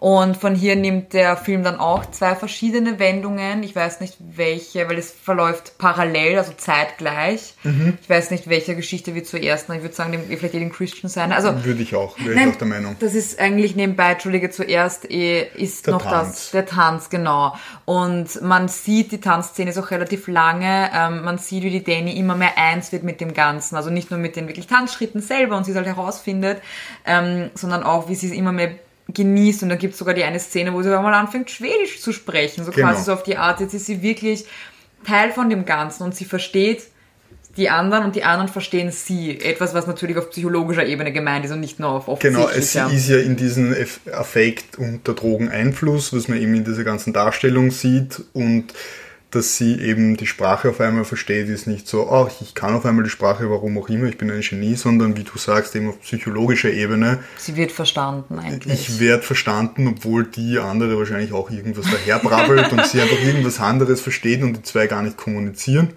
Und 0.00 0.36
von 0.36 0.54
hier 0.54 0.76
nimmt 0.76 1.12
der 1.14 1.36
Film 1.36 1.62
dann 1.62 1.78
auch 1.78 2.04
zwei 2.10 2.34
verschiedene 2.34 2.98
Wendungen. 2.98 3.62
Ich 3.62 3.74
weiß 3.74 4.00
nicht 4.00 4.16
welche, 4.18 4.86
weil 4.88 4.98
es 4.98 5.10
verläuft 5.10 5.78
parallel, 5.78 6.36
also 6.36 6.52
zeitgleich. 6.54 7.54
Mhm. 7.62 7.96
Ich 8.02 8.10
weiß 8.10 8.30
nicht, 8.32 8.48
welche 8.48 8.76
Geschichte 8.76 9.14
wir 9.14 9.24
zuerst. 9.24 9.70
Ich 9.70 9.82
würde 9.82 9.94
sagen, 9.94 10.12
dem, 10.12 10.24
vielleicht 10.26 10.54
eh 10.54 10.58
den 10.58 10.72
Christian 10.72 11.08
sein. 11.08 11.32
Also 11.32 11.64
Würde 11.64 11.80
ich 11.82 11.94
auch, 11.94 12.18
wäre 12.18 12.30
ich 12.30 12.36
Nein, 12.36 12.50
auch 12.50 12.56
der 12.56 12.66
Meinung. 12.66 12.96
das 12.98 13.14
ist 13.14 13.38
eigentlich 13.38 13.76
nebenbei, 13.76 14.12
Entschuldige, 14.12 14.50
zuerst 14.50 15.10
eh, 15.10 15.46
ist 15.54 15.86
Der 15.86 15.94
noch 15.94 16.02
Tanz. 16.02 16.28
das, 16.28 16.50
der 16.50 16.66
Tanz, 16.66 17.08
genau. 17.08 17.54
Und 17.86 18.42
man 18.42 18.68
sieht, 18.68 19.12
die 19.12 19.20
Tanzszene 19.20 19.70
ist 19.70 19.78
auch 19.78 19.90
relativ 19.90 20.26
lange, 20.28 20.63
ähm, 20.66 21.22
man 21.24 21.38
sieht, 21.38 21.62
wie 21.64 21.70
die 21.70 21.84
Danny 21.84 22.16
immer 22.18 22.34
mehr 22.36 22.56
eins 22.56 22.92
wird 22.92 23.02
mit 23.02 23.20
dem 23.20 23.34
Ganzen. 23.34 23.76
Also 23.76 23.90
nicht 23.90 24.10
nur 24.10 24.18
mit 24.20 24.36
den 24.36 24.46
wirklich 24.48 24.66
Tanzschritten 24.66 25.20
selber 25.20 25.56
und 25.56 25.64
sie 25.64 25.70
es 25.72 25.76
halt 25.76 25.86
herausfindet, 25.86 26.60
ähm, 27.04 27.50
sondern 27.54 27.82
auch, 27.82 28.08
wie 28.08 28.14
sie 28.14 28.28
es 28.28 28.32
immer 28.32 28.52
mehr 28.52 28.72
genießt. 29.08 29.62
Und 29.62 29.68
da 29.68 29.76
gibt 29.76 29.92
es 29.92 29.98
sogar 29.98 30.14
die 30.14 30.24
eine 30.24 30.40
Szene, 30.40 30.72
wo 30.72 30.82
sie 30.82 30.90
auf 30.90 30.96
einmal 30.96 31.14
anfängt, 31.14 31.50
Schwedisch 31.50 32.00
zu 32.00 32.12
sprechen. 32.12 32.64
So 32.64 32.70
Genau. 32.72 32.88
quasi 32.88 33.04
so 33.04 33.12
auf 33.12 33.22
die 33.22 33.36
Art, 33.36 33.60
jetzt 33.60 33.74
ist 33.74 33.86
sie 33.86 34.02
wirklich 34.02 34.44
Teil 35.06 35.30
von 35.32 35.50
dem 35.50 35.64
Ganzen 35.66 36.02
und 36.04 36.14
sie 36.16 36.24
versteht 36.24 36.84
die 37.56 37.70
anderen 37.70 38.04
und 38.06 38.16
die 38.16 38.24
anderen 38.24 38.48
verstehen 38.48 38.90
sie. 38.90 39.38
Etwas, 39.40 39.74
was 39.74 39.86
natürlich 39.86 40.16
auf 40.16 40.30
psychologischer 40.30 40.84
Ebene 40.86 41.12
gemeint 41.12 41.44
ist 41.44 41.52
und 41.52 41.60
nicht 41.60 41.78
nur 41.78 41.90
auf 41.90 42.18
Genau, 42.18 42.48
es 42.48 42.74
offensichtlicher. 42.74 42.90
ist 42.90 43.08
ja 43.10 43.18
in 43.18 43.36
diesem 43.36 43.76
Affekt 44.12 44.76
unter 44.76 45.14
Drogeneinfluss, 45.14 46.12
was 46.12 46.26
man 46.26 46.40
eben 46.40 46.52
in 46.54 46.64
dieser 46.64 46.82
ganzen 46.82 47.12
Darstellung 47.12 47.70
sieht 47.70 48.22
und 48.32 48.72
dass 49.34 49.56
sie 49.56 49.80
eben 49.80 50.16
die 50.16 50.26
Sprache 50.26 50.70
auf 50.70 50.80
einmal 50.80 51.04
versteht, 51.04 51.48
ist 51.48 51.66
nicht 51.66 51.88
so, 51.88 52.10
ach, 52.10 52.30
ich 52.40 52.54
kann 52.54 52.74
auf 52.74 52.84
einmal 52.84 53.04
die 53.04 53.10
Sprache, 53.10 53.50
warum 53.50 53.78
auch 53.78 53.88
immer, 53.88 54.06
ich 54.06 54.18
bin 54.18 54.30
ein 54.30 54.40
Genie, 54.40 54.74
sondern 54.74 55.16
wie 55.16 55.24
du 55.24 55.36
sagst, 55.36 55.74
eben 55.76 55.88
auf 55.88 56.00
psychologischer 56.00 56.70
Ebene. 56.70 57.20
Sie 57.36 57.56
wird 57.56 57.72
verstanden 57.72 58.38
eigentlich. 58.38 58.88
Ich 58.88 59.00
werde 59.00 59.22
verstanden, 59.22 59.88
obwohl 59.88 60.24
die 60.24 60.58
andere 60.58 60.98
wahrscheinlich 60.98 61.32
auch 61.32 61.50
irgendwas 61.50 61.86
daherbrabbelt 61.90 62.72
und 62.72 62.86
sie 62.86 63.00
einfach 63.00 63.20
irgendwas 63.20 63.60
anderes 63.60 64.00
versteht 64.00 64.42
und 64.42 64.54
die 64.54 64.62
zwei 64.62 64.86
gar 64.86 65.02
nicht 65.02 65.16
kommunizieren. 65.16 65.90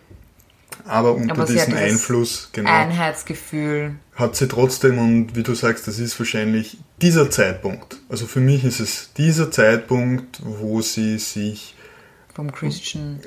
Aber 0.85 1.15
unter 1.15 1.33
Aber 1.33 1.45
diesem 1.45 1.73
Einfluss, 1.73 2.49
genau 2.53 2.69
Einheitsgefühl. 2.69 3.95
hat 4.15 4.35
sie 4.35 4.47
trotzdem, 4.47 4.97
und 4.99 5.35
wie 5.35 5.43
du 5.43 5.53
sagst, 5.53 5.87
das 5.87 5.99
ist 5.99 6.17
wahrscheinlich 6.19 6.77
dieser 7.01 7.29
Zeitpunkt. 7.29 7.97
Also 8.09 8.25
für 8.25 8.39
mich 8.39 8.63
ist 8.63 8.79
es 8.79 9.11
dieser 9.17 9.51
Zeitpunkt, 9.51 10.41
wo 10.43 10.81
sie 10.81 11.17
sich, 11.17 11.75
Vom 12.37 12.51
Christian. 12.51 13.19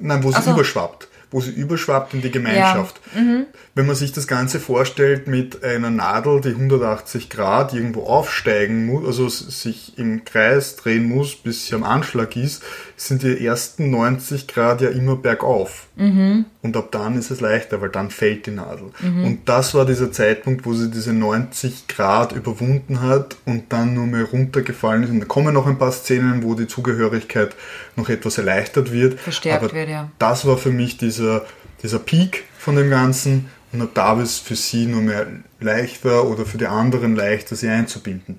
nein, 0.00 0.24
wo 0.24 0.32
sie 0.32 0.40
so. 0.40 0.52
überschwappt. 0.52 1.08
Wo 1.30 1.42
sie 1.42 1.50
überschwappt 1.50 2.14
in 2.14 2.22
die 2.22 2.30
Gemeinschaft. 2.30 2.98
Mhm. 3.14 3.44
Wenn 3.74 3.86
man 3.86 3.94
sich 3.94 4.12
das 4.12 4.26
Ganze 4.26 4.58
vorstellt 4.58 5.26
mit 5.26 5.62
einer 5.62 5.90
Nadel, 5.90 6.40
die 6.40 6.48
180 6.48 7.28
Grad 7.28 7.74
irgendwo 7.74 8.04
aufsteigen 8.04 8.86
muss, 8.86 9.04
also 9.04 9.28
sich 9.28 9.98
im 9.98 10.24
Kreis 10.24 10.76
drehen 10.76 11.06
muss, 11.06 11.36
bis 11.36 11.66
sie 11.66 11.74
am 11.74 11.84
Anschlag 11.84 12.36
ist, 12.36 12.62
sind 12.96 13.22
die 13.22 13.44
ersten 13.44 13.90
90 13.90 14.46
Grad 14.46 14.80
ja 14.80 14.90
immer 14.90 15.16
bergauf. 15.16 15.86
Mhm. 15.96 16.44
Und 16.62 16.76
ab 16.76 16.88
dann 16.92 17.18
ist 17.18 17.30
es 17.30 17.40
leichter, 17.40 17.80
weil 17.80 17.90
dann 17.90 18.10
fällt 18.10 18.46
die 18.46 18.52
Nadel. 18.52 18.90
Und 19.02 19.40
das 19.46 19.74
war 19.74 19.84
dieser 19.84 20.12
Zeitpunkt, 20.12 20.64
wo 20.64 20.74
sie 20.74 20.90
diese 20.90 21.12
90 21.12 21.88
Grad 21.88 22.32
überwunden 22.32 23.02
hat 23.02 23.36
und 23.44 23.72
dann 23.72 23.94
nur 23.94 24.06
mehr 24.06 24.24
runtergefallen 24.24 25.02
ist. 25.02 25.10
Und 25.10 25.20
da 25.20 25.26
kommen 25.26 25.54
noch 25.54 25.66
ein 25.66 25.78
paar 25.78 25.92
Szenen, 25.92 26.42
wo 26.42 26.54
die 26.54 26.66
Zugehörigkeit 26.66 27.54
noch 27.96 28.08
etwas 28.08 28.38
erleichtert 28.38 28.92
wird. 28.92 29.18
Verstärkt 29.18 29.64
Aber 29.64 29.72
wird, 29.72 29.88
ja. 29.88 30.10
Das 30.18 30.46
war 30.46 30.56
für 30.56 30.70
mich 30.70 30.96
dieser 30.96 31.44
dieser 31.84 31.98
Peak 31.98 32.44
von 32.58 32.74
dem 32.74 32.90
Ganzen 32.90 33.48
und 33.72 33.82
ab 33.82 33.90
da 33.94 34.16
wird 34.16 34.26
es 34.26 34.38
für 34.38 34.56
sie 34.56 34.86
nur 34.86 35.02
mehr 35.02 35.26
leichter 35.64 36.24
oder 36.26 36.46
für 36.46 36.58
die 36.58 36.66
anderen 36.66 37.16
leichter, 37.16 37.56
sie 37.56 37.68
einzubinden. 37.68 38.38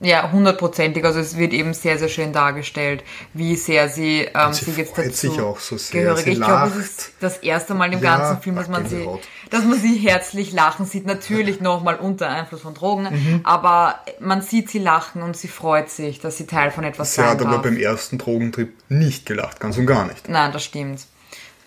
Ja, 0.00 0.32
hundertprozentig. 0.32 1.04
Also 1.04 1.20
es 1.20 1.36
wird 1.36 1.52
eben 1.52 1.72
sehr, 1.72 1.98
sehr 1.98 2.08
schön 2.08 2.32
dargestellt, 2.32 3.04
wie 3.32 3.54
sehr 3.54 3.88
sie, 3.88 4.26
ähm, 4.34 4.52
sie 4.52 4.64
sich 4.64 4.76
jetzt 4.76 4.98
dazu 4.98 5.10
sich 5.30 5.40
auch 5.40 5.60
so 5.60 5.76
sehr. 5.78 6.00
gehörig. 6.02 6.24
Sie 6.24 6.30
ich 6.32 6.40
glaube, 6.40 6.68
es 6.70 6.76
ist 6.76 7.12
das 7.20 7.36
erste 7.36 7.74
Mal 7.74 7.92
im 7.92 8.02
Ja, 8.02 8.16
ganzen 8.18 8.42
Film, 8.42 8.56
dass 8.56 8.66
man 8.68 8.88
sie, 8.88 9.06
dass 9.50 9.64
man 9.64 9.78
sie 9.78 9.94
herzlich 9.98 10.52
lachen 10.52 10.84
sieht. 10.84 11.06
Natürlich 11.06 11.60
nochmal 11.60 11.94
unter 11.94 12.28
Einfluss 12.28 12.62
von 12.62 12.74
Drogen, 12.74 13.04
Mhm. 13.04 13.40
aber 13.44 14.00
man 14.18 14.42
sieht 14.42 14.68
sie 14.68 14.80
lachen 14.80 15.22
und 15.22 15.36
sie 15.36 15.48
freut 15.48 15.90
sich, 15.90 16.18
dass 16.18 16.36
sie 16.38 16.46
Teil 16.46 16.72
von 16.72 16.82
etwas 16.82 17.14
Sie 17.14 17.20
sein 17.20 17.30
hat 17.30 17.42
aber 17.42 17.58
beim 17.58 17.76
ersten 17.76 18.18
Drogentrip 18.18 18.72
nicht 18.88 19.26
gelacht, 19.26 19.60
ganz 19.60 19.76
und 19.78 19.86
gar 19.86 20.06
nicht. 20.06 20.28
Nein, 20.28 20.50
das 20.50 20.64
stimmt. 20.64 21.06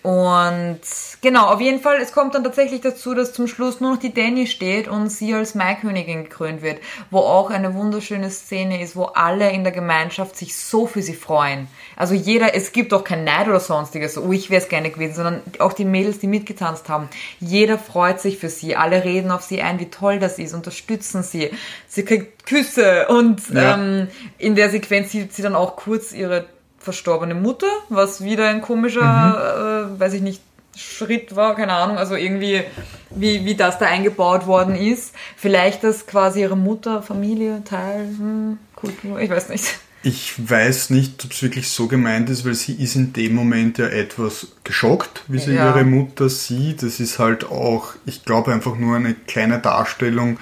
Und 0.02 0.80
genau, 1.20 1.46
auf 1.48 1.60
jeden 1.60 1.80
Fall, 1.80 1.98
es 2.00 2.12
kommt 2.12 2.34
dann 2.34 2.42
tatsächlich 2.42 2.80
dazu, 2.80 3.14
dass 3.14 3.34
zum 3.34 3.46
Schluss 3.46 3.80
nur 3.80 3.92
noch 3.92 4.00
die 4.00 4.14
Danny 4.14 4.46
steht 4.46 4.88
und 4.88 5.10
sie 5.10 5.34
als 5.34 5.54
Maikönigin 5.54 6.24
gekrönt 6.24 6.62
wird, 6.62 6.78
wo 7.10 7.18
auch 7.18 7.50
eine 7.50 7.74
wunderschöne 7.74 8.30
Szene 8.30 8.82
ist, 8.82 8.96
wo 8.96 9.04
alle 9.04 9.50
in 9.50 9.62
der 9.62 9.72
Gemeinschaft 9.72 10.36
sich 10.36 10.56
so 10.56 10.86
für 10.86 11.02
sie 11.02 11.14
freuen. 11.14 11.68
Also 11.96 12.14
jeder, 12.14 12.54
es 12.54 12.72
gibt 12.72 12.94
auch 12.94 13.04
kein 13.04 13.24
Neid 13.24 13.46
oder 13.48 13.60
sonstiges, 13.60 14.16
oh, 14.16 14.32
ich 14.32 14.48
wäre 14.48 14.62
es 14.62 14.68
gerne 14.70 14.90
gewesen, 14.90 15.14
sondern 15.16 15.42
auch 15.58 15.74
die 15.74 15.84
Mädels, 15.84 16.18
die 16.18 16.28
mitgetanzt 16.28 16.88
haben. 16.88 17.08
Jeder 17.38 17.78
freut 17.78 18.20
sich 18.20 18.38
für 18.38 18.48
sie, 18.48 18.76
alle 18.76 19.04
reden 19.04 19.30
auf 19.30 19.42
sie 19.42 19.60
ein, 19.60 19.78
wie 19.80 19.90
toll 19.90 20.18
das 20.18 20.38
ist, 20.38 20.54
unterstützen 20.54 21.22
sie. 21.22 21.50
Sie 21.88 22.04
kriegt 22.06 22.46
Küsse 22.46 23.06
und 23.08 23.42
Ja. 23.50 23.74
ähm, 23.74 24.08
in 24.38 24.54
der 24.54 24.70
Sequenz 24.70 25.10
sieht 25.12 25.34
sie 25.34 25.42
dann 25.42 25.54
auch 25.54 25.76
kurz 25.76 26.12
ihre 26.12 26.46
verstorbene 26.80 27.34
Mutter, 27.34 27.68
was 27.88 28.24
wieder 28.24 28.48
ein 28.48 28.60
komischer, 28.62 29.86
äh, 29.96 30.00
weiß 30.00 30.14
ich 30.14 30.22
nicht, 30.22 30.40
Schritt 30.76 31.36
war, 31.36 31.56
keine 31.56 31.72
Ahnung, 31.72 31.98
also 31.98 32.14
irgendwie, 32.14 32.62
wie, 33.10 33.44
wie 33.44 33.54
das 33.54 33.78
da 33.78 33.86
eingebaut 33.86 34.46
worden 34.46 34.74
ist. 34.76 35.14
Vielleicht, 35.36 35.84
dass 35.84 36.06
quasi 36.06 36.40
ihre 36.40 36.56
Mutter, 36.56 37.02
Familie, 37.02 37.62
Teil, 37.64 38.06
hm, 38.16 38.58
Kultur, 38.76 39.20
ich 39.20 39.30
weiß 39.30 39.48
nicht. 39.50 39.64
Ich 40.02 40.48
weiß 40.48 40.88
nicht, 40.90 41.22
ob 41.26 41.32
es 41.32 41.42
wirklich 41.42 41.68
so 41.68 41.86
gemeint 41.86 42.30
ist, 42.30 42.46
weil 42.46 42.54
sie 42.54 42.72
ist 42.72 42.96
in 42.96 43.12
dem 43.12 43.34
Moment 43.34 43.76
ja 43.76 43.86
etwas 43.86 44.52
geschockt, 44.64 45.22
wie 45.28 45.38
sie 45.38 45.52
Ja. 45.52 45.68
ihre 45.76 45.84
Mutter 45.84 46.30
sieht. 46.30 46.82
Das 46.82 47.00
ist 47.00 47.18
halt 47.18 47.44
auch, 47.44 47.88
ich 48.06 48.24
glaube, 48.24 48.50
einfach 48.54 48.76
nur 48.76 48.96
eine 48.96 49.12
kleine 49.12 49.58
Darstellung 49.58 50.38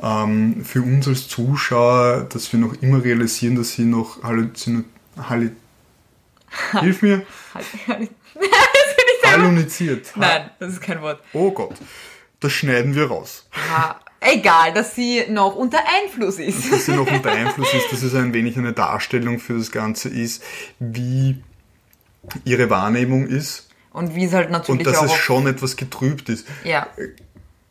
ähm, 0.00 0.64
für 0.64 0.82
uns 0.82 1.08
als 1.08 1.26
Zuschauer, 1.26 2.28
dass 2.32 2.52
wir 2.52 2.60
noch 2.60 2.74
immer 2.80 3.02
realisieren, 3.02 3.56
dass 3.56 3.72
sie 3.72 3.84
noch 3.86 4.22
Halluzino, 4.22 4.84
Halli, 5.28 5.50
Hilf 6.80 7.02
mir, 7.02 7.22
Halt, 7.54 7.66
halt. 7.88 8.10
Nein, 10.16 10.50
das 10.58 10.72
ist 10.74 10.80
kein 10.82 11.00
Wort. 11.02 11.22
Oh 11.32 11.50
Gott, 11.50 11.74
das 12.40 12.52
schneiden 12.52 12.94
wir 12.94 13.06
raus. 13.06 13.48
Ha, 13.70 14.00
egal, 14.20 14.72
dass 14.74 14.94
sie 14.94 15.24
noch 15.28 15.54
unter 15.56 15.78
Einfluss 15.78 16.38
ist. 16.38 16.70
dass 16.72 16.86
sie 16.86 16.92
noch 16.92 17.10
unter 17.10 17.30
Einfluss 17.32 17.72
ist, 17.72 17.92
dass 17.92 18.02
es 18.02 18.14
ein 18.14 18.32
wenig 18.34 18.56
eine 18.58 18.72
Darstellung 18.72 19.38
für 19.38 19.56
das 19.56 19.70
Ganze 19.70 20.08
ist, 20.08 20.42
wie 20.78 21.42
ihre 22.44 22.70
Wahrnehmung 22.70 23.26
ist 23.26 23.68
Und 23.92 24.14
wie 24.14 24.24
es 24.26 24.32
halt 24.32 24.50
natürlich 24.50 24.80
und 24.80 24.86
dass 24.86 24.98
auch. 24.98 25.04
es 25.06 25.14
schon 25.14 25.46
etwas 25.46 25.76
getrübt 25.76 26.28
ist. 26.28 26.46
ja, 26.64 26.86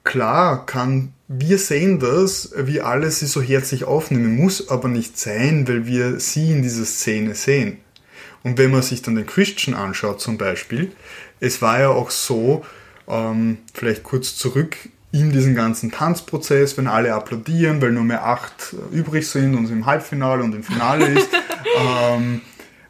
Klar 0.03 0.65
kann, 0.65 1.13
wir 1.27 1.59
sehen 1.59 1.99
das, 1.99 2.53
wie 2.57 2.81
alle 2.81 3.11
sie 3.11 3.27
so 3.27 3.39
herzlich 3.39 3.83
aufnehmen, 3.83 4.35
muss 4.35 4.67
aber 4.69 4.87
nicht 4.87 5.19
sein, 5.19 5.67
weil 5.67 5.85
wir 5.85 6.19
sie 6.19 6.49
in 6.51 6.63
dieser 6.63 6.85
Szene 6.85 7.35
sehen. 7.35 7.77
Und 8.43 8.57
wenn 8.57 8.71
man 8.71 8.81
sich 8.81 9.01
dann 9.01 9.15
den 9.15 9.25
Christian 9.27 9.75
anschaut 9.75 10.19
zum 10.21 10.37
Beispiel, 10.37 10.91
es 11.39 11.61
war 11.61 11.79
ja 11.79 11.89
auch 11.89 12.09
so, 12.09 12.65
ähm, 13.07 13.57
vielleicht 13.73 14.03
kurz 14.03 14.35
zurück, 14.35 14.77
in 15.11 15.31
diesem 15.31 15.55
ganzen 15.55 15.91
Tanzprozess, 15.91 16.77
wenn 16.77 16.87
alle 16.87 17.13
applaudieren, 17.13 17.81
weil 17.81 17.91
nur 17.91 18.03
mehr 18.03 18.25
acht 18.25 18.75
übrig 18.91 19.27
sind 19.27 19.55
und 19.55 19.65
es 19.65 19.71
im 19.71 19.85
Halbfinale 19.85 20.41
und 20.41 20.55
im 20.55 20.63
Finale 20.63 21.05
ist, 21.07 21.29
ähm, 21.77 22.41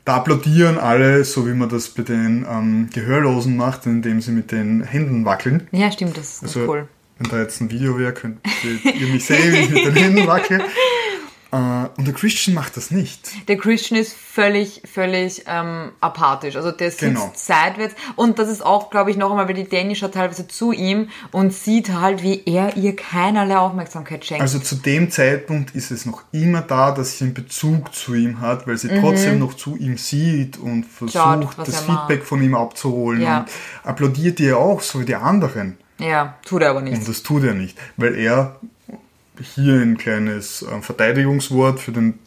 da 0.05 0.17
applaudieren 0.17 0.77
alle, 0.77 1.23
so 1.23 1.47
wie 1.47 1.53
man 1.53 1.69
das 1.69 1.89
bei 1.89 2.03
den 2.03 2.45
ähm, 2.49 2.89
Gehörlosen 2.93 3.55
macht, 3.57 3.85
indem 3.87 4.21
sie 4.21 4.31
mit 4.31 4.51
den 4.51 4.83
Händen 4.83 5.25
wackeln. 5.25 5.67
ja, 5.71 5.91
stimmt, 5.91 6.17
das 6.17 6.35
ist 6.35 6.43
Also, 6.43 6.67
cool. 6.67 6.87
wenn 7.17 7.29
da 7.31 7.39
jetzt 7.39 7.59
ein 7.61 7.71
Video 7.71 7.97
wäre, 7.97 8.13
könnt 8.13 8.39
ihr 8.83 9.07
mich 9.07 9.25
sehen, 9.25 9.53
wie 9.53 9.57
ich 9.57 9.69
mit 9.69 9.85
den 9.85 9.95
Händen 9.95 10.27
wackel. 10.27 10.61
Äh, 11.51 11.55
und 11.97 12.05
der 12.07 12.13
Christian 12.13 12.55
macht 12.55 12.77
das 12.77 12.91
nicht. 12.91 13.29
Der 13.49 13.57
Christian 13.57 13.99
ist 13.99 14.13
völlig, 14.13 14.81
völlig 14.91 15.43
ähm, 15.47 15.91
apathisch. 15.99 16.55
Also 16.55 16.71
der 16.71 16.89
sitzt 16.91 17.01
Genau. 17.01 17.31
seitwärts. 17.35 17.93
Und 18.15 18.39
das 18.39 18.47
ist 18.49 18.65
auch, 18.65 18.89
glaube 18.89 19.11
ich, 19.11 19.17
noch 19.17 19.29
einmal, 19.31 19.47
weil 19.47 19.55
die 19.55 19.67
Danny 19.67 19.95
schaut 19.95 20.13
teilweise 20.13 20.47
zu 20.47 20.71
ihm 20.71 21.09
und 21.31 21.53
sieht 21.53 21.91
halt, 21.93 22.23
wie 22.23 22.41
er 22.45 22.77
ihr 22.77 22.95
keinerlei 22.95 23.57
Aufmerksamkeit 23.57 24.23
schenkt. 24.23 24.41
Also 24.41 24.59
zu 24.59 24.75
dem 24.75 25.11
Zeitpunkt 25.11 25.75
ist 25.75 25.91
es 25.91 26.05
noch 26.05 26.23
immer 26.31 26.61
da, 26.61 26.91
dass 26.91 27.17
sie 27.17 27.25
einen 27.25 27.33
Bezug 27.33 27.93
zu 27.93 28.13
ihm 28.15 28.39
hat, 28.39 28.65
weil 28.65 28.77
sie 28.77 28.87
trotzdem 28.87 29.39
noch 29.39 29.53
zu 29.53 29.75
ihm 29.75 29.97
sieht 29.97 30.57
und 30.57 30.85
versucht, 30.85 31.15
Mhm. 31.15 31.41
Schaut, 31.43 31.57
das 31.67 31.81
er 31.81 31.87
macht. 31.93 32.07
Feedback 32.07 32.25
von 32.25 32.41
ihm 32.41 32.55
abzuholen 32.55 33.21
Ja. 33.21 33.39
und 33.39 33.49
applaudiert 33.83 34.39
ihr 34.39 34.57
auch, 34.57 34.81
so 34.81 35.01
wie 35.01 35.05
die 35.05 35.15
anderen. 35.15 35.77
ja, 35.99 36.35
tut 36.45 36.61
er 36.63 36.69
aber 36.71 36.79
Und 36.79 36.85
nicht. 36.85 37.07
das 37.07 37.21
tut 37.23 37.43
er 37.43 37.53
nicht, 37.53 37.77
weil 37.97 38.15
er 38.15 38.55
hier 39.39 39.75
ein 39.75 39.97
kleines 39.97 40.61
äh, 40.63 40.81
Verteidigungswort 40.81 41.79
für 41.79 41.91
den 41.91 42.19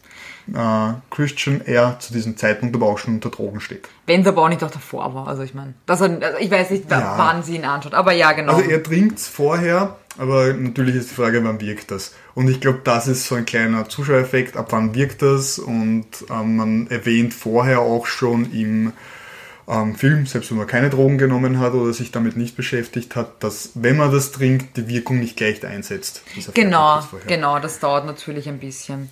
äh, 0.53 0.93
Christian, 1.09 1.61
er 1.65 1.97
zu 1.99 2.13
diesem 2.13 2.37
Zeitpunkt 2.37 2.75
aber 2.75 2.85
auch 2.87 2.97
schon 2.97 3.15
unter 3.15 3.29
Drogen 3.29 3.59
steht. 3.59 3.87
Wenn 4.05 4.21
es 4.21 4.27
aber 4.27 4.43
auch 4.43 4.49
nicht 4.49 4.63
auch 4.63 4.71
davor 4.71 5.13
war. 5.13 5.27
Also 5.27 5.43
ich 5.43 5.53
meine, 5.53 5.73
also 5.87 6.05
ich 6.39 6.51
weiß 6.51 6.69
nicht, 6.71 6.89
Ja. 6.89 7.15
wann 7.17 7.43
sie 7.43 7.55
ihn 7.55 7.65
anschaut. 7.65 7.93
Aber 7.93 8.11
ja, 8.11 8.31
genau. 8.33 8.55
Also 8.55 8.69
er 8.69 8.83
trinkt's 8.83 9.27
vorher, 9.27 9.95
aber 10.17 10.53
natürlich 10.53 10.95
ist 10.95 11.09
die 11.11 11.15
Frage, 11.15 11.43
wann 11.43 11.59
wirkt 11.61 11.89
das? 11.91 12.13
Und 12.35 12.47
ich 12.49 12.61
glaube, 12.61 12.81
das 12.83 13.07
ist 13.07 13.25
so 13.25 13.35
ein 13.35 13.45
kleiner 13.45 13.89
Zuschauereffekt, 13.89 14.55
ab 14.57 14.67
wann 14.71 14.93
wirkt 14.93 15.21
das? 15.21 15.57
Und 15.57 16.05
ähm, 16.29 16.55
man 16.57 16.87
erwähnt 16.87 17.33
vorher 17.33 17.79
auch 17.79 18.05
schon 18.05 18.51
im 18.51 18.93
ähm, 19.67 19.95
Film, 19.95 20.25
selbst 20.25 20.51
wenn 20.51 20.57
man 20.57 20.67
keine 20.67 20.89
Drogen 20.89 21.17
genommen 21.17 21.59
hat 21.59 21.73
oder 21.73 21.91
sich 21.93 22.11
damit 22.11 22.37
nicht 22.37 22.55
beschäftigt 22.55 23.15
hat, 23.15 23.43
dass 23.43 23.71
wenn 23.75 23.97
man 23.97 24.11
das 24.11 24.31
trinkt, 24.31 24.77
die 24.77 24.87
Wirkung 24.87 25.19
nicht 25.19 25.37
gleich 25.37 25.65
einsetzt. 25.65 26.21
Genau, 26.53 27.01
genau, 27.27 27.59
das 27.59 27.79
dauert 27.79 28.05
natürlich 28.05 28.47
ein 28.47 28.59
bisschen. 28.59 29.09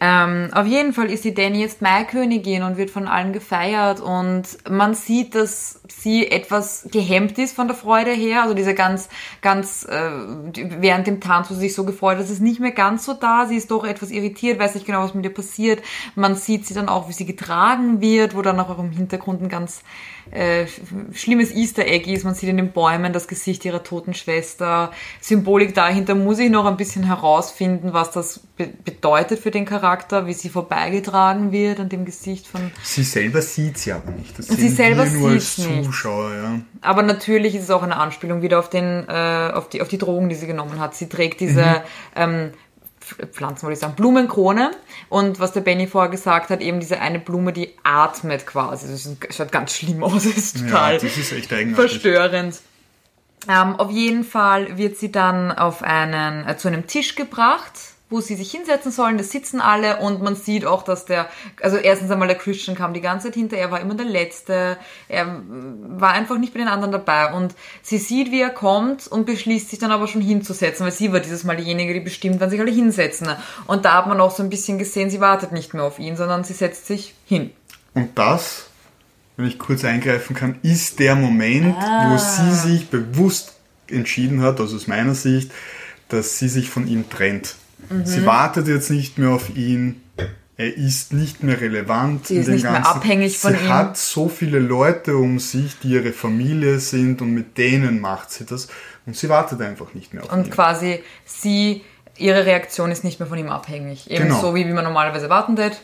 Ähm, 0.00 0.50
auf 0.52 0.66
jeden 0.66 0.92
Fall 0.92 1.10
ist 1.10 1.24
die 1.24 1.32
Danny 1.32 1.60
jetzt 1.60 1.80
Maikönigin 1.80 2.62
und 2.62 2.76
wird 2.76 2.90
von 2.90 3.06
allen 3.06 3.32
gefeiert 3.32 4.00
und 4.00 4.42
man 4.68 4.94
sieht, 4.94 5.34
dass 5.34 5.80
sie 5.88 6.30
etwas 6.30 6.88
gehemmt 6.90 7.38
ist 7.38 7.54
von 7.54 7.68
der 7.68 7.76
Freude 7.76 8.12
her. 8.12 8.42
Also 8.42 8.54
diese 8.54 8.74
ganz, 8.74 9.08
ganz, 9.42 9.84
äh, 9.84 10.10
während 10.54 11.06
dem 11.06 11.20
Tanz, 11.20 11.50
wo 11.50 11.54
sie 11.54 11.60
sich 11.60 11.74
so 11.74 11.84
gefreut 11.84 12.16
hat, 12.16 12.24
ist 12.24 12.30
es 12.30 12.40
nicht 12.40 12.60
mehr 12.60 12.72
ganz 12.72 13.04
so 13.04 13.14
da. 13.14 13.46
Sie 13.46 13.56
ist 13.56 13.70
doch 13.70 13.84
etwas 13.84 14.10
irritiert, 14.10 14.58
weiß 14.58 14.74
nicht 14.74 14.86
genau, 14.86 15.02
was 15.02 15.14
mit 15.14 15.24
ihr 15.24 15.34
passiert. 15.34 15.82
Man 16.14 16.36
sieht 16.36 16.66
sie 16.66 16.74
dann 16.74 16.88
auch, 16.88 17.08
wie 17.08 17.12
sie 17.12 17.26
getragen 17.26 18.00
wird, 18.00 18.34
wo 18.34 18.42
dann 18.42 18.58
auch 18.60 18.78
im 18.78 18.92
Hintergrund 18.92 19.42
ein 19.42 19.48
ganz 19.48 19.82
äh, 20.30 20.66
schlimmes 21.12 21.52
Easter 21.52 21.86
Egg 21.86 22.10
ist. 22.10 22.24
Man 22.24 22.34
sieht 22.34 22.48
in 22.48 22.56
den 22.56 22.72
Bäumen 22.72 23.12
das 23.12 23.28
Gesicht 23.28 23.64
ihrer 23.64 23.82
toten 23.82 24.14
Schwester. 24.14 24.90
Symbolik 25.20 25.74
dahinter 25.74 26.14
muss 26.14 26.38
ich 26.38 26.50
noch 26.50 26.64
ein 26.64 26.76
bisschen 26.76 27.04
herausfinden, 27.04 27.92
was 27.92 28.10
das 28.10 28.40
be 28.56 28.68
bedeutet 28.84 29.40
für 29.40 29.50
den 29.50 29.64
Charakter, 29.64 30.26
wie 30.26 30.32
sie 30.32 30.48
vorbeigetragen 30.48 31.52
wird 31.52 31.80
an 31.80 31.88
dem 31.88 32.04
Gesicht 32.04 32.46
von. 32.46 32.70
Sie 32.82 33.02
selber 33.02 33.42
sieht 33.42 33.78
sie 33.78 33.92
aber 33.92 34.10
nicht. 34.12 34.38
Das 34.38 34.46
Sie 34.46 34.68
selber 34.68 35.04
nur 35.06 35.30
als 35.30 35.56
sieht's 35.56 35.68
nicht. 35.76 35.86
Zuschauer. 35.86 36.32
Ja. 36.34 36.60
Aber 36.80 37.02
natürlich 37.02 37.54
ist 37.54 37.64
es 37.64 37.70
auch 37.70 37.82
eine 37.82 37.96
Anspielung 37.96 38.42
wieder 38.42 38.58
auf 38.58 38.70
den, 38.70 39.06
äh, 39.08 39.50
auf 39.52 39.68
die, 39.68 39.82
auf 39.82 39.88
die 39.88 39.98
Drogen, 39.98 40.28
die 40.28 40.34
sie 40.34 40.46
genommen 40.46 40.80
hat. 40.80 40.94
Sie 40.94 41.08
trägt 41.08 41.40
diese 41.40 41.82
ähm, 42.16 42.52
Pf- 43.02 43.26
Pflanzen, 43.26 43.62
wollte 43.64 43.74
ich 43.74 43.80
sagen, 43.80 43.94
Blumenkrone. 43.94 44.70
Und 45.08 45.40
was 45.40 45.52
der 45.52 45.60
Benny 45.60 45.86
vorher 45.86 46.10
gesagt 46.10 46.50
hat, 46.50 46.60
eben 46.60 46.80
diese 46.80 47.00
eine 47.00 47.18
Blume, 47.18 47.52
die 47.52 47.74
atmet 47.82 48.46
quasi. 48.46 48.88
Das 48.88 49.36
schaut 49.36 49.52
ganz 49.52 49.74
schlimm 49.74 50.02
aus. 50.02 50.24
Das 50.24 50.36
ist 50.36 50.58
total 50.58 50.94
ja, 50.94 50.98
das 51.00 51.16
ist 51.16 51.32
echt 51.32 51.52
eigenartig. 51.52 51.90
verstörend. 51.90 52.60
Ähm, 53.46 53.76
auf 53.76 53.90
jeden 53.90 54.24
Fall 54.24 54.78
wird 54.78 54.96
sie 54.96 55.12
dann 55.12 55.52
auf 55.52 55.82
einen, 55.82 56.48
äh, 56.48 56.56
zu 56.56 56.68
einem 56.68 56.86
Tisch 56.86 57.14
gebracht, 57.14 57.72
wo 58.10 58.20
sie 58.20 58.36
sich 58.36 58.50
hinsetzen 58.50 58.92
sollen. 58.92 59.16
Da 59.16 59.24
sitzen 59.24 59.60
alle 59.60 59.96
und 59.98 60.22
man 60.22 60.36
sieht 60.36 60.66
auch, 60.66 60.82
dass 60.82 61.04
der, 61.06 61.28
also 61.62 61.76
erstens 61.76 62.10
einmal 62.10 62.28
der 62.28 62.36
Christian 62.36 62.76
kam 62.76 62.92
die 62.94 63.00
ganze 63.00 63.28
Zeit 63.28 63.34
hinter, 63.34 63.56
er 63.56 63.70
war 63.70 63.80
immer 63.80 63.94
der 63.94 64.06
Letzte, 64.06 64.76
er 65.08 65.40
war 65.46 66.12
einfach 66.12 66.38
nicht 66.38 66.52
bei 66.52 66.58
den 66.60 66.68
anderen 66.68 66.92
dabei 66.92 67.32
und 67.32 67.54
sie 67.82 67.98
sieht, 67.98 68.30
wie 68.30 68.40
er 68.40 68.50
kommt 68.50 69.06
und 69.06 69.24
beschließt 69.26 69.70
sich 69.70 69.78
dann 69.78 69.90
aber 69.90 70.06
schon 70.06 70.20
hinzusetzen, 70.20 70.84
weil 70.84 70.92
sie 70.92 71.12
war 71.12 71.20
dieses 71.20 71.44
Mal 71.44 71.56
diejenige, 71.56 71.94
die 71.94 72.00
bestimmt, 72.00 72.40
wann 72.40 72.50
sich 72.50 72.60
alle 72.60 72.70
hinsetzen. 72.70 73.28
Und 73.66 73.84
da 73.84 73.94
hat 73.94 74.06
man 74.06 74.20
auch 74.20 74.30
so 74.30 74.42
ein 74.42 74.50
bisschen 74.50 74.78
gesehen, 74.78 75.10
sie 75.10 75.20
wartet 75.20 75.52
nicht 75.52 75.72
mehr 75.74 75.84
auf 75.84 75.98
ihn, 75.98 76.16
sondern 76.16 76.44
sie 76.44 76.52
setzt 76.52 76.86
sich 76.86 77.14
hin. 77.26 77.50
Und 77.94 78.18
das, 78.18 78.66
wenn 79.36 79.46
ich 79.46 79.58
kurz 79.58 79.82
eingreifen 79.84 80.36
kann, 80.36 80.58
ist 80.62 80.98
der 80.98 81.14
Moment, 81.16 81.76
Ah. 81.78 82.12
wo 82.12 82.18
sie 82.18 82.54
sich 82.54 82.88
bewusst 82.90 83.54
entschieden 83.88 84.42
hat, 84.42 84.60
also 84.60 84.76
aus 84.76 84.86
meiner 84.86 85.14
Sicht, 85.14 85.50
dass 86.08 86.38
sie 86.38 86.48
sich 86.48 86.68
von 86.68 86.86
ihm 86.86 87.08
trennt. 87.08 87.56
Mhm. 87.90 88.06
Sie 88.06 88.24
wartet 88.26 88.68
jetzt 88.68 88.90
nicht 88.90 89.18
mehr 89.18 89.30
auf 89.30 89.54
ihn, 89.56 90.00
er 90.56 90.76
ist 90.76 91.12
nicht 91.12 91.42
mehr 91.42 91.60
relevant. 91.60 92.28
Sie 92.28 92.36
ist 92.36 92.48
nicht 92.48 92.62
mehr 92.62 92.86
abhängig 92.86 93.38
von 93.38 93.52
sie 93.52 93.58
ihm. 93.58 93.62
Sie 93.64 93.68
hat 93.72 93.96
so 93.96 94.28
viele 94.28 94.60
Leute 94.60 95.16
um 95.16 95.38
sich, 95.40 95.78
die 95.80 95.88
ihre 95.88 96.12
Familie 96.12 96.78
sind 96.78 97.20
und 97.22 97.32
mit 97.32 97.58
denen 97.58 98.00
macht 98.00 98.30
sie 98.30 98.44
das. 98.46 98.68
Und 99.06 99.16
sie 99.16 99.28
wartet 99.28 99.60
einfach 99.60 99.94
nicht 99.94 100.14
mehr 100.14 100.22
auf 100.22 100.32
Und 100.32 100.46
ihn. 100.46 100.50
quasi 100.52 101.02
sie, 101.24 101.82
ihre 102.16 102.46
Reaktion 102.46 102.90
ist 102.92 103.02
nicht 103.04 103.18
mehr 103.18 103.28
von 103.28 103.36
ihm 103.38 103.48
abhängig. 103.48 104.08
Eben 104.10 104.24
Genau. 104.28 104.40
so, 104.40 104.54
wie, 104.54 104.66
wie 104.66 104.72
man 104.72 104.84
normalerweise 104.84 105.28
warten 105.28 105.56
tät, 105.56 105.80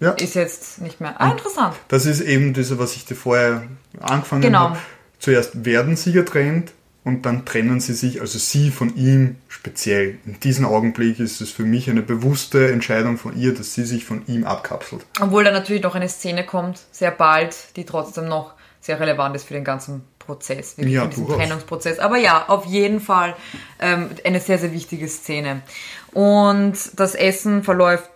Ja. 0.00 0.12
ist 0.12 0.34
jetzt 0.34 0.80
nicht 0.80 1.00
mehr. 1.00 1.20
Ah, 1.20 1.30
interessant. 1.30 1.74
Das 1.88 2.06
ist 2.06 2.22
eben 2.22 2.54
das, 2.54 2.76
was 2.78 2.96
ich 2.96 3.04
dir 3.04 3.14
vorher 3.14 3.62
angefangen 4.00 4.40
Genau. 4.42 4.70
habe. 4.70 4.78
Zuerst 5.18 5.64
werden 5.66 5.96
sie 5.96 6.12
getrennt 6.12 6.72
und 7.04 7.26
dann 7.26 7.44
trennen 7.44 7.80
sie 7.80 7.94
sich, 7.94 8.20
also 8.20 8.38
sie 8.38 8.70
von 8.70 8.94
ihm 8.96 9.36
speziell. 9.48 10.18
In 10.24 10.38
diesem 10.40 10.66
Augenblick 10.66 11.18
ist 11.18 11.40
es 11.40 11.50
für 11.50 11.64
mich 11.64 11.90
eine 11.90 12.02
bewusste 12.02 12.70
Entscheidung 12.70 13.18
von 13.18 13.36
ihr, 13.36 13.54
dass 13.54 13.74
sie 13.74 13.84
sich 13.84 14.04
von 14.04 14.22
ihm 14.26 14.44
abkapselt. 14.44 15.04
Obwohl 15.20 15.42
da 15.42 15.50
natürlich 15.50 15.82
noch 15.82 15.96
eine 15.96 16.08
Szene 16.08 16.46
kommt, 16.46 16.80
sehr 16.92 17.10
bald, 17.10 17.56
die 17.76 17.84
trotzdem 17.84 18.28
noch 18.28 18.54
sehr 18.80 19.00
relevant 19.00 19.34
ist 19.34 19.44
für 19.44 19.54
den 19.54 19.64
ganzen 19.64 20.02
Prozess, 20.20 20.76
wirklich 20.78 20.94
Ja, 20.94 21.02
für 21.04 21.10
diesen. 21.10 21.26
Trennungsprozess. 21.26 21.98
Aber 21.98 22.18
ja, 22.18 22.44
auf 22.48 22.66
jeden 22.66 23.00
Fall 23.00 23.34
ähm, 23.80 24.10
eine 24.24 24.40
sehr, 24.40 24.58
sehr 24.58 24.72
wichtige 24.72 25.08
Szene. 25.08 25.62
Und 26.12 26.74
das 26.96 27.14
Essen 27.14 27.64
verläuft, 27.64 28.10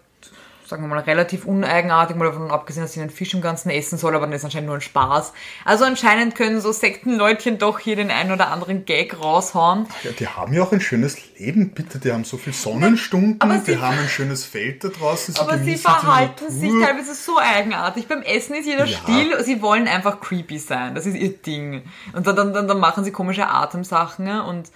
sagen 0.66 0.82
wir 0.82 0.88
mal, 0.88 0.98
relativ 1.00 1.44
uneigenartig, 1.44 2.16
mal 2.16 2.24
davon 2.26 2.50
abgesehen, 2.50 2.82
dass 2.84 2.92
sie 2.92 3.00
einen 3.00 3.10
Fisch 3.10 3.34
im 3.34 3.40
Ganzen 3.40 3.70
essen 3.70 3.98
soll, 3.98 4.14
aber 4.16 4.26
das 4.26 4.36
ist 4.36 4.44
anscheinend 4.44 4.66
nur 4.66 4.76
ein 4.76 4.80
Spaß. 4.80 5.32
Also 5.64 5.84
anscheinend 5.84 6.34
können 6.34 6.60
so 6.60 6.72
Sektenleutchen 6.72 7.58
doch 7.58 7.78
hier 7.78 7.96
den 7.96 8.10
einen 8.10 8.32
oder 8.32 8.50
anderen 8.50 8.84
Gag 8.84 9.20
raushauen. 9.20 9.86
Ja, 10.02 10.10
die 10.12 10.26
haben 10.28 10.52
ja 10.52 10.62
auch 10.62 10.72
ein 10.72 10.80
schönes 10.80 11.16
Leben, 11.38 11.70
bitte. 11.70 11.98
Die 11.98 12.12
haben 12.12 12.24
so 12.24 12.36
viele 12.36 12.54
Sonnenstunden, 12.54 13.40
Aber 13.40 13.58
sie- 13.60 13.74
die 13.74 13.78
haben 13.80 13.98
ein 13.98 14.08
schönes 14.08 14.44
Feld 14.44 14.82
da 14.84 14.88
draußen. 14.88 15.34
Sie 15.34 15.40
Aber 15.40 15.58
sie 15.58 15.76
verhalten 15.76 16.50
sich 16.50 16.70
teilweise 16.70 17.14
so 17.14 17.38
eigenartig. 17.38 18.08
Beim 18.08 18.22
Essen 18.22 18.54
ist 18.56 18.66
jeder 18.66 18.86
Ja. 18.86 18.98
still, 18.98 19.44
sie 19.44 19.62
wollen 19.62 19.86
einfach 19.88 20.20
creepy 20.20 20.58
sein. 20.58 20.94
Das 20.94 21.06
ist 21.06 21.14
ihr 21.14 21.30
Ding. 21.36 21.82
Und 22.12 22.26
dann, 22.26 22.36
dann, 22.36 22.52
dann, 22.66 22.80
machen 22.80 23.04
sie 23.04 23.12
komische 23.12 23.46
Atemsachen 23.48 24.40
und 24.40 24.68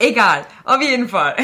egal. 0.00 0.44
Auf 0.64 0.82
jeden 0.82 1.08
Fall. 1.08 1.36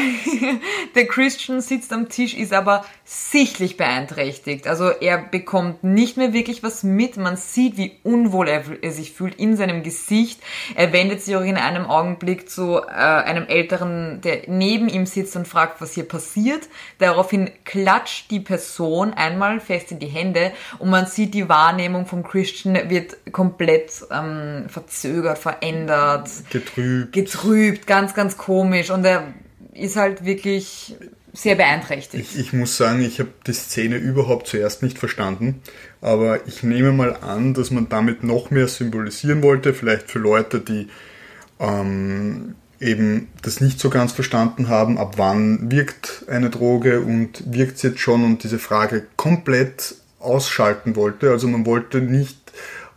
Der 0.95 1.07
Christian 1.07 1.61
sitzt 1.61 1.93
am 1.93 2.09
Tisch, 2.09 2.33
ist 2.33 2.53
aber 2.53 2.85
sichtlich 3.05 3.77
beeinträchtigt. 3.77 4.67
Also 4.67 4.89
er 4.89 5.17
bekommt 5.17 5.83
nicht 5.83 6.17
mehr 6.17 6.33
wirklich 6.33 6.61
was 6.61 6.83
mit. 6.83 7.15
Man 7.15 7.37
sieht, 7.37 7.77
wie 7.77 7.97
unwohl 8.03 8.49
er, 8.49 8.63
sich 8.91 9.13
fühlt 9.13 9.35
in 9.35 9.55
seinem 9.55 9.83
Gesicht. 9.83 10.41
Er 10.75 10.91
wendet 10.91 11.21
sich 11.21 11.35
auch 11.35 11.43
in 11.43 11.55
einem 11.55 11.85
Augenblick 11.85 12.49
zu 12.49 12.79
äh, 12.79 12.91
einem 12.91 13.47
Älteren, 13.47 14.19
der 14.21 14.41
neben 14.47 14.89
ihm 14.89 15.05
sitzt 15.05 15.35
und 15.37 15.47
fragt, 15.47 15.79
was 15.79 15.93
hier 15.93 16.07
passiert. 16.07 16.67
Daraufhin 16.99 17.49
klatscht 17.63 18.29
die 18.29 18.39
Person 18.41 19.13
einmal 19.13 19.59
fest 19.61 19.91
in 19.91 19.99
die 19.99 20.07
Hände 20.07 20.51
und 20.79 20.89
man 20.89 21.05
sieht, 21.05 21.33
die 21.33 21.47
Wahrnehmung 21.47 22.05
vom 22.05 22.23
Christian 22.23 22.89
wird 22.89 23.17
komplett 23.31 23.91
ähm, 24.11 24.65
verzögert, 24.67 25.37
verändert 25.37 26.29
Getrübt. 26.49 27.13
getrübt, 27.13 27.87
ganz, 27.87 28.13
ganz 28.13 28.37
komisch 28.47 28.91
und 28.91 29.03
er 29.03 29.33
ist 29.73 29.97
halt 29.97 30.23
wirklich 30.23 30.95
sehr 31.33 31.55
beeinträchtigt. 31.55 32.31
Ich, 32.33 32.39
ich 32.39 32.53
muss 32.53 32.77
sagen, 32.77 33.01
ich 33.01 33.19
habe 33.19 33.29
die 33.45 33.51
Szene 33.51 33.97
überhaupt 33.97 34.47
zuerst 34.47 34.81
nicht 34.81 34.97
verstanden, 34.97 35.61
aber 35.99 36.47
ich 36.47 36.63
nehme 36.63 36.93
mal 36.93 37.17
an, 37.17 37.53
dass 37.53 37.71
man 37.71 37.89
damit 37.89 38.23
noch 38.23 38.49
mehr 38.49 38.69
symbolisieren 38.69 39.43
wollte, 39.43 39.73
vielleicht 39.73 40.09
für 40.09 40.19
Leute, 40.19 40.61
die 40.61 40.87
ähm, 41.59 42.55
eben 42.79 43.27
das 43.41 43.59
nicht 43.59 43.81
so 43.81 43.89
ganz 43.89 44.13
verstanden 44.13 44.69
haben, 44.69 44.97
ab 44.97 45.15
wann 45.17 45.69
wirkt 45.69 46.23
eine 46.29 46.49
Droge 46.49 47.01
und 47.01 47.43
wirkt 47.53 47.77
sie 47.77 47.89
jetzt 47.89 47.99
schon 47.99 48.23
und 48.23 48.43
diese 48.43 48.59
Frage 48.59 49.07
komplett 49.17 49.95
ausschalten 50.19 50.95
wollte. 50.95 51.31
Also 51.31 51.49
man 51.49 51.65
wollte 51.65 51.99
nicht 51.99 52.37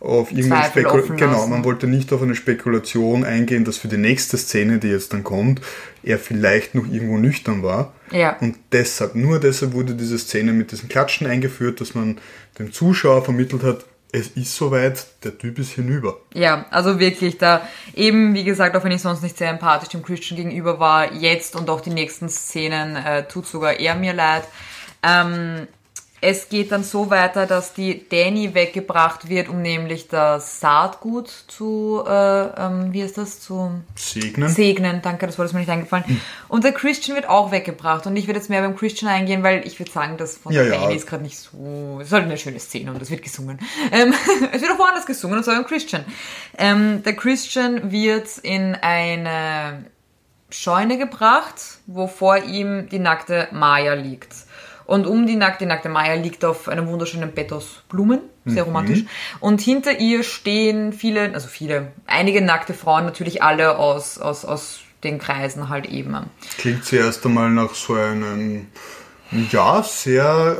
auf 0.01 0.31
irgendeine 0.31 0.63
Zweifel 0.63 0.81
Spekul 0.81 0.99
offen 1.01 1.17
genau, 1.17 1.47
man 1.47 1.63
wollte 1.63 1.87
nicht 1.87 2.11
auf 2.11 2.21
eine 2.23 2.35
Spekulation 2.35 3.23
eingehen, 3.23 3.63
dass 3.65 3.77
für 3.77 3.87
die 3.87 3.97
nächste 3.97 4.37
Szene, 4.37 4.79
die 4.79 4.87
jetzt 4.87 5.13
dann 5.13 5.23
kommt, 5.23 5.61
er 6.03 6.17
vielleicht 6.17 6.73
noch 6.73 6.87
irgendwo 6.87 7.17
nüchtern 7.17 7.61
war. 7.61 7.93
Ja. 8.11 8.35
Und 8.39 8.57
deshalb, 8.71 9.15
nur 9.15 9.39
deshalb 9.39 9.73
wurde 9.73 9.93
diese 9.93 10.17
Szene 10.17 10.53
mit 10.53 10.71
diesem 10.71 10.89
Klatschen 10.89 11.27
eingeführt, 11.27 11.81
dass 11.81 11.93
man 11.93 12.17
dem 12.57 12.71
Zuschauer 12.71 13.23
vermittelt 13.23 13.63
hat, 13.63 13.85
es 14.11 14.27
ist 14.29 14.55
soweit, 14.55 15.05
der 15.23 15.37
Typ 15.37 15.57
ist 15.59 15.71
hinüber. 15.71 16.17
Ja, 16.33 16.65
also 16.69 16.99
wirklich, 16.99 17.37
da 17.37 17.65
eben, 17.93 18.33
wie 18.33 18.43
gesagt, 18.43 18.75
auch 18.75 18.83
wenn 18.83 18.91
ich 18.91 19.01
sonst 19.01 19.23
nicht 19.23 19.37
sehr 19.37 19.49
empathisch 19.49 19.89
dem 19.89 20.03
Christian 20.03 20.35
gegenüber 20.35 20.79
war, 20.79 21.13
jetzt 21.13 21.55
und 21.55 21.69
auch 21.69 21.79
die 21.79 21.91
nächsten 21.91 22.27
Szenen 22.27 22.97
äh, 22.97 23.27
tut 23.27 23.47
sogar 23.47 23.79
er 23.79 23.95
mir 23.95 24.13
leid. 24.13 24.43
Ähm, 25.03 25.67
es 26.23 26.49
geht 26.49 26.71
dann 26.71 26.83
so 26.83 27.09
weiter, 27.09 27.47
dass 27.47 27.73
die 27.73 28.07
Danny 28.07 28.53
weggebracht 28.53 29.27
wird, 29.27 29.49
um 29.49 29.63
nämlich 29.63 30.07
das 30.07 30.59
Saatgut 30.59 31.29
zu, 31.47 32.03
äh, 32.07 32.11
ähm, 32.11 32.93
wie 32.93 33.01
ist 33.01 33.17
das, 33.17 33.39
zu 33.39 33.81
Segnen. 33.95 34.47
segnen. 34.47 35.01
Danke, 35.01 35.25
das 35.25 35.39
Wort 35.39 35.47
ist 35.47 35.53
mir 35.53 35.61
nicht 35.61 35.69
eingefallen. 35.69 36.05
Hm. 36.05 36.21
Und 36.47 36.63
der 36.63 36.73
Christian 36.73 37.15
wird 37.15 37.27
auch 37.27 37.51
weggebracht. 37.51 38.05
Und 38.05 38.15
ich 38.15 38.27
würde 38.27 38.39
jetzt 38.39 38.51
mehr 38.51 38.61
beim 38.61 38.75
Christian 38.75 39.11
eingehen, 39.11 39.41
weil 39.41 39.65
ich 39.65 39.79
würde 39.79 39.91
sagen, 39.91 40.17
das 40.17 40.37
von 40.37 40.53
Ja, 40.53 40.61
der 40.61 40.73
ja. 40.73 40.81
Danny 40.81 40.95
ist 40.95 41.07
gerade 41.07 41.23
nicht 41.23 41.39
so. 41.39 41.97
Es 41.99 42.07
ist 42.07 42.13
halt 42.13 42.25
eine 42.25 42.37
schöne 42.37 42.59
Szene 42.59 42.91
und 42.91 43.01
es 43.01 43.09
wird 43.09 43.23
gesungen. 43.23 43.59
Ähm, 43.91 44.13
es 44.51 44.61
wird 44.61 44.71
auch 44.71 44.79
woanders 44.79 45.07
gesungen 45.07 45.39
und 45.39 45.43
zwar 45.43 45.55
beim 45.55 45.65
Christian. 45.65 46.05
Ähm, 46.55 47.01
der 47.01 47.15
Christian 47.15 47.91
wird 47.91 48.37
in 48.43 48.75
eine 48.75 49.85
Scheune 50.51 50.99
gebracht, 50.99 51.79
wo 51.87 52.05
vor 52.05 52.37
ihm 52.37 52.89
die 52.89 52.99
nackte 52.99 53.47
Maya 53.51 53.93
liegt. 53.93 54.35
Und 54.91 55.07
um 55.07 55.25
die 55.25 55.37
nackte, 55.37 55.65
nackte 55.65 55.87
Maya 55.87 56.15
liegt 56.15 56.43
auf 56.43 56.67
einem 56.67 56.85
wunderschönen 56.87 57.31
Bett 57.31 57.53
aus 57.53 57.81
Blumen, 57.87 58.19
sehr 58.45 58.63
romantisch. 58.63 59.05
Und 59.39 59.61
hinter 59.61 59.99
ihr 59.99 60.23
stehen 60.23 60.91
viele, 60.91 61.33
also 61.33 61.47
viele, 61.47 61.93
einige 62.07 62.41
nackte 62.41 62.73
Frauen, 62.73 63.05
natürlich 63.05 63.41
alle 63.41 63.77
aus, 63.77 64.17
aus, 64.17 64.43
aus 64.43 64.81
den 65.05 65.17
Kreisen 65.17 65.69
halt 65.69 65.85
eben. 65.85 66.17
Klingt 66.57 66.83
zuerst 66.83 67.25
einmal 67.25 67.49
nach 67.51 67.73
so 67.73 67.93
einem, 67.93 68.67
ja, 69.49 69.81
sehr 69.81 70.57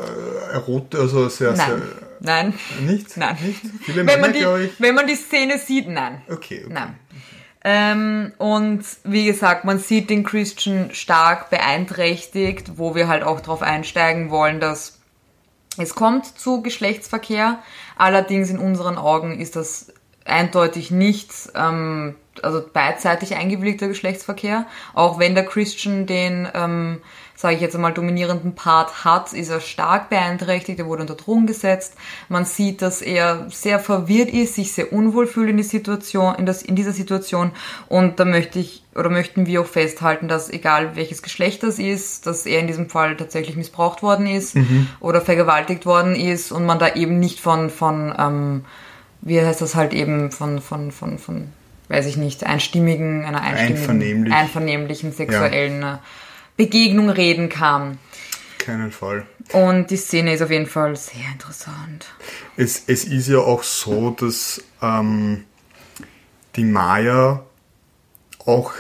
äh, 0.50 0.54
erot, 0.54 0.96
also 0.96 1.28
sehr, 1.28 1.52
Nein, 1.52 1.82
nein, 2.22 2.54
sehr, 2.54 2.90
nicht? 2.90 3.18
nein. 3.18 3.38
Nicht? 3.44 3.62
Viele 3.82 3.98
Wenn 3.98 4.06
Männer, 4.06 4.22
man, 4.22 4.34
die, 4.62 4.66
ich. 4.66 4.72
wenn 4.80 4.96
man 4.96 5.08
die 5.08 5.16
Szene 5.16 5.58
sieht, 5.58 5.90
nein. 5.90 6.22
Okay, 6.30 6.62
okay. 6.64 6.74
Nein. 6.74 6.96
Ähm, 7.64 8.34
und 8.38 8.84
wie 9.04 9.26
gesagt, 9.26 9.66
man 9.66 9.78
sieht 9.78 10.10
den 10.10 10.24
Christian 10.24 10.94
stark 10.94 11.50
beeinträchtigt, 11.50 12.78
wo 12.78 12.96
wir 12.96 13.08
halt 13.08 13.24
auch 13.24 13.40
darauf 13.40 13.62
einsteigen 13.62 14.32
wollen, 14.32 14.60
dass 14.60 15.00
es 15.78 15.96
kommt 15.96 16.26
zu 16.26 16.62
Geschlechtsverkehr. 16.62 17.60
Allerdings 17.96 18.50
in 18.50 18.60
unseren 18.60 18.98
Augen 18.98 19.40
ist 19.40 19.56
das 19.56 19.94
eindeutig 20.26 20.92
nicht, 20.92 21.32
ähm, 21.56 22.16
also 22.42 22.64
beidseitig 22.74 23.36
eingewilligter 23.36 23.88
Geschlechtsverkehr. 23.88 24.66
Auch 24.94 25.20
wenn 25.20 25.36
der 25.36 25.46
Christian 25.46 26.08
den, 26.08 26.48
ähm, 26.54 27.02
sage 27.42 27.56
ich 27.56 27.62
jetzt 27.62 27.74
einmal, 27.74 27.92
dominierenden 27.92 28.54
Part 28.54 29.04
hat, 29.04 29.34
ist 29.34 29.50
er 29.50 29.62
stark 29.62 30.12
beeinträchtigt, 30.12 30.78
er 30.78 30.86
wurde 30.86 31.02
unter 31.02 31.16
Drogen 31.16 31.48
gesetzt. 31.48 31.96
Man 32.30 32.46
sieht, 32.46 32.84
dass 32.84 33.02
er 33.02 33.48
sehr 33.50 33.80
verwirrt 33.80 34.30
ist, 34.30 34.54
sich 34.54 34.74
sehr 34.74 34.94
unwohl 34.94 35.26
fühlt 35.26 35.50
in, 35.50 35.58
die 35.58 35.64
Situation, 35.64 36.36
in, 36.36 36.46
das, 36.46 36.62
in 36.62 36.76
dieser 36.76 36.92
Situation. 36.92 37.52
Und 37.90 38.20
da 38.20 38.26
möchte 38.26 38.60
ich 38.60 38.84
oder 38.94 39.10
möchten 39.10 39.48
wir 39.48 39.62
auch 39.62 39.66
festhalten, 39.66 40.28
dass 40.28 40.52
egal 40.52 40.96
welches 40.96 41.24
Geschlecht 41.24 41.64
das 41.64 41.80
ist, 41.80 42.28
dass 42.28 42.46
er 42.46 42.60
in 42.60 42.68
diesem 42.68 42.90
Fall 42.90 43.18
tatsächlich 43.18 43.56
missbraucht 43.56 44.04
worden 44.04 44.28
ist 44.28 44.56
oder 45.00 45.22
vergewaltigt 45.22 45.88
worden 45.88 46.14
ist 46.14 46.52
und 46.52 46.66
man 46.66 46.78
da 46.78 46.94
eben 46.94 47.20
nicht 47.20 47.40
von, 47.40 47.72
von 47.72 48.14
ähm, 48.20 48.66
wie 49.22 49.42
heißt 49.42 49.62
das 49.62 49.74
halt 49.74 49.94
eben, 49.94 50.32
von, 50.32 50.62
von, 50.62 50.92
von, 50.92 51.18
von, 51.18 51.48
weiß 51.88 52.06
ich 52.06 52.18
nicht, 52.18 52.44
einstimmigen, 52.44 53.26
einer 53.26 53.42
einstimmigen, 53.42 53.80
Einvernehmlich. 53.80 54.34
einvernehmlichen 54.34 55.12
sexuellen 55.12 55.82
äh, 55.82 55.98
Begegnung 56.62 57.10
reden 57.10 57.50
kann. 57.50 57.98
Keinen 58.60 58.92
Fall. 58.92 59.26
Und 59.52 59.90
die 59.90 59.98
Szene 59.98 60.36
ist 60.36 60.44
auf 60.44 60.52
jeden 60.52 60.68
Fall 60.68 60.96
sehr 60.96 61.26
interessant. 61.34 62.06
Es, 62.56 62.84
es 62.86 63.04
ist 63.04 63.28
ja 63.28 63.40
auch 63.40 63.64
so, 63.64 64.12
dass 64.12 64.64
ähm, 64.80 65.46
die 66.56 66.64
Maya 66.64 67.44
auch 68.46 68.74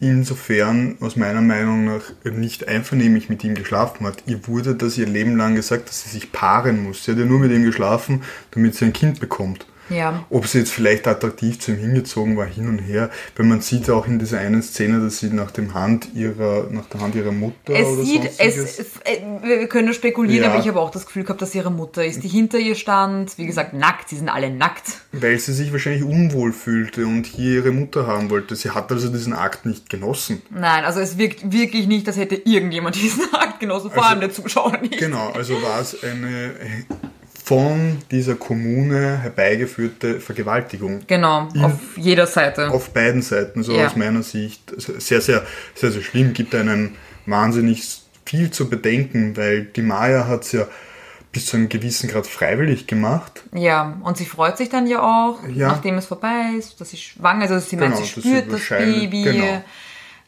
insofern 0.00 0.98
aus 1.00 1.16
meiner 1.16 1.40
Meinung 1.40 1.86
nach 1.86 2.02
nicht 2.24 2.68
einvernehmlich 2.68 3.30
mit 3.30 3.42
ihm 3.42 3.54
geschlafen 3.54 4.06
hat. 4.06 4.24
Ihr 4.26 4.46
wurde 4.46 4.74
das 4.74 4.98
ihr 4.98 5.06
Leben 5.06 5.38
lang 5.38 5.54
gesagt, 5.54 5.88
dass 5.88 6.02
sie 6.02 6.10
sich 6.10 6.30
paaren 6.30 6.82
muss. 6.82 7.04
Sie 7.04 7.12
hat 7.12 7.18
ja 7.18 7.24
nur 7.24 7.38
mit 7.38 7.52
ihm 7.52 7.64
geschlafen, 7.64 8.22
damit 8.50 8.74
sie 8.74 8.84
ein 8.84 8.92
Kind 8.92 9.18
bekommt. 9.18 9.66
Ja. 9.90 10.24
Ob 10.30 10.46
sie 10.46 10.58
jetzt 10.60 10.72
vielleicht 10.72 11.06
attraktiv 11.06 11.58
zu 11.60 11.72
ihm 11.72 11.78
hingezogen 11.78 12.36
war, 12.36 12.46
hin 12.46 12.68
und 12.68 12.78
her. 12.78 13.10
Weil 13.36 13.46
man 13.46 13.60
sieht 13.60 13.90
auch 13.90 14.06
in 14.06 14.18
dieser 14.18 14.38
einen 14.38 14.62
Szene, 14.62 15.00
dass 15.00 15.18
sie 15.18 15.28
nach 15.28 15.50
dem 15.50 15.74
Hand 15.74 16.08
ihrer, 16.14 16.68
nach 16.70 16.86
der 16.86 17.00
Hand 17.00 17.14
ihrer 17.14 17.32
Mutter 17.32 17.54
Es 17.74 17.86
oder 17.86 18.02
sieht, 18.04 18.22
sonstiges- 18.22 18.78
es, 18.78 18.96
äh, 19.04 19.20
wir 19.42 19.66
können 19.68 19.84
nur 19.86 19.94
spekulieren, 19.94 20.44
Ja. 20.44 20.50
aber 20.52 20.60
ich 20.60 20.68
habe 20.68 20.80
auch 20.80 20.90
das 20.90 21.04
Gefühl 21.06 21.24
gehabt, 21.24 21.42
dass 21.42 21.54
ihre 21.54 21.70
Mutter 21.70 22.04
ist, 22.04 22.22
die 22.22 22.28
hinter 22.28 22.58
ihr 22.58 22.74
stand. 22.74 23.36
Wie 23.38 23.46
gesagt, 23.46 23.74
nackt, 23.74 24.08
sie 24.08 24.16
sind 24.16 24.28
alle 24.28 24.50
nackt. 24.50 24.84
Weil 25.12 25.38
sie 25.38 25.52
sich 25.52 25.72
wahrscheinlich 25.72 26.02
unwohl 26.04 26.52
fühlte 26.52 27.06
und 27.06 27.26
hier 27.26 27.56
ihre 27.56 27.72
Mutter 27.72 28.06
haben 28.06 28.30
wollte. 28.30 28.56
Sie 28.56 28.70
hat 28.70 28.90
also 28.90 29.08
diesen 29.08 29.32
Akt 29.34 29.66
nicht 29.66 29.90
genossen. 29.90 30.40
Nein, 30.50 30.84
also 30.84 31.00
es 31.00 31.18
wirkt 31.18 31.52
wirklich 31.52 31.86
nicht, 31.86 32.06
als 32.08 32.16
hätte 32.16 32.36
irgendjemand 32.36 32.96
diesen 33.02 33.32
Akt 33.34 33.60
genossen, 33.60 33.90
vor 33.90 33.98
Also- 33.98 34.08
allem 34.10 34.20
der 34.20 34.32
Zuschauer 34.32 34.78
nicht. 34.78 34.98
Genau, 34.98 35.30
also 35.30 35.60
war 35.62 35.80
es 35.80 36.02
eine 36.02 36.54
von 37.44 37.98
dieser 38.10 38.36
Kommune 38.36 39.18
herbeigeführte 39.18 40.18
Vergewaltigung. 40.18 41.00
Genau, 41.06 41.46
auf 41.60 41.74
jeder 41.96 42.26
Seite. 42.26 42.70
Auf 42.70 42.90
beiden 42.94 43.20
Seiten, 43.20 43.62
so 43.62 43.72
Ja. 43.76 43.86
aus 43.86 43.96
meiner 43.96 44.22
Sicht. 44.22 44.72
Sehr, 44.78 45.20
sehr, 45.20 45.42
sehr, 45.74 45.90
sehr 45.92 46.00
schlimm. 46.02 46.32
Gibt 46.32 46.54
einen 46.54 46.96
wahnsinnig 47.26 47.82
viel 48.24 48.50
zu 48.50 48.70
bedenken, 48.70 49.36
weil 49.36 49.64
die 49.64 49.82
Maya 49.82 50.26
hat 50.26 50.44
es 50.44 50.52
ja 50.52 50.66
bis 51.32 51.44
zu 51.46 51.58
einem 51.58 51.68
gewissen 51.68 52.08
Grad 52.08 52.26
freiwillig 52.26 52.86
gemacht. 52.86 53.42
Ja, 53.52 53.98
und 54.04 54.16
sie 54.16 54.24
freut 54.24 54.56
sich 54.56 54.70
dann 54.70 54.86
ja 54.86 55.02
auch, 55.02 55.40
Ja. 55.54 55.68
nachdem 55.68 55.98
es 55.98 56.06
vorbei 56.06 56.52
ist, 56.58 56.80
dass 56.80 56.90
sie 56.92 56.96
schwanger 56.96 57.44
ist. 57.44 57.50
Also 57.50 57.68
sie 57.68 57.76
meint, 57.76 57.92
Genau, 57.94 58.04
sie 58.06 58.14
dass 58.14 58.24
sie 58.24 58.30
spürt 58.30 58.52
das 58.52 58.68
Baby. 58.70 59.22
genau. 59.24 59.62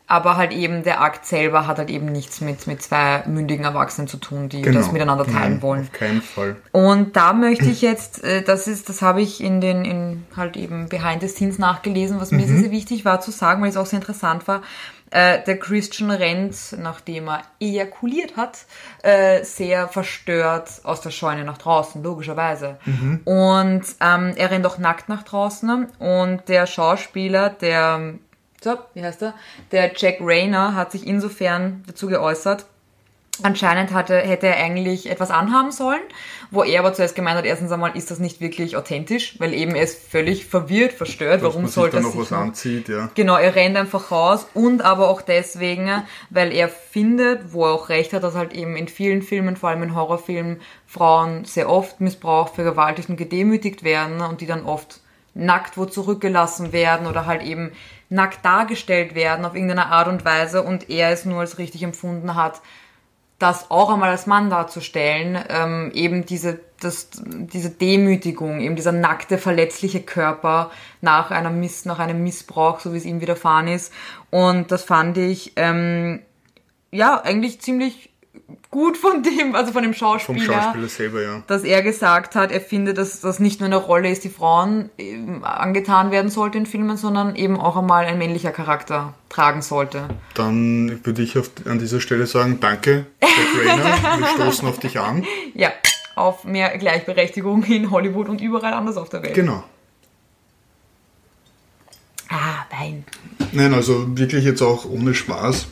Aber 0.08 0.36
halt 0.36 0.52
eben 0.52 0.84
der 0.84 1.00
Akt 1.00 1.26
selber 1.26 1.66
hat 1.66 1.78
halt 1.78 1.90
eben 1.90 2.06
nichts 2.06 2.40
mit, 2.40 2.66
mit 2.68 2.80
zwei 2.80 3.24
mündigen 3.26 3.64
Erwachsenen 3.64 4.06
zu 4.06 4.18
tun, 4.18 4.48
die 4.48 4.62
Genau. 4.62 4.78
das 4.78 4.92
miteinander 4.92 5.24
teilen 5.24 5.54
Nein, 5.54 5.62
wollen. 5.62 5.80
Auf 5.82 5.92
keinen 5.92 6.22
Fall. 6.22 6.56
Und 6.70 7.16
da 7.16 7.32
möchte 7.32 7.64
ich 7.64 7.82
jetzt, 7.82 8.22
äh, 8.22 8.42
das 8.42 8.68
ist, 8.68 8.88
das 8.88 9.02
habe 9.02 9.20
ich 9.20 9.42
in 9.42 9.60
den, 9.60 9.84
in 9.84 10.24
halt 10.36 10.56
eben 10.56 10.88
Behind 10.88 11.20
the 11.22 11.28
Scenes 11.28 11.58
nachgelesen, 11.58 12.20
was 12.20 12.30
mir 12.30 12.46
sehr, 12.46 12.58
sehr 12.58 12.70
wichtig 12.70 13.04
war 13.04 13.20
zu 13.20 13.32
sagen, 13.32 13.62
weil 13.62 13.70
es 13.70 13.76
auch 13.76 13.86
sehr 13.86 13.98
interessant 13.98 14.46
war. 14.46 14.62
Äh, 15.10 15.42
der 15.44 15.58
Christian 15.58 16.10
rennt, 16.10 16.56
nachdem 16.78 17.28
er 17.28 17.42
ejakuliert 17.60 18.36
hat, 18.36 18.66
äh, 19.02 19.44
sehr 19.44 19.86
verstört 19.86 20.68
aus 20.82 21.00
der 21.00 21.10
Scheune 21.10 21.44
nach 21.44 21.58
draußen, 21.58 22.02
logischerweise. 22.02 22.78
Und 23.24 23.82
ähm, 24.00 24.32
er 24.36 24.50
rennt 24.50 24.66
auch 24.66 24.78
nackt 24.78 25.08
nach 25.08 25.22
draußen 25.22 25.86
und 26.00 26.48
der 26.48 26.66
Schauspieler, 26.66 27.50
der, 27.50 28.14
so, 28.66 28.78
wie 28.94 29.02
heißt 29.04 29.22
er? 29.22 29.34
Der 29.72 29.92
Jack 29.96 30.16
Rayner 30.20 30.74
hat 30.74 30.92
sich 30.92 31.06
insofern 31.06 31.84
dazu 31.86 32.06
geäußert, 32.08 32.66
Anscheinend 33.42 33.92
hatte, 33.92 34.16
hätte 34.16 34.46
er 34.46 34.56
eigentlich 34.56 35.10
etwas 35.10 35.30
anhaben 35.30 35.70
sollen, 35.70 36.00
wo 36.50 36.62
er 36.62 36.80
aber 36.80 36.94
zuerst 36.94 37.14
gemeint 37.14 37.36
hat, 37.36 37.44
erstens 37.44 37.70
einmal 37.70 37.94
ist 37.94 38.10
das 38.10 38.18
nicht 38.18 38.40
wirklich 38.40 38.78
authentisch, 38.78 39.38
weil 39.38 39.52
eben 39.52 39.74
er 39.74 39.82
ist 39.82 40.10
völlig 40.10 40.46
verwirrt, 40.46 40.94
verstört, 40.94 41.42
Dass 41.42 41.54
warum 41.54 41.66
sollte 41.66 41.98
er 41.98 42.02
noch 42.02 42.12
sich 42.12 42.20
was 42.22 42.30
noch- 42.30 42.38
anzieht, 42.38 42.88
ja. 42.88 43.10
Genau, 43.14 43.36
er 43.36 43.54
rennt 43.54 43.76
einfach 43.76 44.10
raus 44.10 44.46
und 44.54 44.80
aber 44.80 45.10
auch 45.10 45.20
deswegen, 45.20 46.02
weil 46.30 46.50
er 46.50 46.70
findet, 46.70 47.52
wo 47.52 47.66
er 47.66 47.72
auch 47.72 47.90
recht 47.90 48.14
hat, 48.14 48.22
dass 48.22 48.34
halt 48.34 48.54
eben 48.54 48.74
in 48.74 48.88
vielen 48.88 49.20
Filmen, 49.20 49.56
vor 49.56 49.68
allem 49.68 49.82
in 49.82 49.94
Horrorfilmen, 49.94 50.62
Frauen 50.86 51.44
sehr 51.44 51.68
oft 51.68 52.00
missbraucht, 52.00 52.54
vergewaltigt 52.54 53.10
und 53.10 53.16
gedemütigt 53.18 53.84
werden 53.84 54.22
und 54.22 54.40
die 54.40 54.46
dann 54.46 54.64
oft 54.64 55.00
nackt 55.34 55.76
wo 55.76 55.84
zurückgelassen 55.84 56.72
werden 56.72 57.06
oder 57.06 57.26
halt 57.26 57.42
eben 57.42 57.72
nackt 58.08 58.44
dargestellt 58.44 59.14
werden 59.14 59.44
auf 59.44 59.54
irgendeine 59.54 59.86
Art 59.86 60.08
und 60.08 60.24
Weise 60.24 60.62
und 60.62 60.88
er 60.90 61.10
es 61.10 61.24
nur 61.24 61.40
als 61.40 61.58
richtig 61.58 61.82
empfunden 61.82 62.34
hat, 62.34 62.60
das 63.38 63.70
auch 63.70 63.92
einmal 63.92 64.10
als 64.10 64.26
Mann 64.26 64.48
darzustellen, 64.48 65.38
ähm, 65.50 65.90
eben 65.92 66.24
diese, 66.24 66.60
das, 66.80 67.10
diese 67.14 67.70
Demütigung, 67.70 68.60
eben 68.60 68.76
dieser 68.76 68.92
nackte, 68.92 69.36
verletzliche 69.36 70.00
Körper 70.00 70.70
nach 71.02 71.30
einer 71.30 71.50
Miss, 71.50 71.84
nach 71.84 71.98
einem 71.98 72.22
Missbrauch, 72.22 72.80
so 72.80 72.94
wie 72.94 72.98
es 72.98 73.04
ihm 73.04 73.20
widerfahren 73.20 73.68
ist. 73.68 73.92
Und 74.30 74.72
das 74.72 74.84
fand 74.84 75.18
ich, 75.18 75.52
ähm, 75.56 76.22
ja, 76.90 77.20
eigentlich 77.22 77.60
ziemlich 77.60 78.10
gut 78.70 78.96
von 78.96 79.22
dem, 79.22 79.54
also 79.54 79.72
von 79.72 79.82
dem 79.82 79.94
Vom 79.94 80.18
Schauspieler 80.18 80.62
Schauspieler 80.62 80.88
selber, 80.88 81.22
ja. 81.22 81.42
dass 81.46 81.64
er 81.64 81.82
gesagt 81.82 82.34
hat, 82.34 82.52
er 82.52 82.60
findet, 82.60 82.98
dass 82.98 83.20
das 83.20 83.38
nicht 83.38 83.60
nur 83.60 83.66
eine 83.66 83.76
Rolle 83.76 84.10
ist, 84.10 84.24
die 84.24 84.28
Frauen 84.28 84.90
ähm, 84.98 85.44
angetan 85.44 86.10
werden 86.10 86.30
sollte 86.30 86.58
in 86.58 86.66
Filmen, 86.66 86.96
sondern 86.96 87.36
eben 87.36 87.58
auch 87.58 87.76
einmal 87.76 88.06
ein 88.06 88.18
männlicher 88.18 88.50
Charakter 88.50 89.14
tragen 89.28 89.62
sollte. 89.62 90.08
Dann 90.34 91.00
würde 91.04 91.22
ich 91.22 91.38
auf, 91.38 91.50
an 91.64 91.78
dieser 91.78 92.00
Stelle 92.00 92.26
sagen, 92.26 92.58
danke, 92.60 93.06
Jack 93.22 93.30
Rayner. 93.66 94.18
Wir 94.20 94.26
stoßen 94.34 94.68
auf 94.68 94.78
dich 94.78 94.98
an. 94.98 95.24
Ja, 95.54 95.70
auf 96.16 96.44
mehr 96.44 96.76
Gleichberechtigung 96.76 97.62
in 97.64 97.90
Hollywood 97.90 98.28
und 98.28 98.40
überall 98.40 98.74
anders 98.74 98.96
auf 98.96 99.08
der 99.08 99.22
Welt. 99.22 99.34
Genau. 99.34 99.64
Ah, 102.28 102.66
Wein. 102.70 103.04
Nein, 103.52 103.72
also 103.72 104.16
wirklich 104.18 104.44
jetzt 104.44 104.62
auch 104.62 104.84
ohne 104.84 105.14
Spaß. 105.14 105.68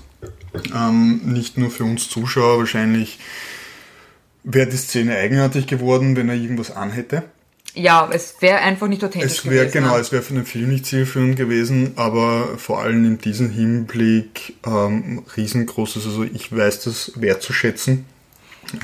Ähm, 0.75 1.21
nicht 1.25 1.59
nur 1.59 1.71
für 1.71 1.85
uns 1.85 2.09
Zuschauer, 2.09 2.59
wahrscheinlich 2.59 3.19
wäre 4.45 4.69
die 4.69 4.77
Szene 4.77 5.17
eigenartig 5.17 5.67
geworden, 5.67 6.17
wenn 6.17 6.29
er 6.29 6.35
irgendwas 6.35 6.71
anhätte. 6.71 7.25
Ja, 7.77 8.09
es 8.13 8.37
wäre 8.41 8.59
einfach 8.59 8.87
nicht 8.87 9.03
authentisch 9.03 9.39
Es 9.39 9.45
wäre 9.47 9.67
gewesen. 9.67 9.73
genau, 9.73 9.99
es 9.99 10.13
wäre 10.13 10.23
für 10.23 10.35
den 10.35 10.47
Film 10.47 10.69
nicht 10.69 10.87
zielführend 10.87 11.37
gewesen, 11.37 11.93
aber 11.97 12.57
vor 12.57 12.81
allem 12.81 13.05
in 13.05 13.19
diesem 13.19 13.51
Hinblick 13.51 14.55
ähm, 14.65 15.25
riesengroßes. 15.37 16.07
Also 16.07 16.23
ich 16.23 16.55
weiß 16.57 16.85
das 16.85 17.13
wertzuschätzen, 17.17 18.05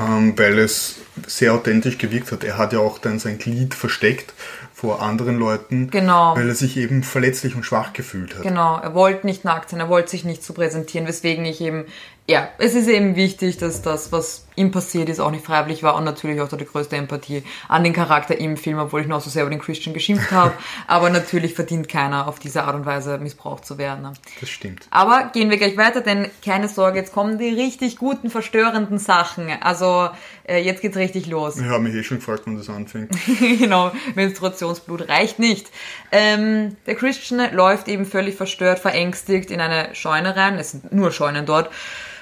ähm, 0.00 0.36
weil 0.36 0.58
es 0.58 0.96
sehr 1.26 1.54
authentisch 1.54 1.98
gewirkt 1.98 2.32
hat. 2.32 2.42
Er 2.42 2.58
hat 2.58 2.72
ja 2.72 2.80
auch 2.80 2.98
dann 2.98 3.20
sein 3.20 3.38
Glied 3.38 3.74
versteckt 3.74 4.34
vor 4.80 5.02
anderen 5.02 5.38
Leuten, 5.38 5.90
Genau. 5.90 6.34
weil 6.34 6.48
er 6.48 6.54
sich 6.54 6.78
eben 6.78 7.02
verletzlich 7.02 7.54
und 7.54 7.64
schwach 7.66 7.92
gefühlt 7.92 8.34
hat. 8.34 8.42
Genau, 8.42 8.78
er 8.78 8.94
wollte 8.94 9.26
nicht 9.26 9.44
nackt 9.44 9.68
sein, 9.68 9.78
er 9.78 9.90
wollte 9.90 10.10
sich 10.10 10.24
nicht 10.24 10.42
so 10.42 10.54
präsentieren, 10.54 11.06
weswegen 11.06 11.44
ich 11.44 11.60
eben, 11.60 11.84
ja, 12.28 12.48
es 12.58 12.74
ist 12.74 12.88
eben 12.88 13.16
wichtig, 13.16 13.58
dass 13.58 13.82
das, 13.82 14.12
was 14.12 14.46
ihm 14.54 14.70
passiert 14.70 15.08
ist, 15.08 15.20
auch 15.20 15.30
nicht 15.30 15.44
freiwillig 15.44 15.82
war 15.82 15.96
und 15.96 16.04
natürlich 16.04 16.40
auch 16.40 16.48
da 16.48 16.56
die 16.56 16.64
größte 16.64 16.94
Empathie 16.94 17.42
an 17.66 17.82
den 17.82 17.92
Charakter 17.92 18.38
im 18.38 18.56
Film, 18.56 18.78
obwohl 18.78 19.00
ich 19.00 19.08
noch 19.08 19.20
so 19.20 19.30
sehr 19.30 19.42
über 19.42 19.50
den 19.50 19.60
Christian 19.60 19.94
geschimpft 19.94 20.30
habe. 20.30 20.52
Aber 20.86 21.10
natürlich 21.10 21.54
verdient 21.54 21.88
keiner 21.88 22.28
auf 22.28 22.38
diese 22.38 22.64
Art 22.64 22.76
und 22.76 22.86
Weise 22.86 23.18
missbraucht 23.18 23.64
zu 23.64 23.78
werden. 23.78 24.02
ne? 24.02 24.12
Das 24.38 24.48
stimmt. 24.48 24.86
Aber 24.90 25.30
gehen 25.32 25.50
wir 25.50 25.56
gleich 25.56 25.76
weiter, 25.76 26.02
denn 26.02 26.30
keine 26.44 26.68
Sorge, 26.68 26.98
jetzt 26.98 27.12
kommen 27.12 27.38
die 27.38 27.48
richtig 27.48 27.96
guten, 27.96 28.30
verstörenden 28.30 28.98
Sachen. 28.98 29.48
Also 29.60 30.10
äh, 30.44 30.58
jetzt 30.58 30.82
geht's 30.82 30.96
richtig 30.96 31.26
los. 31.26 31.56
Ich 31.56 31.64
habe 31.64 31.82
mich 31.82 31.94
eh 31.94 32.02
schon 32.02 32.18
gefragt, 32.18 32.42
wann 32.44 32.56
das 32.56 32.68
anfängt. 32.68 33.10
genau, 33.58 33.92
Menstruationsblut 34.14 35.08
reicht 35.08 35.38
nicht. 35.38 35.68
Ähm, 36.12 36.76
der 36.86 36.94
Christian 36.96 37.54
läuft 37.54 37.88
eben 37.88 38.04
völlig 38.04 38.36
verstört, 38.36 38.78
verängstigt 38.78 39.50
in 39.50 39.60
eine 39.60 39.94
Scheune 39.94 40.36
rein, 40.36 40.58
es 40.58 40.72
sind 40.72 40.92
nur 40.92 41.12
Scheunen 41.12 41.46
dort, 41.46 41.70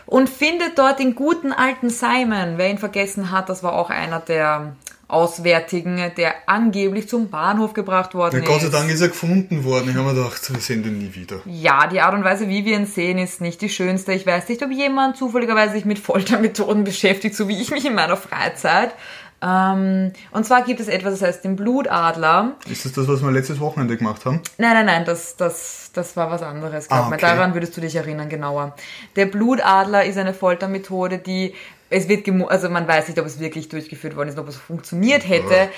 und 0.09 0.31
findet 0.31 0.79
dort 0.79 0.99
den 0.99 1.15
guten 1.15 1.53
alten 1.53 1.91
Simon. 1.91 2.55
Wer 2.57 2.71
ihn 2.71 2.79
vergessen 2.79 3.31
hat, 3.31 3.51
das 3.51 3.63
war 3.63 3.75
auch 3.75 3.91
einer 3.91 4.21
der 4.21 4.75
Auswärtigen, 5.07 6.01
der 6.17 6.35
angeblich 6.47 7.09
zum 7.09 7.29
Bahnhof 7.29 7.75
gebracht 7.75 8.15
worden 8.15 8.43
Ja, 8.43 8.47
Gott 8.47 8.61
sei 8.61 8.67
ist. 8.67 8.75
Dank 8.75 8.91
ist 8.91 9.03
er 9.03 9.09
gefunden 9.09 9.65
worden. 9.65 9.91
Ich 9.91 9.97
habe 9.97 10.09
mir 10.09 10.15
gedacht, 10.15 10.51
wir 10.51 10.61
sehen 10.61 10.83
den 10.83 10.99
nie 10.99 11.15
wieder. 11.15 11.41
Ja, 11.45 11.87
die 11.87 12.01
Art 12.01 12.15
und 12.15 12.25
Weise, 12.25 12.49
wie 12.49 12.65
wir 12.65 12.77
ihn 12.77 12.87
sehen, 12.87 13.19
ist 13.19 13.43
nicht 13.43 13.61
die 13.61 13.69
schönste. 13.69 14.13
Ich 14.13 14.27
weiß 14.27 14.49
nicht, 14.49 14.63
ob 14.63 14.71
jemand 14.71 15.19
zufälligerweise 15.19 15.75
sich 15.75 15.85
mit 15.85 15.99
Foltermethoden 15.99 16.85
beschäftigt, 16.85 17.35
so 17.35 17.47
wie 17.49 17.61
ich 17.61 17.71
mich 17.71 17.85
in 17.85 17.95
meiner 17.95 18.17
Freizeit. 18.17 18.95
Ähm, 19.41 20.13
und 20.33 20.45
zwar 20.45 20.63
gibt 20.63 20.81
es 20.81 20.89
etwas, 20.89 21.21
das 21.21 21.29
heißt 21.29 21.45
den 21.45 21.55
Blutadler. 21.55 22.55
Ist 22.69 22.85
das 22.85 22.93
das, 22.93 23.07
was 23.07 23.23
wir 23.23 23.31
letztes 23.31 23.61
Wochenende 23.61 23.97
gemacht 23.97 24.25
haben? 24.25 24.41
Nein, 24.59 24.75
nein, 24.75 24.87
nein, 24.87 25.05
das, 25.05 25.37
das, 25.37 25.91
das 25.93 26.17
war 26.17 26.31
was 26.31 26.43
anderes. 26.43 26.89
Glaub 26.89 27.05
Ah, 27.05 27.07
okay. 27.09 27.19
Daran 27.21 27.55
würdest 27.55 27.77
du 27.77 27.81
dich 27.81 27.95
erinnern, 27.95 28.29
genauer. 28.29 28.75
Der 29.15 29.27
Blutadler 29.27 30.05
ist 30.05 30.19
eine 30.19 30.35
Foltermethode, 30.35 31.19
die, 31.19 31.55
es 31.89 32.09
wird 32.09 32.29
also 32.49 32.69
man 32.69 32.89
weiß 32.89 33.09
nicht, 33.09 33.19
ob 33.21 33.27
es 33.27 33.39
wirklich 33.39 33.69
durchgeführt 33.69 34.17
worden 34.17 34.29
ist, 34.29 34.39
ob 34.39 34.49
es 34.49 34.57
funktioniert 34.57 35.29
hätte. 35.29 35.69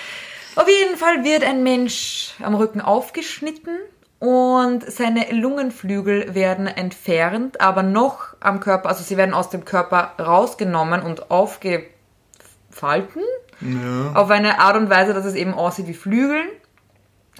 Auf 0.56 0.66
jeden 0.66 0.96
Fall 0.96 1.22
wird 1.22 1.44
ein 1.44 1.62
Mensch 1.62 2.34
am 2.42 2.54
Rücken 2.54 2.80
aufgeschnitten 2.80 3.76
und 4.18 4.90
seine 4.90 5.30
Lungenflügel 5.32 6.34
werden 6.34 6.66
entfernt, 6.66 7.60
aber 7.60 7.82
noch 7.82 8.34
am 8.40 8.60
Körper, 8.60 8.88
also 8.88 9.04
sie 9.04 9.16
werden 9.16 9.34
aus 9.34 9.50
dem 9.50 9.64
Körper 9.64 10.14
rausgenommen 10.18 11.02
und 11.02 11.30
aufgefalten 11.30 13.20
Ja. 13.60 14.12
auf 14.14 14.30
eine 14.30 14.58
Art 14.60 14.76
und 14.76 14.90
Weise, 14.90 15.14
dass 15.14 15.24
es 15.24 15.34
eben 15.34 15.54
aussieht 15.54 15.86
wie 15.86 15.94
Flügeln. 15.94 16.48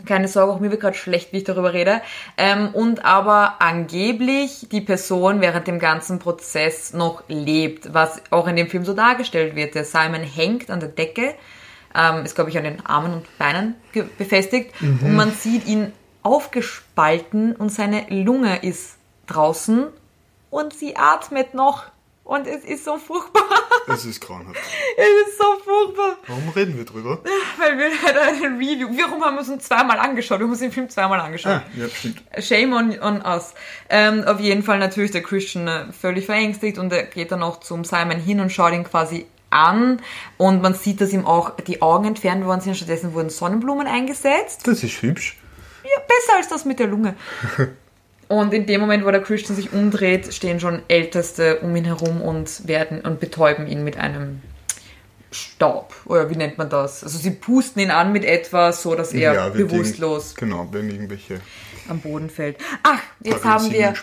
Keine 0.06 0.28
Sorge, 0.28 0.52
auch 0.52 0.60
mir 0.60 0.70
wird 0.70 0.80
gerade 0.80 0.96
schlecht, 0.96 1.32
wie 1.32 1.38
ich 1.38 1.44
darüber 1.44 1.72
rede. 1.74 2.00
Ähm, 2.38 2.70
und 2.72 3.04
aber 3.04 3.56
angeblich 3.60 4.68
die 4.70 4.80
Person 4.80 5.40
während 5.40 5.66
dem 5.66 5.78
ganzen 5.78 6.18
Prozess 6.18 6.94
noch 6.94 7.22
lebt, 7.28 7.92
was 7.92 8.22
auch 8.30 8.46
in 8.46 8.56
dem 8.56 8.68
Film 8.68 8.84
so 8.84 8.94
dargestellt 8.94 9.56
wird. 9.56 9.74
Der 9.74 9.84
Simon 9.84 10.22
hängt 10.22 10.70
an 10.70 10.80
der 10.80 10.88
Decke, 10.88 11.34
ähm, 11.94 12.24
ist 12.24 12.34
glaube 12.34 12.50
ich 12.50 12.56
an 12.56 12.64
den 12.64 12.86
Armen 12.86 13.12
und 13.12 13.38
Beinen 13.38 13.74
befestigt 14.16 14.72
und 14.80 15.16
man 15.16 15.32
sieht 15.32 15.66
ihn 15.66 15.92
aufgespalten 16.22 17.56
und 17.56 17.70
seine 17.70 18.06
Lunge 18.08 18.62
ist 18.62 18.96
draußen 19.26 19.86
und 20.50 20.74
sie 20.74 20.96
atmet 20.96 21.54
noch 21.54 21.84
Und 22.30 22.46
es 22.46 22.62
ist 22.62 22.84
so 22.84 22.96
furchtbar. 22.96 23.42
Es 23.88 24.04
ist 24.04 24.20
grauenhaft. 24.20 24.56
Es 24.96 25.28
ist 25.28 25.38
so 25.38 25.44
furchtbar. 25.64 26.16
Warum 26.28 26.48
reden 26.50 26.76
wir 26.76 26.84
drüber? 26.84 27.18
Weil 27.58 27.76
wir 27.76 27.90
halt 28.02 28.16
eine 28.16 28.56
Review. 28.56 28.88
Warum 28.96 29.24
haben 29.24 29.34
wir 29.34 29.40
uns 29.40 29.48
ihn 29.48 29.58
zweimal 29.58 29.98
angeschaut? 29.98 30.38
Wir 30.38 30.44
haben 30.44 30.52
uns 30.52 30.60
den 30.60 30.70
Film 30.70 30.88
zweimal 30.88 31.18
angeschaut. 31.18 31.54
Ah, 31.54 31.62
ja, 31.76 31.88
stimmt. 31.88 32.22
Shame 32.38 32.72
on, 32.72 33.00
on 33.00 33.22
us. 33.26 33.54
Ähm, 33.88 34.22
auf 34.22 34.38
jeden 34.38 34.62
Fall 34.62 34.78
natürlich 34.78 35.10
der 35.10 35.22
Christian 35.22 35.66
äh, 35.66 35.92
völlig 35.92 36.26
verängstigt 36.26 36.78
und 36.78 36.92
er 36.92 37.02
geht 37.02 37.32
dann 37.32 37.42
auch 37.42 37.58
zum 37.58 37.82
Simon 37.82 38.20
hin 38.20 38.38
und 38.38 38.52
schaut 38.52 38.74
ihn 38.74 38.84
quasi 38.84 39.26
an 39.48 40.00
und 40.36 40.62
man 40.62 40.74
sieht, 40.74 41.00
dass 41.00 41.12
ihm 41.12 41.26
auch 41.26 41.56
die 41.56 41.82
Augen 41.82 42.04
entfernt 42.04 42.44
worden 42.44 42.60
sind. 42.60 42.76
Stattdessen 42.76 43.12
wurden 43.12 43.30
Sonnenblumen 43.30 43.88
eingesetzt. 43.88 44.68
Das 44.68 44.84
ist 44.84 45.02
hübsch. 45.02 45.36
Ja, 45.82 46.00
besser 46.06 46.36
als 46.36 46.48
das 46.48 46.64
mit 46.64 46.78
der 46.78 46.86
Lunge. 46.86 47.16
Und 48.30 48.54
in 48.54 48.64
dem 48.66 48.80
Moment, 48.80 49.04
wo 49.04 49.10
der 49.10 49.22
Christian 49.22 49.56
sich 49.56 49.72
umdreht, 49.72 50.32
stehen 50.32 50.60
schon 50.60 50.82
Älteste 50.86 51.58
um 51.62 51.74
ihn 51.74 51.84
herum 51.84 52.22
und 52.22 52.68
werden 52.68 53.00
und 53.00 53.18
betäuben 53.18 53.66
ihn 53.66 53.82
mit 53.82 53.96
einem 53.96 54.40
Staub. 55.32 55.94
Oder 56.06 56.30
wie 56.30 56.36
nennt 56.36 56.56
man 56.56 56.70
das? 56.70 57.02
Also 57.02 57.18
sie 57.18 57.32
pusten 57.32 57.82
ihn 57.82 57.90
an 57.90 58.12
mit 58.12 58.24
etwas, 58.24 58.82
so 58.82 58.94
dass 58.94 59.12
er 59.12 59.34
ja, 59.34 59.48
bewusstlos 59.48 60.28
irgend- 60.36 60.38
Genau, 60.38 60.68
wenn 60.70 60.88
irgendwelche 60.90 61.40
am 61.88 61.98
Boden 61.98 62.30
fällt. 62.30 62.56
Ach, 62.84 63.00
jetzt 63.20 63.44
haben 63.44 63.64
wir, 63.72 63.94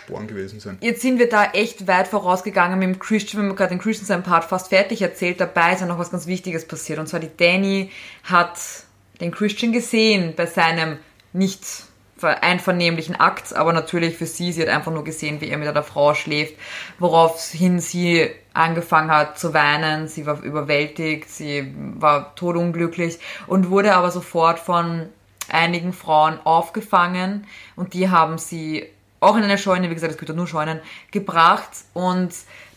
jetzt 0.82 1.00
sind 1.00 1.18
wir 1.18 1.30
da 1.30 1.52
echt 1.52 1.86
weit 1.86 2.08
vorausgegangen 2.08 2.78
mit 2.78 2.86
dem 2.88 2.98
Christian, 2.98 3.42
wenn 3.42 3.48
wir 3.48 3.56
gerade 3.56 3.70
den 3.70 3.78
Christian 3.78 4.06
seinen 4.06 4.24
Part 4.24 4.44
fast 4.44 4.68
fertig 4.68 5.00
erzählt, 5.00 5.40
dabei 5.40 5.72
ist 5.72 5.80
ja 5.80 5.86
noch 5.86 5.98
was 5.98 6.10
ganz 6.10 6.26
Wichtiges 6.26 6.66
passiert. 6.68 6.98
Und 6.98 7.06
zwar 7.08 7.20
die 7.20 7.30
Danny 7.34 7.90
hat 8.24 8.58
den 9.22 9.30
Christian 9.30 9.72
gesehen 9.72 10.34
bei 10.36 10.44
seinem 10.44 10.98
nicht 11.32 11.64
einvernehmlichen 12.26 13.16
Akt, 13.16 13.54
aber 13.54 13.72
natürlich 13.72 14.16
für 14.16 14.26
sie, 14.26 14.52
sie 14.52 14.62
hat 14.62 14.68
einfach 14.68 14.92
nur 14.92 15.04
gesehen, 15.04 15.40
wie 15.40 15.48
er 15.48 15.58
mit 15.58 15.68
einer 15.68 15.82
Frau 15.82 16.14
schläft, 16.14 16.54
woraufhin 16.98 17.80
sie 17.80 18.28
angefangen 18.52 19.10
hat 19.10 19.38
zu 19.38 19.54
weinen, 19.54 20.08
sie 20.08 20.26
war 20.26 20.42
überwältigt, 20.42 21.30
sie 21.30 21.72
war 21.98 22.34
todunglücklich 22.34 23.18
und 23.46 23.70
wurde 23.70 23.94
aber 23.94 24.10
sofort 24.10 24.58
von 24.58 25.06
einigen 25.48 25.92
Frauen 25.92 26.38
aufgefangen 26.44 27.46
und 27.76 27.94
die 27.94 28.10
haben 28.10 28.38
sie 28.38 28.86
auch 29.20 29.36
in 29.36 29.42
eine 29.42 29.58
Scheune, 29.58 29.90
wie 29.90 29.94
gesagt, 29.94 30.12
es 30.12 30.18
gibt 30.18 30.28
ja 30.28 30.34
nur 30.34 30.46
Scheunen, 30.46 30.80
gebracht 31.10 31.70
und 31.92 32.30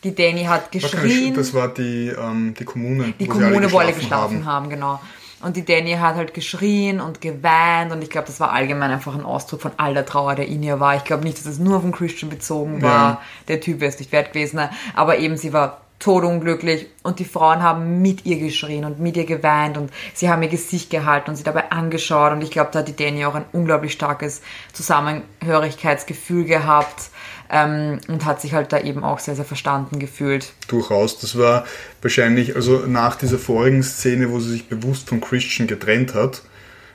die 0.04 0.16
Danny 0.16 0.46
hat 0.46 0.72
geschrien. 0.72 1.36
Das 1.36 1.54
war 1.54 1.68
die, 1.68 2.08
ähm, 2.10 2.56
die 2.58 2.66
Kommune. 2.66 3.14
Die 3.20 3.28
wo 3.30 3.34
sie 3.34 3.40
alle 3.40 3.50
Kommune, 3.50 3.72
wo 3.72 3.78
alle 3.80 3.94
geschlafen 3.94 4.38
geschlafen 4.38 4.46
haben. 4.46 4.70
genau. 4.70 5.00
Und 5.42 5.56
die 5.56 5.66
Danny 5.66 5.94
hat 5.94 6.16
halt 6.16 6.34
geschrien 6.34 7.02
und 7.02 7.22
geweint 7.22 7.92
und 7.92 8.04
ich 8.04 8.10
glaube, 8.10 8.28
das 8.28 8.40
war 8.40 8.52
allgemein 8.52 8.92
einfach 8.92 9.16
ein 9.16 9.26
Ausdruck 9.26 9.62
von 9.62 9.72
all 9.78 9.94
der 9.94 10.06
Trauer, 10.06 10.36
der 10.36 10.48
in 10.48 10.62
ihr 10.62 10.80
war. 10.80 10.96
Ich 10.96 11.04
glaube 11.04 11.24
nicht, 11.24 11.38
dass 11.38 11.46
es 11.46 11.60
nur 11.60 11.78
auf 11.78 11.84
den 11.84 11.92
Christian 11.92 12.30
bezogen 12.30 12.82
war. 12.82 13.10
Ja. 13.10 13.22
Der 13.48 13.60
Typ 13.60 13.80
wäre 13.80 13.92
es 13.92 14.00
nicht 14.00 14.12
wert 14.12 14.34
gewesen. 14.34 14.60
Aber 14.96 15.18
eben, 15.18 15.38
sie 15.38 15.52
war 15.54 15.82
todunglücklich 16.02 16.88
und 17.04 17.20
die 17.20 17.26
Frauen 17.26 17.62
haben 17.62 18.02
mit 18.02 18.26
ihr 18.26 18.40
geschrien 18.40 18.86
und 18.86 19.00
mit 19.00 19.16
ihr 19.16 19.26
geweint 19.26 19.78
und 19.78 19.92
sie 20.14 20.30
haben 20.30 20.42
ihr 20.42 20.50
Gesicht 20.50 20.90
gehalten 20.90 21.30
und 21.30 21.36
sie 21.36 21.44
dabei 21.44 21.72
angeschaut 21.72 22.34
und 22.34 22.42
ich 22.42 22.50
glaube, 22.50 22.72
da 22.74 22.80
hat 22.80 22.88
die 22.88 22.96
Danny 22.96 23.24
auch 23.24 23.36
ein 23.36 23.46
unglaublich 23.54 23.94
starkes 23.94 24.42
Zusammenhörigkeitsgefühl 24.74 26.46
gehabt 26.46 27.11
ähm, 27.52 28.00
und 28.08 28.26
hat 28.26 28.42
sich 28.42 28.54
halt 28.54 28.72
da 28.72 28.80
eben 28.80 29.04
auch 29.04 29.20
sehr, 29.20 29.36
sehr 29.36 29.46
verstanden 29.46 30.00
gefühlt. 30.00 30.54
Durchaus. 30.68 31.20
Das 31.20 31.38
war 31.38 31.66
wahrscheinlich, 32.02 32.56
also 32.56 32.86
nach 32.88 33.16
dieser 33.16 33.38
vorigen 33.38 33.84
Szene, 33.84 34.32
wo 34.32 34.40
sie 34.40 34.52
sich 34.52 34.70
bewusst 34.70 35.10
von 35.10 35.20
Christian 35.22 35.68
getrennt 35.68 36.14
hat, 36.14 36.42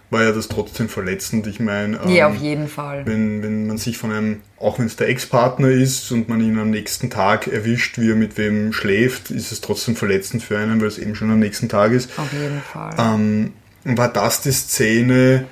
war 0.08 0.22
ja 0.22 0.32
das 0.32 0.48
trotzdem 0.48 0.88
verletzend. 0.88 1.46
Ich 1.48 1.58
meine, 1.60 1.98
ähm, 2.02 2.08
Ja, 2.10 2.28
auf 2.28 2.36
jeden 2.36 2.68
Fall. 2.68 3.04
wenn, 3.06 3.42
wenn 3.42 3.66
man 3.66 3.76
sich 3.76 3.98
von 3.98 4.12
einem, 4.12 4.40
auch 4.58 4.78
wenn 4.78 4.86
es 4.86 4.96
der 4.96 5.08
Ex-Partner 5.08 5.68
ist 5.68 6.10
und 6.12 6.28
man 6.28 6.40
ihn 6.40 6.58
am 6.58 6.70
nächsten 6.70 7.10
Tag 7.10 7.48
erwischt, 7.48 7.98
wie 7.98 8.10
er 8.10 8.16
mit 8.16 8.38
wem 8.38 8.72
schläft, 8.72 9.30
ist 9.30 9.52
es 9.52 9.60
trotzdem 9.60 9.96
verletzend 9.96 10.42
für 10.42 10.58
einen, 10.58 10.80
weil 10.80 10.88
es 10.88 10.98
eben 10.98 11.16
schon 11.16 11.30
am 11.30 11.40
nächsten 11.40 11.68
Tag 11.68 11.92
ist. 11.92 12.08
Auf 12.18 12.32
jeden 12.32 12.62
Fall. 12.62 12.94
Ähm, 12.98 13.52
war 13.84 14.08
das 14.08 14.40
die 14.40 14.52
Szene, 14.52 15.44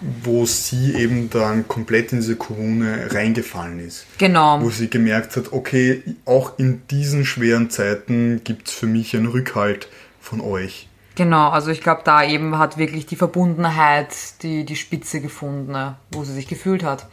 wo 0.00 0.46
sie 0.46 0.94
eben 0.94 1.30
dann 1.30 1.68
komplett 1.68 2.12
in 2.12 2.20
diese 2.20 2.36
Kommune 2.36 3.08
reingefallen 3.12 3.80
ist? 3.80 4.06
Genau. 4.18 4.60
Wo 4.60 4.70
sie 4.70 4.88
gemerkt 4.88 5.36
hat, 5.36 5.52
okay, 5.52 6.02
auch 6.24 6.58
in 6.58 6.82
diesen 6.88 7.24
schweren 7.24 7.70
Zeiten 7.70 8.42
gibt 8.44 8.68
es 8.68 8.74
für 8.74 8.86
mich 8.86 9.14
einen 9.14 9.26
Rückhalt 9.26 9.88
von 10.20 10.40
euch. 10.40 10.88
Genau, 11.16 11.50
also 11.50 11.70
ich 11.70 11.82
glaube, 11.82 12.02
da 12.04 12.24
eben 12.24 12.58
hat 12.58 12.78
wirklich 12.78 13.04
die 13.04 13.16
Verbundenheit 13.16 14.14
die, 14.42 14.64
die 14.64 14.76
Spitze 14.76 15.20
gefunden, 15.20 15.72
ne, 15.72 15.96
wo 16.12 16.24
sie 16.24 16.32
sich 16.32 16.46
gefühlt 16.46 16.82
hat. 16.82 17.06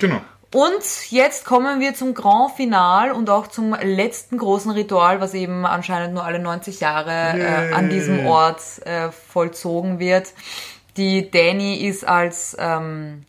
Genau. 0.00 0.20
Und 0.52 1.10
jetzt 1.10 1.44
kommen 1.44 1.80
wir 1.80 1.94
zum 1.94 2.14
Grand 2.14 2.52
Final 2.52 3.10
und 3.10 3.28
auch 3.28 3.48
zum 3.48 3.74
letzten 3.74 4.38
großen 4.38 4.70
Ritual, 4.70 5.20
was 5.20 5.34
eben 5.34 5.66
anscheinend 5.66 6.14
nur 6.14 6.24
alle 6.24 6.38
90 6.38 6.78
Jahre 6.78 7.10
äh, 7.10 7.72
an 7.72 7.90
diesem. 7.90 8.24
Ort 8.26 8.60
äh, 8.84 9.10
vollzogen 9.10 9.98
wird. 9.98 10.32
Die 10.96 11.30
Danny 11.30 11.86
ist 11.86 12.06
als 12.06 12.56
ähm, 12.58 13.24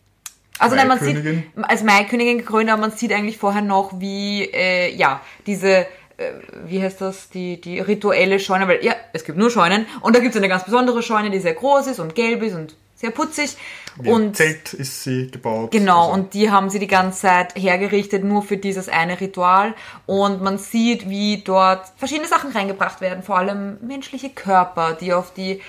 also 0.58 0.74
nein, 0.74 0.88
man 0.88 0.98
sieht 0.98 1.18
als 1.62 1.82
Maikönigin 1.82 2.38
gekrönt, 2.38 2.70
aber 2.70 2.80
man 2.80 2.92
sieht 2.92 3.12
eigentlich 3.12 3.36
vorher 3.36 3.62
noch, 3.62 4.00
wie 4.00 4.44
äh, 4.44 4.94
ja 4.94 5.20
diese 5.46 5.86
äh, 6.18 6.32
wie 6.64 6.82
heißt 6.82 7.00
das, 7.00 7.28
die, 7.28 7.60
die 7.60 7.78
rituelle 7.78 8.40
Scheune, 8.40 8.66
weil 8.68 8.82
ja, 8.84 8.94
es 9.12 9.24
gibt 9.24 9.36
nur 9.36 9.50
Scheunen 9.50 9.86
und 10.00 10.16
da 10.16 10.20
gibt 10.20 10.34
es 10.34 10.38
eine 10.38 10.48
ganz 10.48 10.64
besondere 10.64 11.02
Scheune, 11.02 11.30
die 11.30 11.40
sehr 11.40 11.54
groß 11.54 11.88
ist 11.88 12.00
und 12.00 12.14
gelb 12.14 12.42
ist 12.42 12.54
und 12.54 12.74
sehr 12.94 13.10
putzig. 13.10 13.56
Wie 14.00 14.10
und 14.10 14.36
Zelt 14.36 14.72
ist 14.72 15.02
sie 15.02 15.30
gebaut. 15.30 15.70
Genau, 15.70 16.04
Also, 16.04 16.14
und 16.14 16.34
die 16.34 16.50
haben 16.50 16.70
sie 16.70 16.78
die 16.78 16.86
ganze 16.86 17.20
Zeit 17.22 17.54
hergerichtet, 17.54 18.24
nur 18.24 18.42
für 18.42 18.56
dieses 18.56 18.88
eine 18.88 19.20
Ritual. 19.20 19.74
Und 20.06 20.42
man 20.42 20.56
sieht, 20.56 21.08
wie 21.08 21.42
dort 21.42 21.86
verschiedene 21.96 22.28
Sachen 22.28 22.52
reingebracht 22.52 23.02
werden, 23.02 23.22
vor 23.22 23.36
allem 23.36 23.76
menschliche 23.86 24.30
Körper, 24.30 24.96
die 24.98 25.12
auf 25.12 25.34
die 25.34 25.60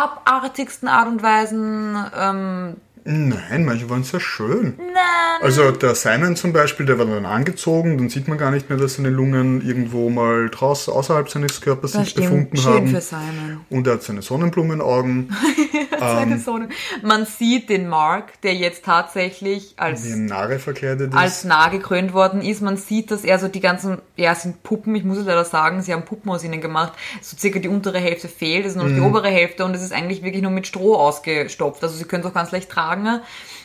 abartigsten 0.00 0.88
Art 0.88 1.08
und 1.08 1.22
Weisen. 1.22 1.96
Ähm, 2.16 2.76
Nein, 3.04 3.64
manche 3.64 3.88
waren 3.88 4.04
sehr 4.04 4.20
schön. 4.20 4.74
nein, 4.78 4.94
Also 5.42 5.70
der 5.70 5.94
Simon 5.94 6.36
zum 6.36 6.52
Beispiel, 6.52 6.84
der 6.86 6.98
war 6.98 7.06
dann 7.06 7.24
angezogen, 7.26 7.96
dann 7.98 8.08
sieht 8.10 8.28
man 8.28 8.36
gar 8.38 8.50
nicht 8.50 8.68
mehr, 8.68 8.78
dass 8.78 8.94
seine 8.94 9.08
Lungen 9.10 9.66
irgendwo 9.66 10.10
mal 10.10 10.48
draußen 10.50 10.92
außerhalb 10.92 11.28
seines 11.30 11.60
Körpers 11.60 11.92
das 11.92 12.02
sich 12.02 12.10
stimmt. 12.10 12.26
befunden 12.26 12.56
Schön 12.56 12.72
haben. 12.72 12.88
für 12.88 13.00
Simon. 13.00 13.60
Und 13.70 13.86
er 13.86 13.94
hat 13.94 14.02
seine 14.02 14.22
Sonnenblumenaugen. 14.22 15.34
Seine 16.00 16.36
Ähm. 16.36 16.40
Sonne. 16.40 16.68
Man 17.02 17.26
sieht 17.26 17.68
den 17.68 17.86
Mark, 17.86 18.40
der 18.40 18.54
jetzt 18.54 18.86
tatsächlich 18.86 19.74
als 19.76 20.06
Narre 20.16 20.58
verkleidet 20.58 21.12
ist. 21.12 21.18
als 21.18 21.44
nah 21.44 21.68
gekrönt 21.68 22.14
worden 22.14 22.40
ist. 22.40 22.62
Man 22.62 22.78
sieht, 22.78 23.10
dass 23.10 23.22
er 23.22 23.38
so 23.38 23.48
die 23.48 23.60
ganzen, 23.60 23.98
ja, 24.16 24.32
es 24.32 24.42
sind 24.42 24.62
Puppen, 24.62 24.94
ich 24.94 25.04
muss 25.04 25.18
es 25.18 25.26
leider 25.26 25.44
sagen, 25.44 25.82
sie 25.82 25.92
haben 25.92 26.06
Puppen 26.06 26.30
aus 26.30 26.42
ihnen 26.42 26.62
gemacht. 26.62 26.94
So 27.20 27.36
circa 27.36 27.58
die 27.58 27.68
untere 27.68 27.98
Hälfte 27.98 28.28
fehlt, 28.28 28.64
es 28.64 28.72
ist 28.72 28.76
nur 28.78 28.88
noch 28.88 28.94
die 28.94 29.00
obere 29.02 29.28
Hälfte 29.28 29.62
und 29.66 29.74
es 29.74 29.82
ist 29.82 29.92
eigentlich 29.92 30.22
wirklich 30.22 30.40
nur 30.42 30.52
mit 30.52 30.66
Stroh 30.66 30.94
ausgestopft. 30.96 31.82
Also 31.82 31.96
sie 31.96 32.04
können 32.04 32.22
es 32.24 32.30
auch 32.30 32.34
ganz 32.34 32.50
leicht 32.50 32.70
tragen. 32.70 32.89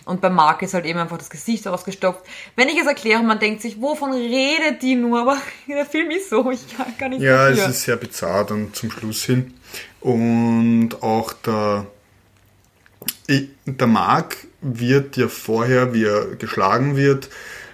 Und 0.06 0.22
beim 0.22 0.36
Mark 0.36 0.62
ist 0.62 0.74
halt 0.74 0.86
eben 0.86 1.00
einfach 1.00 1.18
das 1.18 1.30
Gesicht 1.30 1.68
ausgestopft. 1.68 2.26
Wenn 2.56 2.70
ich 2.70 2.78
es 2.80 2.86
erkläre, 2.88 3.24
man 3.24 3.40
denkt 3.40 3.62
sich, 3.62 3.82
wovon 3.82 4.14
redet 4.14 4.82
die 4.82 4.96
nur? 4.96 5.22
Aber 5.22 5.38
der 5.68 5.86
Film 5.86 6.12
ist 6.12 6.30
so, 6.30 6.52
ich 6.52 6.78
kann 6.78 6.94
gar 6.98 7.10
nicht 7.10 7.22
Ja, 7.22 7.50
es 7.50 7.58
dafür. 7.58 7.72
ist 7.72 7.84
sehr 7.84 7.96
bizarr 7.98 8.46
dann 8.46 8.74
zum 8.74 8.92
Schluss 8.92 9.24
hin. 9.24 9.54
Und 10.02 11.02
auch 11.02 11.34
der, 11.34 11.88
der 13.66 13.88
Mark 13.88 14.38
wird 14.62 15.18
ja 15.18 15.28
vorher, 15.28 15.94
wie 15.94 16.04
er 16.06 16.36
geschlagen 16.36 16.96
wird, 16.96 17.30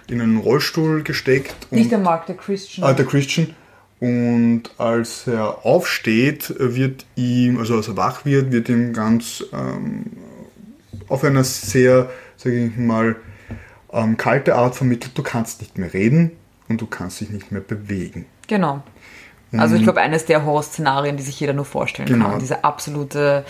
in 0.08 0.20
einen 0.20 0.38
Rollstuhl 0.38 1.02
gesteckt. 1.02 1.70
Nicht 1.70 1.90
der 1.90 1.98
Mark, 1.98 2.26
der 2.26 2.36
Christian. 2.36 2.86
ah, 2.86 2.92
der 2.92 3.06
Christian. 3.06 3.54
Und 4.00 4.64
als 4.78 5.26
er 5.28 5.64
aufsteht, 5.64 6.52
wird 6.58 7.06
ihm, 7.14 7.58
also 7.58 7.76
als 7.76 7.88
er 7.88 7.96
wach 7.96 8.24
wird, 8.24 8.50
wird 8.50 8.68
ihm 8.68 8.92
ganz 8.92 9.44
ähm, 9.52 10.06
auf 11.08 11.24
einer 11.24 11.44
sehr, 11.44 12.10
sage 12.36 12.66
ich 12.66 12.76
mal, 12.76 13.16
ähm, 13.92 14.16
kalte 14.16 14.54
Art 14.54 14.74
vermittelt, 14.74 15.16
du 15.16 15.22
kannst 15.22 15.60
nicht 15.60 15.78
mehr 15.78 15.92
reden 15.92 16.32
und 16.68 16.80
du 16.80 16.86
kannst 16.86 17.20
dich 17.20 17.30
nicht 17.30 17.52
mehr 17.52 17.60
bewegen. 17.60 18.26
Genau. 18.48 18.82
Also 19.54 19.74
ich 19.76 19.82
glaube, 19.82 20.00
eines 20.00 20.24
der 20.24 20.46
Horror-Szenarien, 20.46 21.18
die 21.18 21.22
sich 21.22 21.38
jeder 21.38 21.52
nur 21.52 21.66
vorstellen 21.66 22.08
Genau. 22.08 22.30
kann. 22.30 22.38
Diese 22.38 22.64
absolute 22.64 23.44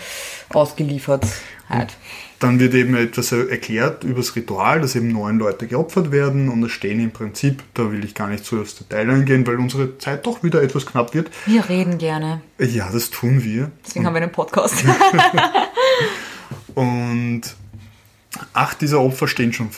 Ausgeliefertheit. 0.49 1.95
Dann 2.39 2.59
wird 2.59 2.73
eben 2.73 2.93
etwas 2.95 3.31
erklärt 3.31 4.03
über 4.03 4.17
das 4.17 4.35
Ritual, 4.35 4.81
dass 4.81 4.95
eben 4.97 5.07
neun 5.13 5.39
Leute 5.39 5.65
geopfert 5.65 6.11
werden 6.11 6.49
und 6.49 6.61
es 6.63 6.71
stehen 6.73 6.99
im 6.99 7.11
Prinzip, 7.11 7.63
da 7.73 7.89
will 7.89 8.03
ich 8.03 8.15
gar 8.15 8.27
nicht 8.27 8.43
so 8.43 8.59
aufs 8.59 8.75
Detail 8.75 9.09
eingehen, 9.11 9.47
weil 9.47 9.55
unsere 9.55 9.97
Zeit 9.97 10.25
doch 10.25 10.43
wieder 10.43 10.61
etwas 10.61 10.85
knapp 10.85 11.13
wird. 11.13 11.31
Wir 11.45 11.69
reden 11.69 11.97
gerne. 11.99 12.41
Ja, 12.59 12.89
das 12.91 13.09
tun 13.09 13.41
wir. 13.45 13.71
Deswegen 13.85 14.05
haben 14.05 14.13
wir 14.13 14.21
einen 14.23 14.31
Podcast. 14.33 14.83
Und 16.75 17.41
acht 18.53 18.81
dieser 18.81 19.01
Opfer 19.01 19.27
stehen 19.27 19.53
schon 19.53 19.69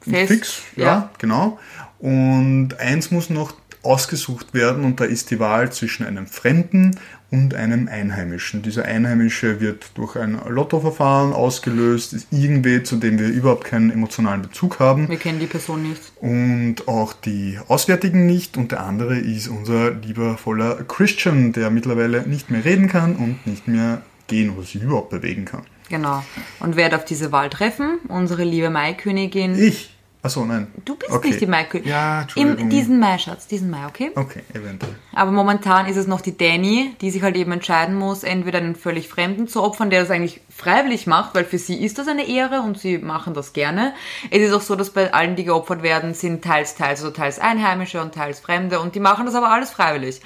Fest, 0.00 0.32
fix. 0.32 0.62
Ja, 0.76 0.84
ja. 0.84 1.10
genau. 1.18 1.58
Und 1.98 2.78
eins 2.80 3.10
muss 3.10 3.30
noch 3.30 3.54
ausgesucht 3.82 4.54
werden 4.54 4.84
und 4.84 5.00
da 5.00 5.04
ist 5.04 5.30
die 5.30 5.40
Wahl 5.40 5.72
zwischen 5.72 6.06
einem 6.06 6.26
Fremden 6.26 6.98
und 7.30 7.54
einem 7.54 7.88
Einheimischen. 7.88 8.62
Dieser 8.62 8.84
Einheimische 8.84 9.60
wird 9.60 9.90
durch 9.94 10.16
ein 10.16 10.38
Lottoverfahren 10.46 11.32
ausgelöst, 11.32 12.12
ist 12.12 12.28
irgendwie, 12.30 12.82
zu 12.82 12.96
dem 12.96 13.18
wir 13.18 13.28
überhaupt 13.28 13.64
keinen 13.64 13.90
emotionalen 13.90 14.42
Bezug 14.42 14.78
haben. 14.78 15.08
Wir 15.08 15.16
kennen 15.16 15.40
die 15.40 15.46
Person 15.46 15.82
nicht. 15.82 16.12
Und 16.20 16.86
auch 16.86 17.12
die 17.12 17.58
Auswärtigen 17.68 18.26
nicht. 18.26 18.56
Und 18.56 18.70
der 18.70 18.82
andere 18.84 19.18
ist 19.18 19.48
unser 19.48 19.92
liebervoller 19.92 20.84
Christian, 20.84 21.52
der 21.52 21.70
mittlerweile 21.70 22.22
nicht 22.28 22.50
mehr 22.50 22.64
reden 22.64 22.88
kann 22.88 23.16
und 23.16 23.46
nicht 23.46 23.66
mehr 23.66 24.02
gehen 24.26 24.50
oder 24.50 24.64
sich 24.64 24.82
überhaupt 24.82 25.10
bewegen 25.10 25.46
kann. 25.46 25.62
Genau. 25.88 26.22
Und 26.60 26.76
wer 26.76 26.88
darf 26.88 27.04
diese 27.04 27.32
Wahl 27.32 27.50
treffen? 27.50 27.98
Unsere 28.08 28.44
liebe 28.44 28.70
Maikönigin. 28.70 29.58
Ich? 29.58 29.90
Achso, 30.24 30.44
nein. 30.44 30.68
Du 30.84 30.94
bist 30.94 31.10
Okay. 31.10 31.28
nicht 31.30 31.40
die 31.40 31.46
Maikönigin. 31.46 31.90
Ja, 31.90 32.24
Im 32.36 32.68
diesen 32.70 33.00
Mai, 33.00 33.18
Schatz, 33.18 33.48
diesen 33.48 33.70
Mai, 33.70 33.84
okay? 33.88 34.12
Okay, 34.14 34.42
eventuell. 34.54 34.94
Aber 35.12 35.32
momentan 35.32 35.86
ist 35.86 35.96
es 35.96 36.06
noch 36.06 36.20
die 36.20 36.36
Danny, 36.36 36.94
die 37.00 37.10
sich 37.10 37.22
halt 37.22 37.34
eben 37.34 37.50
entscheiden 37.50 37.96
muss, 37.96 38.22
entweder 38.22 38.58
einen 38.58 38.76
völlig 38.76 39.08
Fremden 39.08 39.48
zu 39.48 39.60
opfern, 39.60 39.90
der 39.90 40.00
das 40.02 40.12
eigentlich 40.12 40.40
freiwillig 40.48 41.08
macht, 41.08 41.34
weil 41.34 41.44
für 41.44 41.58
sie 41.58 41.74
ist 41.82 41.98
das 41.98 42.06
eine 42.06 42.28
Ehre 42.28 42.60
und 42.60 42.78
sie 42.78 42.98
machen 42.98 43.34
das 43.34 43.52
gerne. 43.52 43.94
Es 44.30 44.40
ist 44.42 44.52
auch 44.52 44.60
so, 44.60 44.76
dass 44.76 44.90
bei 44.90 45.12
allen, 45.12 45.34
die 45.34 45.42
geopfert 45.44 45.82
werden, 45.82 46.14
sind 46.14 46.44
teils, 46.44 46.76
teils, 46.76 47.00
also 47.02 47.10
teils 47.10 47.40
Einheimische 47.40 48.00
und 48.00 48.14
teils 48.14 48.38
Fremde 48.38 48.78
und 48.78 48.94
die 48.94 49.00
machen 49.00 49.26
das 49.26 49.34
aber 49.34 49.50
alles 49.50 49.70
freiwillig. 49.70 50.20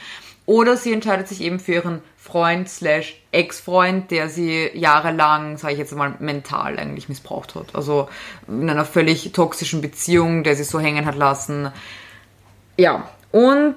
Oder 0.47 0.77
sie 0.77 0.93
entscheidet 0.93 1.27
sich 1.27 1.41
eben 1.41 1.59
für 1.59 1.73
ihren 1.75 2.03
Freund 2.17 2.69
slash 2.69 3.21
Ex-Freund, 3.33 4.11
der 4.13 4.29
sie 4.29 4.71
jahrelang, 4.75 5.59
sage 5.59 5.75
ich 5.75 5.79
jetzt 5.79 5.95
mal, 5.95 6.15
mental 6.21 6.79
eigentlich 6.79 7.09
missbraucht 7.09 7.57
hat. 7.57 7.75
Also 7.75 8.09
in 8.47 8.71
einer 8.71 8.85
völlig 8.85 9.33
toxischen 9.33 9.81
Beziehung, 9.81 10.45
der 10.45 10.55
sie 10.55 10.65
so 10.65 10.79
hängen 10.79 11.05
hat 11.05 11.17
lassen. 11.17 11.71
Ja, 12.77 13.09
und 13.33 13.77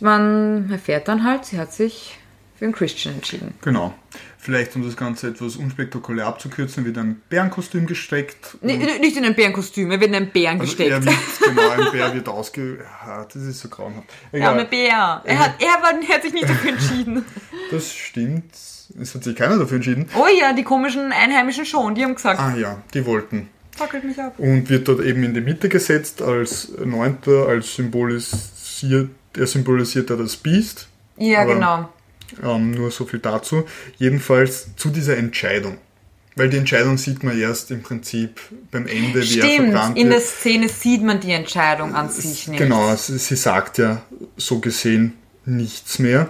man 0.00 0.70
erfährt 0.70 1.08
dann 1.08 1.24
halt, 1.24 1.44
sie 1.44 1.58
hat 1.58 1.72
sich 1.72 2.18
für 2.56 2.64
einen 2.64 2.74
Christian 2.74 3.14
entschieden. 3.14 3.54
Genau. 3.62 3.94
Vielleicht, 4.40 4.76
um 4.76 4.84
das 4.84 4.96
Ganze 4.96 5.28
etwas 5.28 5.56
unspektakulär 5.56 6.26
abzukürzen, 6.26 6.84
wird 6.84 6.96
ein 6.96 7.20
Bärenkostüm 7.28 7.86
gesteckt. 7.86 8.56
N 8.62 8.78
nicht 9.00 9.16
in 9.16 9.24
ein 9.24 9.34
Bärenkostüm, 9.34 9.90
er 9.90 9.98
wird 10.00 10.10
in 10.10 10.16
einen 10.16 10.30
Bären 10.30 10.60
Also 10.60 10.70
gesteckt. 10.76 10.90
er 10.90 11.04
wird, 11.04 11.16
genau, 11.44 11.68
ein 11.70 11.90
Bär 11.92 12.14
wird 12.14 12.28
ausge... 12.28 12.78
Ja, 13.06 13.24
das 13.24 13.42
ist 13.42 13.60
so 13.60 13.68
grauenhaft. 13.68 14.06
Der 14.32 14.38
Egal. 14.40 14.50
arme 14.52 14.64
Bär. 14.66 15.22
Er 15.24 15.38
hat, 15.38 15.54
er, 15.60 15.82
war, 15.82 15.92
er 16.00 16.14
hat 16.14 16.22
sich 16.22 16.32
nicht 16.32 16.48
dafür 16.48 16.70
entschieden. 16.70 17.24
Das 17.70 17.92
stimmt. 17.92 18.54
Es 18.54 19.14
hat 19.14 19.22
sich 19.24 19.36
keiner 19.36 19.58
dafür 19.58 19.76
entschieden. 19.76 20.08
Oh 20.16 20.24
ja, 20.40 20.54
die 20.54 20.62
komischen 20.62 21.12
Einheimischen 21.12 21.66
schon, 21.66 21.94
die 21.94 22.02
haben 22.02 22.14
gesagt, 22.14 22.40
Ah 22.40 22.54
ja, 22.56 22.80
die 22.94 23.04
wollten. 23.04 23.50
fackelt 23.76 24.04
mich 24.04 24.18
ab. 24.18 24.38
Und 24.38 24.70
wird 24.70 24.88
dort 24.88 25.00
eben 25.04 25.22
in 25.24 25.34
die 25.34 25.42
Mitte 25.42 25.68
gesetzt 25.68 26.22
als 26.22 26.72
Neunter, 26.82 27.46
als 27.48 27.74
symbolisiert, 27.74 29.10
er 29.36 29.46
symbolisiert 29.46 30.08
da 30.10 30.16
das 30.16 30.36
Biest. 30.36 30.88
Ja, 31.18 31.42
Aber- 31.42 31.54
genau. 31.54 31.88
Ähm, 32.42 32.72
nur 32.72 32.90
so 32.90 33.04
viel 33.04 33.20
dazu. 33.20 33.64
Jedenfalls 33.98 34.68
zu 34.76 34.90
dieser 34.90 35.16
Entscheidung. 35.16 35.78
Weil 36.36 36.50
die 36.50 36.56
Entscheidung 36.56 36.98
sieht 36.98 37.24
man 37.24 37.38
erst 37.38 37.72
im 37.72 37.82
Prinzip 37.82 38.40
beim 38.70 38.86
Ende, 38.86 39.14
wie 39.14 39.40
er 39.40 39.44
Stimmt, 39.46 39.70
verbrannt 39.72 39.98
in 39.98 40.10
der 40.10 40.20
wird. 40.20 40.28
Szene 40.28 40.68
sieht 40.68 41.02
man 41.02 41.18
die 41.18 41.32
Entscheidung 41.32 41.96
an 41.96 42.10
sich 42.10 42.46
nicht. 42.46 42.58
Genau, 42.58 42.94
sie, 42.94 43.18
sie 43.18 43.34
sagt 43.34 43.78
ja 43.78 44.02
so 44.36 44.60
gesehen 44.60 45.14
nichts 45.44 45.98
mehr. 45.98 46.28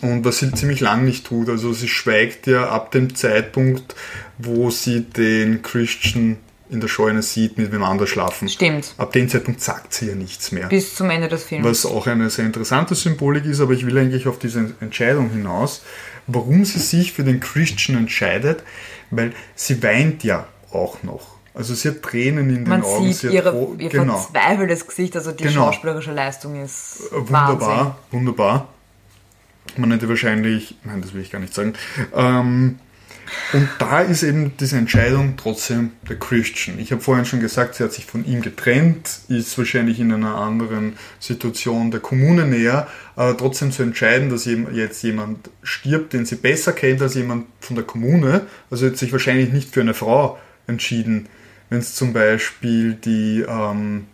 Und 0.00 0.24
was 0.24 0.38
sie 0.38 0.52
ziemlich 0.52 0.78
lang 0.78 1.04
nicht 1.04 1.26
tut. 1.26 1.48
Also 1.48 1.72
sie 1.72 1.88
schweigt 1.88 2.46
ja 2.46 2.68
ab 2.68 2.92
dem 2.92 3.16
Zeitpunkt, 3.16 3.96
wo 4.38 4.70
sie 4.70 5.00
den 5.00 5.62
Christian 5.62 6.36
in 6.72 6.80
der 6.80 6.88
Scheune 6.88 7.22
sieht, 7.22 7.58
mit 7.58 7.70
wem 7.72 7.82
anders 7.84 8.08
schlafen. 8.08 8.48
Stimmt. 8.48 8.94
Ab 8.98 9.12
dem 9.12 9.28
Zeitpunkt 9.28 9.60
sagt 9.60 9.94
sie 9.94 10.08
ja 10.08 10.14
nichts 10.14 10.52
mehr. 10.52 10.68
Bis 10.68 10.94
zum 10.94 11.10
Ende 11.10 11.28
des 11.28 11.44
Films. 11.44 11.64
Was 11.66 11.86
auch 11.86 12.06
eine 12.06 12.30
sehr 12.30 12.46
interessante 12.46 12.94
Symbolik 12.94 13.44
ist, 13.44 13.60
aber 13.60 13.72
ich 13.72 13.86
will 13.86 13.96
eigentlich 13.98 14.26
auf 14.26 14.38
diese 14.38 14.74
Entscheidung 14.80 15.30
hinaus. 15.30 15.82
Warum 16.26 16.64
sie 16.64 16.78
sich 16.78 17.12
für 17.12 17.24
den 17.24 17.40
Christian 17.40 17.96
entscheidet, 17.98 18.62
weil 19.10 19.32
sie 19.54 19.82
weint 19.82 20.24
ja 20.24 20.46
auch 20.72 21.02
noch. 21.02 21.32
Also 21.54 21.74
sie 21.74 21.88
hat 21.90 22.02
Tränen 22.02 22.48
in 22.48 22.54
den 22.64 22.68
Man 22.68 22.82
Augen. 22.82 23.04
sieht 23.06 23.16
sie 23.16 23.28
ihre, 23.28 23.54
ihr 23.78 23.90
genau. 23.90 24.16
verzweifeltes 24.16 24.86
Gesicht, 24.86 25.14
also 25.16 25.32
die 25.32 25.44
Genau. 25.44 25.66
schauspielerische 25.66 26.12
Leistung 26.12 26.62
ist 26.62 27.02
Wunderbar, 27.12 27.60
Wahnsinn. 27.60 27.92
wunderbar. 28.10 28.68
Man 29.76 29.90
hätte 29.92 30.08
wahrscheinlich, 30.08 30.76
nein, 30.84 31.02
das 31.02 31.12
will 31.12 31.20
ich 31.22 31.30
gar 31.30 31.40
nicht 31.40 31.52
sagen. 31.54 31.74
Ähm, 32.14 32.78
und 33.52 33.68
da 33.78 34.00
ist 34.00 34.22
eben 34.22 34.52
diese 34.58 34.76
Entscheidung 34.76 35.34
trotzdem 35.36 35.92
der 36.08 36.18
Christian. 36.18 36.78
Ich 36.78 36.90
habe 36.92 37.00
vorhin 37.00 37.24
schon 37.24 37.40
gesagt, 37.40 37.74
sie 37.74 37.84
hat 37.84 37.92
sich 37.92 38.06
von 38.06 38.24
ihm 38.24 38.40
getrennt, 38.42 39.20
ist 39.28 39.56
wahrscheinlich 39.58 40.00
in 40.00 40.12
einer 40.12 40.36
anderen 40.36 40.94
Situation 41.20 41.90
der 41.90 42.00
Kommune 42.00 42.46
näher, 42.46 42.86
aber 43.16 43.36
trotzdem 43.36 43.72
zu 43.72 43.82
entscheiden, 43.82 44.30
dass 44.30 44.46
jetzt 44.46 45.02
jemand 45.02 45.50
stirbt, 45.62 46.12
den 46.12 46.24
sie 46.26 46.36
besser 46.36 46.72
kennt 46.72 47.02
als 47.02 47.14
jemand 47.14 47.46
von 47.60 47.76
der 47.76 47.84
Kommune, 47.84 48.42
also 48.70 48.86
hat 48.86 48.96
sich 48.96 49.12
wahrscheinlich 49.12 49.52
nicht 49.52 49.72
für 49.72 49.80
eine 49.80 49.94
Frau 49.94 50.38
entschieden, 50.66 51.28
wenn 51.70 51.78
es 51.80 51.94
zum 51.94 52.12
Beispiel 52.12 52.94
die 52.94 53.44
ähm, 53.48 54.06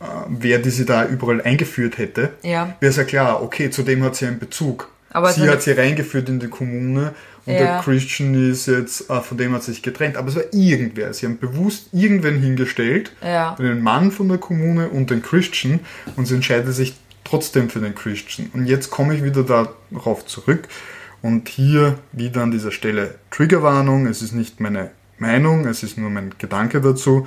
äh, 0.00 0.04
wer 0.28 0.58
die 0.58 0.70
sie 0.70 0.84
da 0.84 1.06
überall 1.06 1.40
eingeführt 1.42 1.98
hätte, 1.98 2.30
Ja. 2.42 2.76
wäre 2.80 2.90
es 2.90 2.96
ja 2.96 3.04
klar, 3.04 3.42
okay, 3.42 3.70
zu 3.70 3.82
dem 3.82 4.02
hat 4.02 4.16
sie 4.16 4.26
einen 4.26 4.38
Bezug. 4.38 4.90
Aber 5.10 5.32
sie 5.32 5.48
hat 5.48 5.62
sie 5.62 5.70
reingeführt 5.70 6.28
in 6.28 6.40
die 6.40 6.48
Kommune 6.48 7.14
und 7.46 7.52
Ja. 7.52 7.58
der 7.58 7.80
Christian 7.82 8.50
ist 8.50 8.66
jetzt, 8.66 9.10
äh, 9.10 9.20
von 9.20 9.36
dem 9.36 9.52
hat 9.52 9.62
sich 9.62 9.82
getrennt. 9.82 10.16
Aber 10.16 10.28
es 10.28 10.36
war 10.36 10.44
irgendwer. 10.52 11.12
Sie 11.12 11.26
haben 11.26 11.38
bewusst 11.38 11.88
irgendwen 11.92 12.40
hingestellt, 12.40 13.12
Ja. 13.22 13.54
den 13.58 13.82
Mann 13.82 14.10
von 14.10 14.28
der 14.28 14.38
Kommune 14.38 14.88
und 14.88 15.10
den 15.10 15.22
Christian 15.22 15.80
und 16.16 16.26
sie 16.26 16.34
entscheidet 16.34 16.74
sich 16.74 16.94
trotzdem 17.24 17.70
für 17.70 17.80
den 17.80 17.94
Christian. 17.94 18.50
Und 18.52 18.66
jetzt 18.66 18.90
komme 18.90 19.14
ich 19.14 19.22
wieder 19.24 19.42
darauf 19.42 20.26
zurück 20.26 20.68
und 21.22 21.48
hier 21.48 21.98
wieder 22.12 22.42
an 22.42 22.50
dieser 22.50 22.70
Stelle 22.72 23.14
Triggerwarnung. 23.30 24.06
Es 24.06 24.22
ist 24.22 24.32
nicht 24.32 24.60
meine 24.60 24.90
Meinung, 25.18 25.66
es 25.66 25.82
ist 25.82 25.96
nur 25.98 26.10
mein 26.10 26.34
Gedanke 26.38 26.80
dazu 26.80 27.26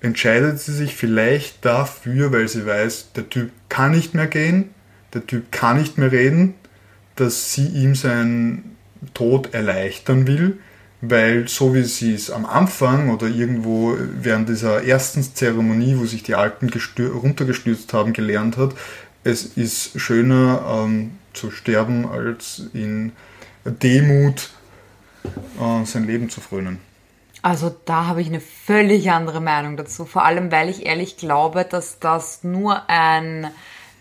entscheidet 0.00 0.58
sie 0.58 0.72
sich 0.72 0.96
vielleicht 0.96 1.64
dafür, 1.64 2.32
weil 2.32 2.48
sie 2.48 2.66
weiß, 2.66 3.12
der 3.12 3.28
Typ 3.30 3.50
kann 3.68 3.92
nicht 3.92 4.14
mehr 4.14 4.26
gehen, 4.26 4.70
der 5.14 5.24
Typ 5.26 5.52
kann 5.52 5.78
nicht 5.78 5.96
mehr 5.96 6.10
reden, 6.10 6.54
dass 7.14 7.52
sie 7.52 7.66
ihm 7.68 7.94
seinen 7.94 8.71
Tod 9.14 9.52
erleichtern 9.54 10.26
will, 10.26 10.58
weil 11.00 11.48
so 11.48 11.74
wie 11.74 11.82
sie 11.82 12.14
es 12.14 12.30
am 12.30 12.46
Anfang 12.46 13.10
oder 13.10 13.26
irgendwo 13.26 13.96
während 13.98 14.48
dieser 14.48 14.84
ersten 14.84 15.22
Zeremonie, 15.22 15.96
wo 15.98 16.04
sich 16.04 16.22
die 16.22 16.34
Alten 16.34 16.68
gestür- 16.68 17.12
runtergestürzt 17.12 17.92
haben, 17.92 18.12
gelernt 18.12 18.56
hat, 18.56 18.74
es 19.24 19.44
ist 19.44 20.00
schöner 20.00 20.84
ähm, 20.84 21.12
zu 21.32 21.50
sterben, 21.50 22.08
als 22.08 22.62
in 22.72 23.12
Demut 23.64 24.50
äh, 25.24 25.84
sein 25.84 26.04
Leben 26.06 26.28
zu 26.28 26.40
frönen. 26.40 26.78
Also 27.42 27.74
da 27.86 28.06
habe 28.06 28.20
ich 28.20 28.28
eine 28.28 28.40
völlig 28.40 29.10
andere 29.10 29.40
Meinung 29.40 29.76
dazu. 29.76 30.04
Vor 30.04 30.24
allem, 30.24 30.52
weil 30.52 30.68
ich 30.68 30.86
ehrlich 30.86 31.16
glaube, 31.16 31.64
dass 31.68 31.98
das 31.98 32.44
nur 32.44 32.88
ein, 32.88 33.48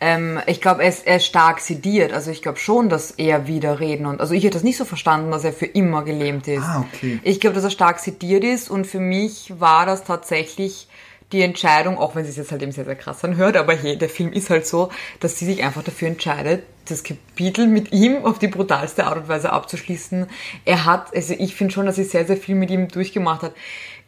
ähm, 0.02 0.40
ich 0.48 0.60
glaube, 0.60 0.82
er 0.82 0.90
ist, 0.90 1.06
er 1.06 1.18
ist 1.18 1.28
stark 1.28 1.60
sediert. 1.60 2.12
Also 2.12 2.32
ich 2.32 2.42
glaube 2.42 2.58
schon, 2.58 2.90
dass 2.90 3.12
er 3.12 3.48
wieder 3.48 3.80
reden 3.80 4.08
und, 4.08 4.20
also 4.20 4.34
ich 4.34 4.44
hätte 4.44 4.56
das 4.56 4.64
nicht 4.64 4.78
so 4.78 4.84
verstanden, 4.84 5.32
dass 5.32 5.44
er 5.44 5.54
für 5.54 5.68
immer 5.68 6.04
gelähmt 6.04 6.48
ist. 6.48 6.64
Ah, 6.64 6.86
okay. 6.92 7.20
Ich 7.24 7.40
glaube, 7.40 7.54
dass 7.54 7.64
er 7.64 7.70
stark 7.70 8.00
sediert 8.00 8.44
ist 8.44 8.70
und 8.70 8.88
für 8.88 9.00
mich 9.00 9.54
war 9.60 9.86
das 9.86 10.04
tatsächlich 10.04 10.88
die 11.32 11.44
Entscheidung, 11.44 11.98
auch 11.98 12.16
wenn 12.16 12.26
sie 12.26 12.32
es 12.32 12.36
jetzt 12.36 12.52
halt 12.52 12.62
eben 12.62 12.72
sehr, 12.72 12.84
sehr 12.84 12.96
krass 12.96 13.24
anhört, 13.24 13.56
aber 13.56 13.74
hey, 13.74 13.98
der 13.98 14.10
Film 14.10 14.34
ist 14.34 14.50
halt 14.50 14.66
so, 14.68 14.90
dass 15.20 15.38
sie 15.38 15.46
sich 15.46 15.64
einfach 15.64 15.84
dafür 15.84 16.10
entscheidet, 16.10 16.64
das 16.90 17.04
Kapitel 17.04 17.68
mit 17.68 17.94
ihm 17.94 18.26
auf 18.26 18.40
die 18.40 18.48
brutalste 18.48 19.06
Art 19.06 19.18
und 19.18 19.28
Weise 19.30 19.54
abzuschließen. 19.54 20.26
Er 20.66 20.86
hat, 20.86 21.16
also 21.16 21.34
ich 21.38 21.56
finde 21.56 21.74
schon, 21.74 21.86
dass 21.86 21.96
sie 21.96 22.04
sehr, 22.04 22.26
sehr 22.26 22.38
viel 22.38 22.56
mit 22.56 22.70
ihm 22.72 22.88
durchgemacht 22.90 23.44
hat. 23.44 23.54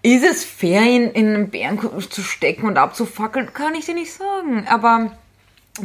Ist 0.02 0.26
es 0.26 0.44
fair, 0.44 0.82
ihn 0.82 1.12
in 1.12 1.34
einen 1.34 1.50
Bären 1.50 1.80
zu 2.10 2.22
stecken 2.24 2.66
und 2.66 2.78
abzufackeln? 2.78 3.54
Kann 3.54 3.76
ich 3.76 3.86
dir 3.86 3.94
nicht 3.94 4.12
sagen. 4.12 4.66
Aber 4.68 5.12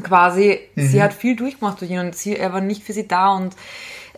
quasi, 0.02 0.60
sie 0.76 1.02
hat 1.02 1.14
viel 1.14 1.36
durchgemacht 1.36 1.80
durch 1.80 1.90
ihn 1.90 2.00
und 2.00 2.16
sie, 2.16 2.36
er 2.36 2.52
war 2.52 2.60
nicht 2.60 2.82
für 2.82 2.92
sie 2.92 3.08
da 3.08 3.34
und 3.34 3.54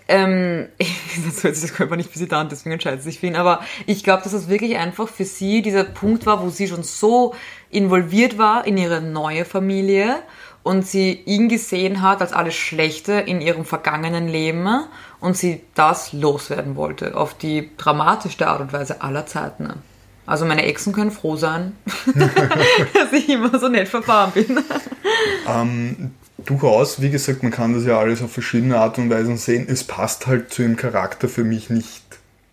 ähm, 0.09 0.69
hört 1.43 1.55
sich 1.55 1.69
das 1.69 1.75
Körper 1.75 1.97
nicht 1.97 2.11
für 2.11 2.19
sie 2.19 2.27
da 2.27 2.41
und 2.41 2.51
deswegen 2.51 2.73
entscheidet 2.73 3.03
sie 3.03 3.11
sich 3.11 3.21
für 3.21 3.29
ihn. 3.29 3.37
Aber 3.37 3.61
ich 3.87 4.03
glaube, 4.03 4.25
dass 4.25 4.33
das 4.33 4.49
wirklich 4.49 4.77
einfach 4.77 5.09
für 5.09 5.25
sie 5.25 5.63
dieser 5.63 5.85
Punkt 5.85 6.27
war, 6.27 6.43
wo 6.43 6.51
sie 6.51 6.67
schon 6.67 6.83
so 6.83 7.35
involviert 7.71 8.37
war 8.37 8.67
in 8.67 8.77
ihre 8.77 9.01
neue 9.01 9.45
Familie 9.45 10.17
und 10.63 10.87
sie 10.87 11.13
ihn 11.13 11.49
gesehen 11.49 12.03
hat 12.03 12.21
als 12.21 12.33
alles 12.33 12.55
Schlechte 12.55 13.13
in 13.13 13.41
ihrem 13.41 13.65
vergangenen 13.65 14.29
Leben 14.29 14.85
und 15.21 15.37
sie 15.37 15.63
das 15.75 16.13
loswerden 16.13 16.77
wollte 16.77 17.17
auf 17.17 17.35
die 17.35 17.71
dramatischste 17.77 18.49
Art 18.49 18.61
und 18.61 18.73
Weise 18.73 19.03
aller 19.03 19.27
Zeiten. 19.27 19.75
Also 20.31 20.45
meine 20.45 20.65
Exen 20.65 20.93
können 20.93 21.11
froh 21.11 21.35
sein, 21.37 21.73
dass 22.95 23.13
ich 23.13 23.29
immer 23.29 23.59
so 23.59 23.69
nett 23.69 23.89
verfahren 23.89 24.31
bin. 24.33 24.61
Ähm, 25.49 26.13
durchaus, 26.45 27.01
wie 27.03 27.11
gesagt, 27.11 27.43
man 27.43 27.51
kann 27.51 27.75
das 27.75 27.85
ja 27.85 27.99
alles 27.99 28.23
auf 28.23 28.33
verschiedene 28.33 28.79
Art 28.79 28.97
und 28.99 29.11
Weisen 29.11 29.37
sehen. 29.37 29.67
Es 29.69 29.83
passt 29.85 30.27
halt 30.29 30.53
zu 30.53 30.63
ihrem 30.63 30.77
Charakter 30.77 31.29
für 31.29 31.43
mich 31.45 31.69
nicht 31.69 32.03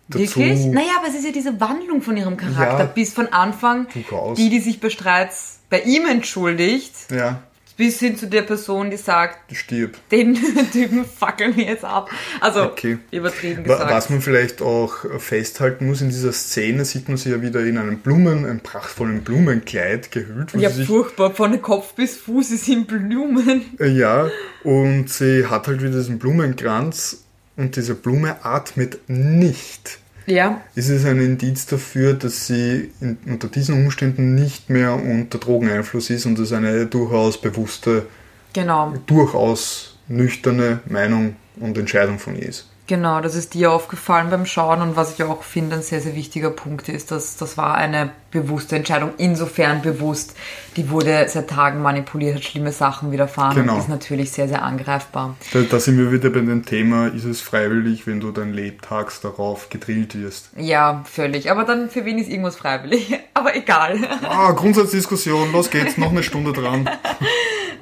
dazu. 0.08 0.22
Wirklich? 0.40 0.66
Naja, 0.66 0.92
aber 0.98 1.08
es 1.08 1.14
ist 1.14 1.24
ja 1.24 1.32
diese 1.32 1.60
Wandlung 1.60 2.02
von 2.02 2.16
ihrem 2.16 2.36
Charakter 2.36 2.80
Ja. 2.84 2.84
bis 2.92 3.12
von 3.12 3.28
Anfang, 3.32 3.86
Durchaus. 3.92 4.36
die, 4.36 4.50
die 4.50 4.60
sich 4.60 4.80
bei 4.80 4.90
Streits 4.90 5.60
bei 5.70 5.80
ihm 5.82 6.06
entschuldigt, 6.06 6.94
Ja, 7.14 7.42
bis 7.78 8.00
hin 8.00 8.18
zu 8.18 8.26
der 8.26 8.42
Person, 8.42 8.90
die 8.90 8.96
sagt, 8.98 9.54
Stirb. 9.56 9.96
den 10.10 10.34
Typen 10.72 11.04
fackeln 11.06 11.56
wir 11.56 11.64
jetzt 11.64 11.84
ab. 11.84 12.10
Also 12.40 12.64
Okay. 12.64 12.98
übertrieben 13.10 13.62
gesagt. 13.64 13.90
Was 13.90 14.10
man 14.10 14.20
vielleicht 14.20 14.60
auch 14.60 14.96
festhalten 15.18 15.86
muss, 15.86 16.02
in 16.02 16.08
dieser 16.08 16.32
Szene 16.32 16.84
sieht 16.84 17.08
man 17.08 17.16
sie 17.16 17.30
ja 17.30 17.40
wieder 17.40 17.60
in 17.60 17.78
einem 17.78 17.98
Blumen, 18.00 18.44
einem 18.44 18.60
prachtvollen 18.60 19.22
Blumenkleid 19.22 20.10
gehüllt. 20.10 20.52
ja, 20.54 20.68
furchtbar. 20.68 21.30
Von 21.34 21.62
Kopf 21.62 21.94
bis 21.94 22.16
Fuß 22.16 22.50
ist 22.50 22.68
in 22.68 22.84
Blumen. 22.84 23.62
äh, 23.78 23.86
ja, 23.88 24.28
und 24.64 25.08
sie 25.08 25.46
hat 25.46 25.68
halt 25.68 25.80
wieder 25.80 25.92
diesen 25.92 26.18
Blumenkranz 26.18 27.24
und 27.56 27.76
diese 27.76 27.94
Blume 27.94 28.44
atmet 28.44 28.98
nicht. 29.08 30.00
Ja, 30.28 30.60
Ist 30.74 30.90
es 30.90 31.06
ein 31.06 31.20
Indiz 31.20 31.66
dafür, 31.66 32.12
dass 32.12 32.46
sie 32.46 32.90
in, 33.00 33.16
unter 33.26 33.48
diesen 33.48 33.82
Umständen 33.82 34.34
nicht 34.34 34.68
mehr 34.68 34.94
unter 34.94 35.38
Drogeneinfluss 35.38 36.10
ist 36.10 36.26
und 36.26 36.38
es 36.38 36.52
eine 36.52 36.86
durchaus 36.86 37.40
bewusste, 37.40 38.06
genau. 38.52 38.92
durchaus 39.06 39.98
nüchterne 40.06 40.80
Meinung 40.86 41.36
und 41.58 41.78
Entscheidung 41.78 42.18
von 42.18 42.36
ihr 42.36 42.48
ist? 42.48 42.68
Genau, 42.88 43.20
das 43.20 43.34
ist 43.34 43.52
dir 43.52 43.70
aufgefallen 43.70 44.30
beim 44.30 44.46
Schauen 44.46 44.80
und 44.80 44.96
was 44.96 45.12
ich 45.14 45.22
auch 45.22 45.42
finde, 45.42 45.76
ein 45.76 45.82
sehr, 45.82 46.00
sehr 46.00 46.14
wichtiger 46.16 46.48
Punkt 46.50 46.88
ist, 46.88 47.10
dass 47.10 47.36
das 47.36 47.58
war 47.58 47.74
eine 47.74 48.10
bewusste 48.30 48.76
Entscheidung, 48.76 49.10
insofern 49.18 49.82
bewusst, 49.82 50.34
die 50.76 50.88
wurde 50.90 51.26
seit 51.28 51.48
Tagen 51.50 51.82
manipuliert, 51.82 52.36
hat 52.36 52.44
schlimme 52.44 52.72
Sachen 52.72 53.12
widerfahren 53.12 53.56
Genau. 53.56 53.74
und 53.74 53.80
ist 53.80 53.88
natürlich 53.90 54.32
sehr, 54.32 54.48
sehr 54.48 54.62
angreifbar. 54.62 55.36
Da, 55.52 55.60
da 55.60 55.78
sind 55.80 55.98
wir 55.98 56.10
wieder 56.12 56.30
bei 56.30 56.40
dem 56.40 56.64
Thema, 56.64 57.08
ist 57.08 57.24
es 57.24 57.42
freiwillig, 57.42 58.06
wenn 58.06 58.20
du 58.20 58.30
dein 58.32 58.54
Lebtags 58.54 59.20
darauf 59.20 59.68
gedrillt 59.68 60.14
wirst? 60.18 60.48
Ja, 60.56 61.04
völlig. 61.04 61.50
Aber 61.50 61.64
dann 61.64 61.90
für 61.90 62.06
wen 62.06 62.18
ist 62.18 62.28
irgendwas 62.30 62.56
freiwillig? 62.56 63.18
Aber 63.34 63.54
egal. 63.54 63.98
Ah, 64.26 64.52
Grundsatzdiskussion, 64.52 65.52
los 65.52 65.68
geht's, 65.70 65.98
noch 65.98 66.10
eine 66.10 66.22
Stunde 66.22 66.52
dran. 66.54 66.88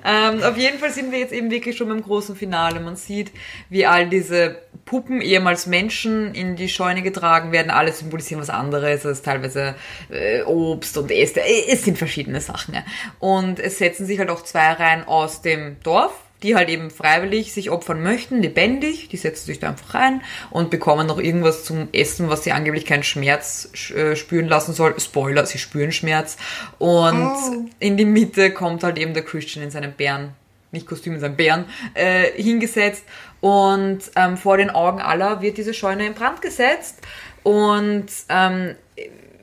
Ähm, 0.06 0.42
auf 0.44 0.56
jeden 0.56 0.78
Fall 0.78 0.92
sind 0.92 1.10
wir 1.10 1.18
jetzt 1.18 1.32
eben 1.32 1.50
wirklich 1.50 1.76
schon 1.76 1.88
beim 1.88 2.02
großen 2.02 2.36
Finale. 2.36 2.78
Man 2.78 2.94
sieht, 2.94 3.32
wie 3.68 3.86
all 3.86 4.08
diese 4.08 4.56
Puppen, 4.84 5.20
ehemals 5.20 5.66
Menschen, 5.66 6.32
in 6.32 6.54
die 6.54 6.68
Scheune 6.68 7.02
getragen 7.02 7.50
werden. 7.50 7.70
Alle 7.70 7.92
symbolisieren 7.92 8.40
was 8.40 8.50
anderes. 8.50 9.04
Es 9.04 9.18
ist 9.18 9.24
teilweise 9.24 9.74
äh, 10.08 10.42
Obst 10.42 10.96
und 10.96 11.10
Äste. 11.10 11.40
Es 11.68 11.84
sind 11.84 11.98
verschiedene 11.98 12.40
Sachen. 12.40 12.74
Ja. 12.74 12.84
Und 13.18 13.58
es 13.58 13.78
setzen 13.78 14.06
sich 14.06 14.20
halt 14.20 14.30
auch 14.30 14.44
zwei 14.44 14.72
Reihen 14.72 15.04
aus 15.04 15.42
dem 15.42 15.76
Dorf 15.82 16.25
die 16.42 16.54
halt 16.54 16.68
eben 16.68 16.90
freiwillig 16.90 17.52
sich 17.52 17.70
opfern 17.70 18.02
möchten, 18.02 18.42
lebendig, 18.42 19.08
die 19.08 19.16
setzen 19.16 19.46
sich 19.46 19.58
da 19.58 19.68
einfach 19.68 19.94
rein 19.94 20.22
und 20.50 20.70
bekommen 20.70 21.06
noch 21.06 21.18
irgendwas 21.18 21.64
zum 21.64 21.88
Essen, 21.92 22.28
was 22.28 22.44
sie 22.44 22.52
angeblich 22.52 22.84
keinen 22.84 23.02
Schmerz 23.02 23.70
äh, 23.94 24.16
spüren 24.16 24.46
lassen 24.46 24.74
soll. 24.74 24.98
Spoiler, 25.00 25.46
sie 25.46 25.58
spüren 25.58 25.92
Schmerz. 25.92 26.36
Und 26.78 27.70
in 27.78 27.96
die 27.96 28.04
Mitte 28.04 28.50
kommt 28.50 28.84
halt 28.84 28.98
eben 28.98 29.14
der 29.14 29.24
Christian 29.24 29.64
in 29.64 29.70
seinem 29.70 29.92
Bären, 29.92 30.34
nicht 30.72 30.86
Kostüm, 30.86 31.14
in 31.14 31.20
seinem 31.20 31.36
Bären, 31.36 31.64
äh, 31.94 32.30
hingesetzt. 32.40 33.04
Und 33.40 34.00
ähm, 34.14 34.36
vor 34.36 34.58
den 34.58 34.70
Augen 34.70 35.00
aller 35.00 35.40
wird 35.40 35.56
diese 35.56 35.72
Scheune 35.72 36.06
in 36.06 36.14
Brand 36.14 36.42
gesetzt. 36.42 36.98
Und 37.42 38.06
ähm, 38.28 38.74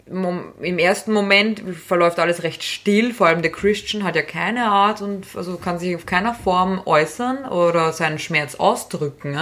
im 0.06 0.80
ersten 0.80 1.14
Moment 1.14 1.64
verläuft 1.76 2.20
alles 2.20 2.44
recht 2.44 2.64
still, 2.64 3.14
vor 3.14 3.28
allem 3.28 3.42
der 3.42 3.52
Christian 3.52 4.04
hat 4.04 4.18
ja 4.18 4.22
keine 4.22 4.66
Art 4.66 5.02
und 5.02 5.26
also 5.36 5.56
kann 5.58 5.80
sich 5.80 5.96
auf 5.96 6.06
keiner 6.06 6.34
Form 6.34 6.82
äußern 6.86 7.46
oder 7.46 7.94
seinen 7.94 8.20
Schmerz 8.20 8.56
ausdrücken. 8.56 9.38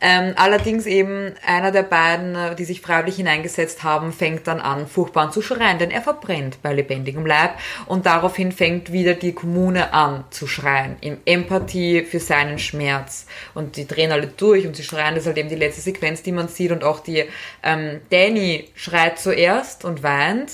Ähm, 0.00 0.34
allerdings 0.36 0.86
eben 0.86 1.34
einer 1.46 1.70
der 1.70 1.82
beiden, 1.82 2.34
äh, 2.34 2.54
die 2.56 2.64
sich 2.64 2.80
freiwillig 2.80 3.16
hineingesetzt 3.16 3.82
haben, 3.82 4.12
fängt 4.12 4.46
dann 4.46 4.60
an, 4.60 4.86
furchtbar 4.86 5.30
zu 5.30 5.42
schreien, 5.42 5.78
denn 5.78 5.90
er 5.90 6.02
verbrennt 6.02 6.62
bei 6.62 6.72
lebendigem 6.72 7.26
Leib 7.26 7.54
und 7.86 8.06
daraufhin 8.06 8.52
fängt 8.52 8.92
wieder 8.92 9.14
die 9.14 9.32
Kommune 9.32 9.92
an 9.92 10.24
zu 10.30 10.46
schreien, 10.46 10.96
in 11.00 11.18
Empathie 11.26 12.04
für 12.04 12.20
seinen 12.20 12.58
Schmerz 12.58 13.26
und 13.54 13.76
die 13.76 13.86
drehen 13.86 14.12
alle 14.12 14.26
durch 14.26 14.66
und 14.66 14.76
sie 14.76 14.82
schreien, 14.82 15.14
das 15.14 15.24
ist 15.24 15.26
halt 15.26 15.38
eben 15.38 15.48
die 15.48 15.54
letzte 15.54 15.82
Sequenz, 15.82 16.22
die 16.22 16.32
man 16.32 16.48
sieht 16.48 16.70
und 16.70 16.84
auch 16.84 17.00
die 17.00 17.24
ähm, 17.62 18.00
Danny 18.10 18.70
schreit 18.74 19.18
zuerst 19.18 19.73
und 19.82 20.02
weint, 20.02 20.52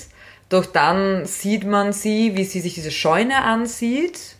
doch 0.49 0.65
dann 0.65 1.25
sieht 1.25 1.65
man 1.65 1.93
sie, 1.93 2.35
wie 2.35 2.43
sie 2.45 2.59
sich 2.59 2.73
diese 2.73 2.91
Scheune 2.91 3.43
ansieht 3.43 4.35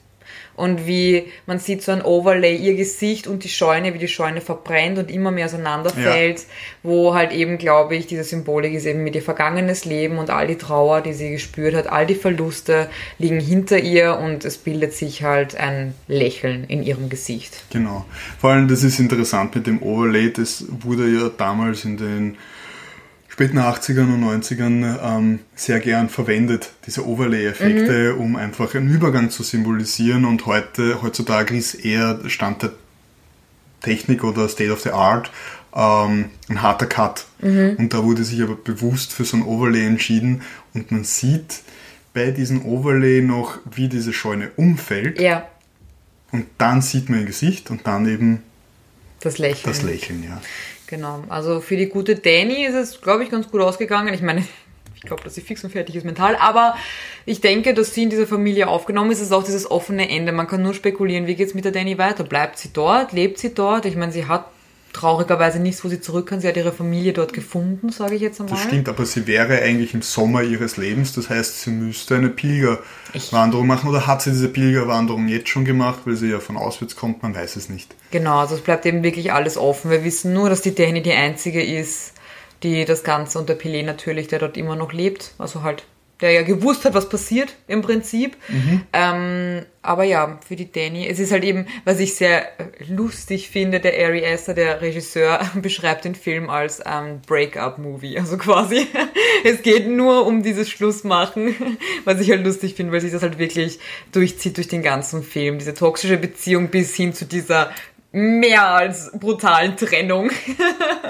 und 0.55 0.85
wie 0.85 1.23
man 1.45 1.59
sieht 1.59 1.81
so 1.81 1.91
ein 1.91 2.01
Overlay, 2.01 2.55
ihr 2.55 2.75
Gesicht 2.75 3.27
und 3.27 3.43
die 3.43 3.49
Scheune, 3.49 3.93
wie 3.93 3.97
die 3.97 4.07
Scheune 4.07 4.41
verbrennt 4.41 4.97
und 4.99 5.09
immer 5.09 5.31
mehr 5.31 5.45
auseinanderfällt, 5.45 6.45
wo 6.83 7.13
halt 7.13 7.31
eben, 7.31 7.57
glaube 7.57 7.95
ich, 7.95 8.07
diese 8.07 8.23
Symbolik 8.23 8.73
ist 8.73 8.85
eben 8.85 9.03
mit 9.03 9.15
ihr 9.15 9.21
vergangenes 9.21 9.85
Leben 9.85 10.17
und 10.17 10.29
all 10.29 10.47
die 10.47 10.57
Trauer, 10.57 11.01
die 11.01 11.13
sie 11.13 11.31
gespürt 11.31 11.73
hat, 11.73 11.87
all 11.87 12.05
die 12.05 12.15
Verluste 12.15 12.89
liegen 13.17 13.39
hinter 13.39 13.79
ihr 13.79 14.17
und 14.17 14.45
es 14.45 14.57
bildet 14.57 14.93
sich 14.93 15.23
halt 15.23 15.55
ein 15.55 15.95
Lächeln 16.07 16.65
in 16.65 16.83
ihrem 16.83 17.09
Gesicht. 17.09 17.63
Genau. 17.71 18.05
Vor 18.37 18.51
allem, 18.51 18.67
das 18.67 18.83
ist 18.83 18.99
interessant 18.99 19.55
mit 19.55 19.65
dem 19.65 19.81
Overlay, 19.81 20.31
das 20.31 20.65
wurde 20.69 21.07
ja 21.07 21.29
damals 21.29 21.85
in 21.85 21.97
den 21.97 22.37
späten 23.31 23.59
80ern 23.59 24.13
und 24.13 24.23
90ern 24.23 24.99
ähm, 25.01 25.39
sehr 25.55 25.79
gern 25.79 26.09
verwendet, 26.09 26.71
diese 26.85 27.07
Overlay-Effekte, 27.07 28.15
um 28.15 28.35
einfach 28.35 28.75
einen 28.75 28.93
Übergang 28.93 29.29
zu 29.29 29.43
symbolisieren 29.43 30.25
und 30.25 30.45
heute, 30.45 31.01
heutzutage 31.01 31.55
ist 31.55 31.75
eher 31.75 32.19
Stand 32.27 32.63
der 32.63 32.73
Technik 33.81 34.23
oder 34.25 34.49
State 34.49 34.71
of 34.71 34.81
the 34.81 34.91
Art 34.91 35.31
ähm, 35.73 36.25
ein 36.49 36.61
harter 36.61 36.87
Cut. 36.87 37.25
Und 37.77 37.93
da 37.93 38.03
wurde 38.03 38.25
sich 38.25 38.41
aber 38.41 38.55
bewusst 38.55 39.13
für 39.13 39.23
so 39.23 39.37
ein 39.37 39.43
Overlay 39.43 39.85
entschieden 39.85 40.41
und 40.73 40.91
man 40.91 41.05
sieht 41.05 41.61
bei 42.13 42.31
diesem 42.31 42.65
Overlay 42.65 43.21
noch, 43.21 43.59
wie 43.73 43.87
diese 43.87 44.11
Scheune 44.11 44.51
umfällt 44.57 45.19
Ja, 45.21 45.47
und 46.31 46.45
dann 46.57 46.81
sieht 46.81 47.09
man 47.09 47.21
ihr 47.21 47.25
Gesicht 47.25 47.69
und 47.71 47.87
dann 47.87 48.07
eben 48.07 48.43
das 49.19 49.37
Lächeln. 49.37 49.63
das 49.63 49.81
Lächeln, 49.83 50.23
ja. 50.23 50.41
Genau. 50.91 51.23
Also 51.29 51.61
für 51.61 51.77
die 51.77 51.87
gute 51.87 52.15
Danny 52.15 52.65
ist 52.65 52.75
es, 52.75 52.99
glaube 52.99 53.23
ich, 53.23 53.31
ganz 53.31 53.49
gut 53.49 53.61
ausgegangen. 53.61 54.13
Ich 54.13 54.21
meine, 54.21 54.41
ich 54.95 55.01
glaube, 55.01 55.23
dass 55.23 55.35
sie 55.35 55.41
fix 55.41 55.63
und 55.63 55.69
fertig 55.69 55.95
ist 55.95 56.03
mental, 56.03 56.35
aber 56.35 56.75
ich 57.25 57.39
denke, 57.39 57.73
dass 57.73 57.95
sie 57.95 58.03
in 58.03 58.09
dieser 58.09 58.27
Familie 58.27 58.67
aufgenommen 58.67 59.09
ist, 59.09 59.21
ist 59.21 59.31
auch 59.31 59.43
dieses 59.43 59.71
offene 59.71 60.09
Ende. 60.09 60.33
Man 60.33 60.47
kann 60.47 60.61
nur 60.61 60.73
spekulieren, 60.73 61.27
wie 61.27 61.35
geht's 61.35 61.53
mit 61.53 61.63
der 61.63 61.71
Danny 61.71 61.97
weiter? 61.97 62.25
Bleibt 62.25 62.57
sie 62.57 62.73
dort? 62.73 63.13
Lebt 63.13 63.37
sie 63.37 63.53
dort? 63.53 63.85
Ich 63.85 63.95
meine, 63.95 64.11
sie 64.11 64.25
hat 64.25 64.47
traurigerweise 64.93 65.59
nichts, 65.59 65.83
wo 65.83 65.89
sie 65.89 66.01
zurück 66.01 66.27
kann. 66.27 66.41
Sie 66.41 66.47
hat 66.47 66.57
ihre 66.57 66.71
Familie 66.71 67.13
dort 67.13 67.33
gefunden, 67.33 67.89
sage 67.91 68.15
ich 68.15 68.21
jetzt 68.21 68.39
einmal. 68.39 68.55
Das 68.55 68.63
stimmt, 68.63 68.89
aber 68.89 69.05
sie 69.05 69.27
wäre 69.27 69.61
eigentlich 69.61 69.93
im 69.93 70.01
Sommer 70.01 70.43
ihres 70.43 70.77
Lebens, 70.77 71.13
das 71.13 71.29
heißt, 71.29 71.61
sie 71.61 71.71
müsste 71.71 72.15
eine 72.15 72.29
Pilgerwanderung 72.29 73.67
machen 73.67 73.89
oder 73.89 74.07
hat 74.07 74.21
sie 74.21 74.31
diese 74.31 74.49
Pilgerwanderung 74.49 75.27
jetzt 75.27 75.49
schon 75.49 75.65
gemacht, 75.65 76.01
weil 76.05 76.15
sie 76.15 76.29
ja 76.29 76.39
von 76.39 76.57
auswärts 76.57 76.95
kommt, 76.95 77.23
man 77.23 77.35
weiß 77.35 77.55
es 77.55 77.69
nicht. 77.69 77.95
Genau, 78.11 78.39
also 78.39 78.55
es 78.55 78.61
bleibt 78.61 78.85
eben 78.85 79.03
wirklich 79.03 79.31
alles 79.33 79.57
offen. 79.57 79.91
Wir 79.91 80.03
wissen 80.03 80.33
nur, 80.33 80.49
dass 80.49 80.61
die 80.61 80.75
Danny 80.75 81.01
die 81.01 81.13
einzige 81.13 81.63
ist, 81.63 82.13
die 82.63 82.85
das 82.85 83.03
Ganze 83.03 83.39
und 83.39 83.49
der 83.49 83.59
Pelé 83.59 83.83
natürlich, 83.83 84.27
der 84.27 84.39
dort 84.39 84.57
immer 84.57 84.75
noch 84.75 84.93
lebt, 84.93 85.33
also 85.37 85.63
halt, 85.63 85.83
der 86.21 86.31
ja 86.31 86.43
gewusst 86.43 86.85
hat, 86.85 86.93
was 86.93 87.09
passiert 87.09 87.55
im 87.67 87.81
Prinzip. 87.81 88.37
Ähm, 88.93 89.65
aber 89.83 90.03
ja, 90.03 90.39
für 90.47 90.55
die 90.55 90.71
Danny, 90.71 91.07
es 91.07 91.17
ist 91.17 91.31
halt 91.31 91.43
eben, 91.43 91.65
was 91.85 91.99
ich 91.99 92.13
sehr 92.13 92.45
lustig 92.87 93.49
finde, 93.49 93.79
der 93.79 93.93
Ari 94.05 94.23
Aster, 94.23 94.53
der 94.53 94.79
Regisseur, 94.81 95.39
beschreibt 95.55 96.05
den 96.05 96.13
Film 96.13 96.51
als 96.51 96.81
ähm, 96.85 97.21
Break-up-Movie. 97.25 98.19
Also 98.19 98.37
quasi, 98.37 98.85
es 99.43 99.63
geht 99.63 99.87
nur 99.87 100.27
um 100.27 100.43
dieses 100.43 100.69
Schlussmachen, 100.69 101.55
was 102.05 102.19
ich 102.19 102.29
halt 102.29 102.45
lustig 102.45 102.75
finde, 102.75 102.91
weil 102.91 103.01
sich 103.01 103.11
das 103.11 103.23
halt 103.23 103.39
wirklich 103.39 103.79
durchzieht 104.11 104.57
durch 104.57 104.67
den 104.67 104.83
ganzen 104.83 105.23
Film. 105.23 105.57
Diese 105.57 105.73
toxische 105.73 106.17
Beziehung 106.17 106.67
bis 106.67 106.95
hin 106.95 107.13
zu 107.13 107.25
dieser 107.25 107.71
mehr 108.11 108.67
als 108.67 109.11
brutalen 109.13 109.77
Trennung. 109.77 110.29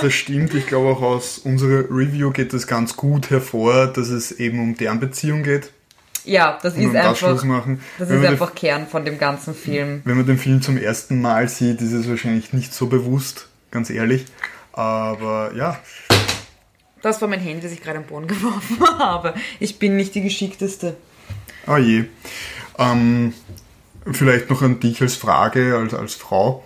Das 0.01 0.13
stimmt, 0.13 0.55
ich 0.55 0.65
glaube 0.65 0.89
auch 0.89 1.01
aus 1.03 1.37
unserer 1.37 1.83
Review 1.91 2.31
geht 2.31 2.53
es 2.55 2.65
ganz 2.65 2.95
gut 2.95 3.29
hervor, 3.29 3.85
dass 3.85 4.09
es 4.09 4.31
eben 4.31 4.59
um 4.59 4.75
deren 4.75 4.99
Beziehung 4.99 5.43
geht. 5.43 5.71
Ja, 6.25 6.57
das 6.63 6.75
ist 6.75 6.91
das 6.91 7.23
einfach, 7.23 7.43
machen. 7.43 7.81
das 7.99 8.09
Wenn 8.09 8.23
ist 8.23 8.27
einfach 8.27 8.55
Kern 8.55 8.87
von 8.87 9.05
dem 9.05 9.19
ganzen 9.19 9.53
Film. 9.53 10.01
Den, 10.01 10.01
wenn 10.05 10.17
man 10.17 10.25
den 10.25 10.39
Film 10.39 10.61
zum 10.63 10.77
ersten 10.77 11.21
Mal 11.21 11.47
sieht, 11.49 11.81
ist 11.81 11.91
es 11.91 12.09
wahrscheinlich 12.09 12.51
nicht 12.51 12.73
so 12.73 12.87
bewusst, 12.87 13.47
ganz 13.69 13.91
ehrlich. 13.91 14.25
Aber 14.73 15.51
ja, 15.55 15.79
Das 17.03 17.21
war 17.21 17.27
mein 17.27 17.39
Handy, 17.39 17.61
das 17.61 17.71
ich 17.71 17.83
gerade 17.83 17.99
am 17.99 18.05
Boden 18.05 18.25
geworfen 18.27 18.79
habe. 18.97 19.35
Ich 19.59 19.77
bin 19.77 19.95
nicht 19.97 20.15
die 20.15 20.21
geschickteste. 20.21 20.95
oh 21.67 21.77
je. 21.77 22.05
Ähm, 22.79 23.33
vielleicht 24.11 24.49
noch 24.49 24.63
an 24.63 24.79
dich 24.79 24.99
als 25.01 25.15
Frage, 25.15 25.77
als, 25.77 25.93
als 25.93 26.15
Frau. 26.15 26.63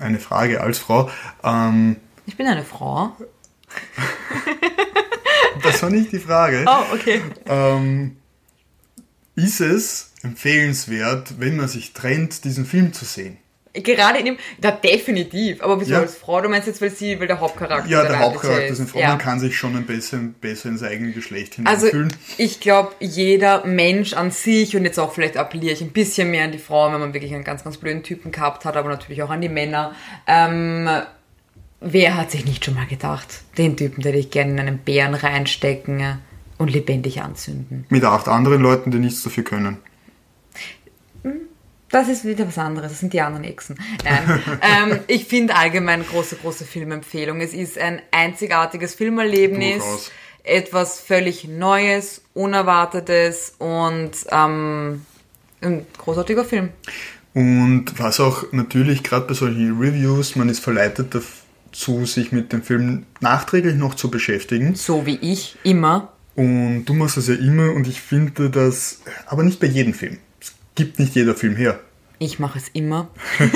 Eine 0.00 0.18
Frage 0.18 0.60
als 0.60 0.78
Frau. 0.78 1.10
Ähm, 1.42 1.96
Ich 2.26 2.36
bin 2.36 2.46
eine 2.46 2.64
Frau. 2.64 3.16
das 5.62 5.82
war 5.82 5.90
nicht 5.90 6.12
die 6.12 6.18
Frage. 6.18 6.64
Oh, 6.66 6.94
okay. 6.94 7.20
Ähm, 7.46 8.16
ist 9.34 9.60
es 9.60 10.12
empfehlenswert, 10.22 11.38
wenn 11.38 11.56
man 11.56 11.68
sich 11.68 11.92
trennt, 11.92 12.44
diesen 12.44 12.64
Film 12.66 12.92
zu 12.92 13.04
sehen? 13.04 13.38
Gerade 13.74 14.18
in 14.20 14.24
dem, 14.24 14.36
da 14.60 14.70
definitiv. 14.70 15.62
Aber 15.62 15.80
wieso 15.80 15.92
Ja. 15.92 16.00
als 16.00 16.16
Frau? 16.16 16.40
Du 16.40 16.48
meinst 16.48 16.66
jetzt, 16.66 16.80
weil 16.80 16.90
sie, 16.90 17.20
weil 17.20 17.26
der 17.26 17.38
Hauptcharakter 17.40 17.88
Ja, 17.88 18.02
der 18.02 18.18
Hauptcharakter 18.18 18.66
ist 18.66 18.80
eine 18.80 18.88
Frau, 18.88 18.98
Ja. 19.00 19.08
man 19.08 19.18
kann 19.18 19.38
sich 19.40 19.56
schon 19.56 19.76
ein 19.76 19.84
bisschen 19.86 20.32
besser 20.34 20.68
ins 20.70 20.82
eigene 20.82 21.12
Geschlecht 21.12 21.58
Also 21.64 21.86
hineinfühlen. 21.86 22.12
ich 22.38 22.60
glaube, 22.60 22.92
jeder 23.00 23.64
Mensch 23.66 24.14
an 24.14 24.30
sich 24.30 24.74
und 24.76 24.84
jetzt 24.84 24.98
auch 24.98 25.12
vielleicht 25.12 25.36
appelliere 25.36 25.72
ich 25.74 25.80
ein 25.82 25.90
bisschen 25.92 26.30
mehr 26.30 26.44
an 26.44 26.52
die 26.52 26.58
Frauen, 26.58 26.92
wenn 26.94 27.00
man 27.00 27.14
wirklich 27.14 27.34
einen 27.34 27.44
ganz, 27.44 27.62
ganz 27.64 27.76
blöden 27.76 28.02
Typen 28.02 28.32
gehabt 28.32 28.64
hat, 28.64 28.76
aber 28.76 28.88
natürlich 28.88 29.22
auch 29.22 29.30
an 29.30 29.40
die 29.40 29.48
Männer. 29.48 29.94
Ähm, 30.26 30.88
wer 31.80 32.16
hat 32.16 32.30
sich 32.30 32.44
nicht 32.44 32.64
schon 32.64 32.74
mal 32.74 32.86
gedacht, 32.86 33.42
den 33.56 33.76
Typen, 33.76 34.02
der 34.02 34.14
ich 34.14 34.30
gerne 34.30 34.52
in 34.52 34.58
einen 34.60 34.78
Bären 34.78 35.14
reinstecken 35.14 36.18
und 36.58 36.72
lebendig 36.72 37.22
anzünden? 37.22 37.86
Mit 37.88 38.04
acht 38.04 38.28
anderen 38.28 38.62
Leuten, 38.62 38.90
die 38.90 38.98
nichts 38.98 39.22
dafür 39.22 39.44
können. 39.44 39.78
Das 41.90 42.08
ist 42.08 42.24
wieder 42.24 42.46
was 42.46 42.58
anderes, 42.58 42.92
das 42.92 43.00
sind 43.00 43.12
die 43.12 43.20
anderen 43.20 43.44
Echsen. 43.44 43.78
Nein, 44.04 44.42
ähm, 44.92 45.00
ich 45.06 45.24
finde 45.24 45.56
allgemein 45.56 46.04
große, 46.04 46.36
große 46.36 46.64
Filmempfehlung. 46.64 47.40
Es 47.40 47.54
ist 47.54 47.78
ein 47.78 48.02
einzigartiges 48.10 48.94
Filmerlebnis, 48.94 49.78
Durchaus. 49.78 50.10
etwas 50.44 51.00
völlig 51.00 51.48
Neues, 51.48 52.22
Unerwartetes 52.34 53.54
und 53.58 54.10
ähm, 54.30 55.02
ein 55.60 55.86
großartiger 55.96 56.44
Film. 56.44 56.70
Und 57.34 57.98
was 57.98 58.20
auch 58.20 58.52
natürlich 58.52 59.02
gerade 59.02 59.26
bei 59.26 59.34
solchen 59.34 59.78
Reviews, 59.78 60.36
man 60.36 60.48
ist 60.48 60.60
verleitet 60.60 61.14
dazu, 61.14 62.04
sich 62.04 62.32
mit 62.32 62.52
dem 62.52 62.62
Film 62.62 63.06
nachträglich 63.20 63.76
noch 63.76 63.94
zu 63.94 64.10
beschäftigen. 64.10 64.74
So 64.74 65.06
wie 65.06 65.18
ich 65.20 65.56
immer. 65.62 66.12
Und 66.34 66.84
du 66.84 66.94
machst 66.94 67.16
das 67.16 67.28
ja 67.28 67.34
immer 67.34 67.72
und 67.72 67.86
ich 67.88 68.00
finde 68.00 68.50
das, 68.50 69.02
aber 69.26 69.42
nicht 69.42 69.60
bei 69.60 69.66
jedem 69.66 69.94
Film. 69.94 70.18
Es 70.40 70.54
gibt 70.78 71.00
nicht 71.00 71.16
jeder 71.16 71.34
Film 71.34 71.56
her. 71.56 71.80
Ich 72.20 72.38
mache 72.38 72.58
es 72.58 72.68
immer. 72.72 73.10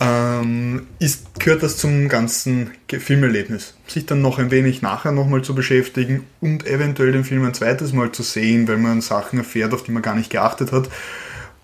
Ähm, 0.00 0.88
ist, 0.98 1.38
gehört 1.38 1.62
das 1.62 1.78
zum 1.78 2.08
ganzen 2.08 2.72
Filmerlebnis. 2.90 3.74
Sich 3.86 4.04
dann 4.04 4.20
noch 4.20 4.40
ein 4.40 4.50
wenig 4.50 4.82
nachher 4.82 5.12
nochmal 5.12 5.42
zu 5.42 5.54
beschäftigen 5.54 6.26
und 6.40 6.66
eventuell 6.66 7.12
den 7.12 7.24
Film 7.24 7.44
ein 7.44 7.54
zweites 7.54 7.92
Mal 7.92 8.10
zu 8.10 8.24
sehen, 8.24 8.66
weil 8.66 8.76
man 8.76 9.00
Sachen 9.00 9.38
erfährt, 9.38 9.72
auf 9.72 9.84
die 9.84 9.92
man 9.92 10.02
gar 10.02 10.16
nicht 10.16 10.30
geachtet 10.30 10.72
hat. 10.72 10.90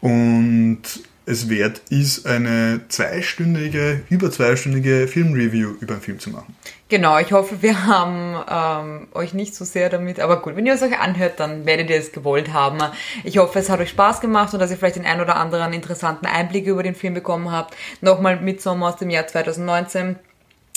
Und 0.01 0.83
es 1.31 1.49
wert 1.49 1.81
ist, 1.91 2.27
eine 2.27 2.81
zweistündige, 2.89 4.03
über 4.11 4.31
zweistündige 4.31 5.07
Filmreview 5.07 5.75
über 5.81 5.95
einen 5.95 6.03
Film 6.03 6.19
zu 6.19 6.31
machen. 6.31 6.57
Genau, 6.89 7.19
ich 7.19 7.31
hoffe, 7.31 7.63
wir 7.63 7.87
haben 7.87 8.35
ähm, 8.51 9.09
euch 9.15 9.33
nicht 9.33 9.55
so 9.55 9.65
sehr 9.65 9.89
damit, 9.91 10.19
aber 10.19 10.43
gut, 10.43 10.57
wenn 10.57 10.67
ihr 10.67 10.75
es 10.75 10.83
euch 10.83 10.99
anhört, 10.99 11.39
dann 11.39 11.65
werdet 11.65 11.89
ihr 11.89 11.97
es 11.97 12.11
gewollt 12.11 12.53
haben. 12.53 12.79
Ich 13.23 13.39
hoffe, 13.39 13.61
es 13.61 13.71
hat 13.71 13.79
euch 13.79 13.91
Spaß 13.91 14.21
gemacht 14.21 14.53
und 14.53 14.59
dass 14.61 14.73
ihr 14.73 14.77
vielleicht 14.77 14.97
den 14.97 15.07
ein 15.07 15.21
oder 15.21 15.37
anderen 15.37 15.73
interessanten 15.73 16.27
Einblick 16.27 16.67
über 16.67 16.83
den 16.83 16.97
Film 16.97 17.15
bekommen 17.15 17.53
habt. 17.53 17.77
Nochmal 18.01 18.41
Midsommar 18.41 18.91
aus 18.91 18.97
dem 18.99 19.11
Jahr 19.11 19.29
2019. 19.29 20.17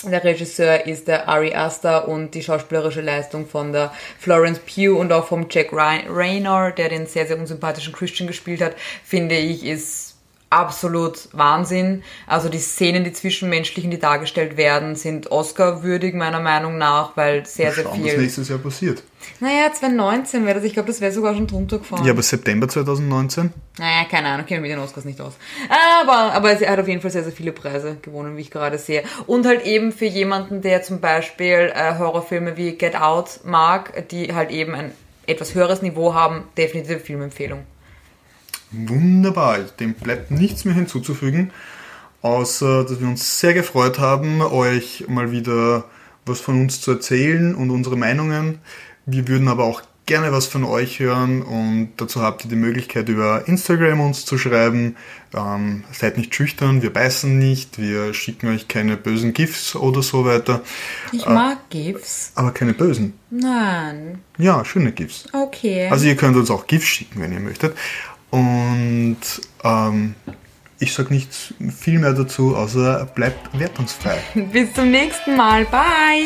Der 0.03 0.23
Regisseur 0.23 0.85
ist 0.85 1.07
der 1.07 1.29
Ari 1.29 1.55
Aster 1.55 2.07
und 2.09 2.35
die 2.35 2.43
schauspielerische 2.43 3.01
Leistung 3.01 3.47
von 3.47 3.71
der 3.71 3.93
Florence 4.19 4.59
Pugh 4.59 4.99
und 4.99 5.13
auch 5.13 5.25
vom 5.25 5.47
Jack 5.49 5.71
Ray- 5.71 6.05
Raynor, 6.09 6.71
der 6.71 6.89
den 6.89 7.07
sehr, 7.07 7.25
sehr 7.25 7.39
unsympathischen 7.39 7.93
Christian 7.93 8.27
gespielt 8.27 8.61
hat, 8.61 8.75
finde 9.03 9.35
ich, 9.35 9.65
ist 9.65 10.12
absolut 10.53 11.29
Wahnsinn. 11.33 12.03
Also 12.27 12.49
die 12.49 12.59
Szenen, 12.59 13.03
die 13.03 13.11
zwischenmenschlichen, 13.11 13.91
die 13.91 13.99
dargestellt 13.99 14.57
werden, 14.57 14.95
sind 14.95 15.31
Oscar-würdig 15.31 16.13
meiner 16.13 16.39
Meinung 16.39 16.77
nach, 16.77 17.17
weil 17.17 17.45
sehr, 17.45 17.71
sehr 17.71 17.83
Schauen, 17.83 18.03
was 18.03 18.11
viel... 18.11 18.21
nächstes 18.21 18.49
Jahr 18.49 18.59
passiert. 18.59 19.03
Naja, 19.39 19.71
2019 19.71 20.45
wäre 20.45 20.55
das, 20.55 20.63
ich 20.65 20.73
glaube, 20.73 20.87
das 20.87 21.01
wäre 21.01 21.11
sogar 21.11 21.33
schon 21.33 21.47
drunter 21.47 21.79
gefahren. 21.79 22.05
Ja, 22.05 22.11
aber 22.11 22.21
September 22.21 22.67
2019? 22.67 23.53
Naja, 23.77 24.05
keine 24.09 24.27
Ahnung, 24.27 24.45
kenne 24.45 24.61
mich 24.61 24.69
mit 24.69 24.77
den 24.77 24.83
Oscars 24.83 25.05
nicht 25.05 25.19
aus. 25.21 25.33
Aber, 26.01 26.33
aber 26.33 26.51
er 26.51 26.71
hat 26.71 26.79
auf 26.79 26.87
jeden 26.87 27.01
Fall 27.01 27.11
sehr, 27.11 27.23
sehr 27.23 27.31
viele 27.31 27.51
Preise 27.51 27.97
gewonnen, 28.01 28.37
wie 28.37 28.41
ich 28.41 28.51
gerade 28.51 28.77
sehe. 28.77 29.03
Und 29.25 29.45
halt 29.45 29.65
eben 29.65 29.91
für 29.91 30.05
jemanden, 30.05 30.61
der 30.61 30.83
zum 30.83 30.99
Beispiel 30.99 31.71
äh, 31.73 31.97
Horrorfilme 31.97 32.57
wie 32.57 32.73
Get 32.73 32.99
Out 32.99 33.39
mag, 33.43 34.09
die 34.09 34.33
halt 34.33 34.51
eben 34.51 34.75
ein 34.75 34.91
etwas 35.25 35.55
höheres 35.55 35.81
Niveau 35.81 36.13
haben, 36.13 36.43
definitive 36.57 36.99
Filmempfehlung. 36.99 37.63
Wunderbar, 38.73 39.59
dem 39.79 39.93
bleibt 39.93 40.31
nichts 40.31 40.65
mehr 40.65 40.73
hinzuzufügen, 40.73 41.51
außer 42.21 42.83
dass 42.83 42.99
wir 42.99 43.07
uns 43.07 43.39
sehr 43.39 43.53
gefreut 43.53 43.99
haben, 43.99 44.41
euch 44.41 45.05
mal 45.07 45.31
wieder 45.31 45.85
was 46.25 46.39
von 46.39 46.59
uns 46.61 46.81
zu 46.81 46.91
erzählen 46.91 47.53
und 47.53 47.69
unsere 47.69 47.97
Meinungen. 47.97 48.59
Wir 49.05 49.27
würden 49.27 49.47
aber 49.49 49.65
auch 49.65 49.81
gerne 50.05 50.31
was 50.33 50.47
von 50.47 50.63
euch 50.65 50.99
hören 50.99 51.41
und 51.41 51.91
dazu 51.97 52.21
habt 52.21 52.43
ihr 52.43 52.49
die 52.49 52.55
Möglichkeit 52.57 53.07
über 53.07 53.47
Instagram 53.47 54.01
uns 54.01 54.25
zu 54.25 54.37
schreiben. 54.37 54.95
Ähm, 55.33 55.83
seid 55.93 56.17
nicht 56.17 56.33
schüchtern, 56.35 56.81
wir 56.81 56.91
beißen 56.91 57.37
nicht, 57.39 57.79
wir 57.79 58.13
schicken 58.13 58.47
euch 58.49 58.67
keine 58.67 58.97
bösen 58.97 59.33
GIFs 59.33 59.75
oder 59.75 60.01
so 60.01 60.25
weiter, 60.25 60.61
Ich 61.13 61.25
mag 61.25 61.69
GIFs. 61.69 62.31
aber 62.35 62.51
keine 62.51 62.73
bösen. 62.73 63.13
Nein. 63.29 64.19
Ja, 64.37 64.63
schöne 64.65 64.91
GIFs. 64.91 65.25
Okay. 65.31 65.87
Also 65.89 66.05
ihr 66.05 66.15
könnt 66.15 66.35
uns 66.35 66.51
auch 66.51 66.67
GIFs 66.67 66.85
schicken, 66.85 67.21
wenn 67.21 67.31
ihr 67.31 67.39
möchtet. 67.39 67.75
Und 68.33 69.19
ähm, 69.63 70.15
ich 70.79 70.91
sage 70.91 71.13
nichts 71.13 71.53
viel 71.69 71.99
mehr 71.99 72.13
dazu, 72.13 72.55
außer 72.55 73.05
bleibt 73.13 73.59
wertungsfrei. 73.59 74.17
Bis 74.51 74.73
zum 74.73 74.89
nächsten 74.89 75.37
Mal. 75.37 75.65
Bye. 75.65 76.25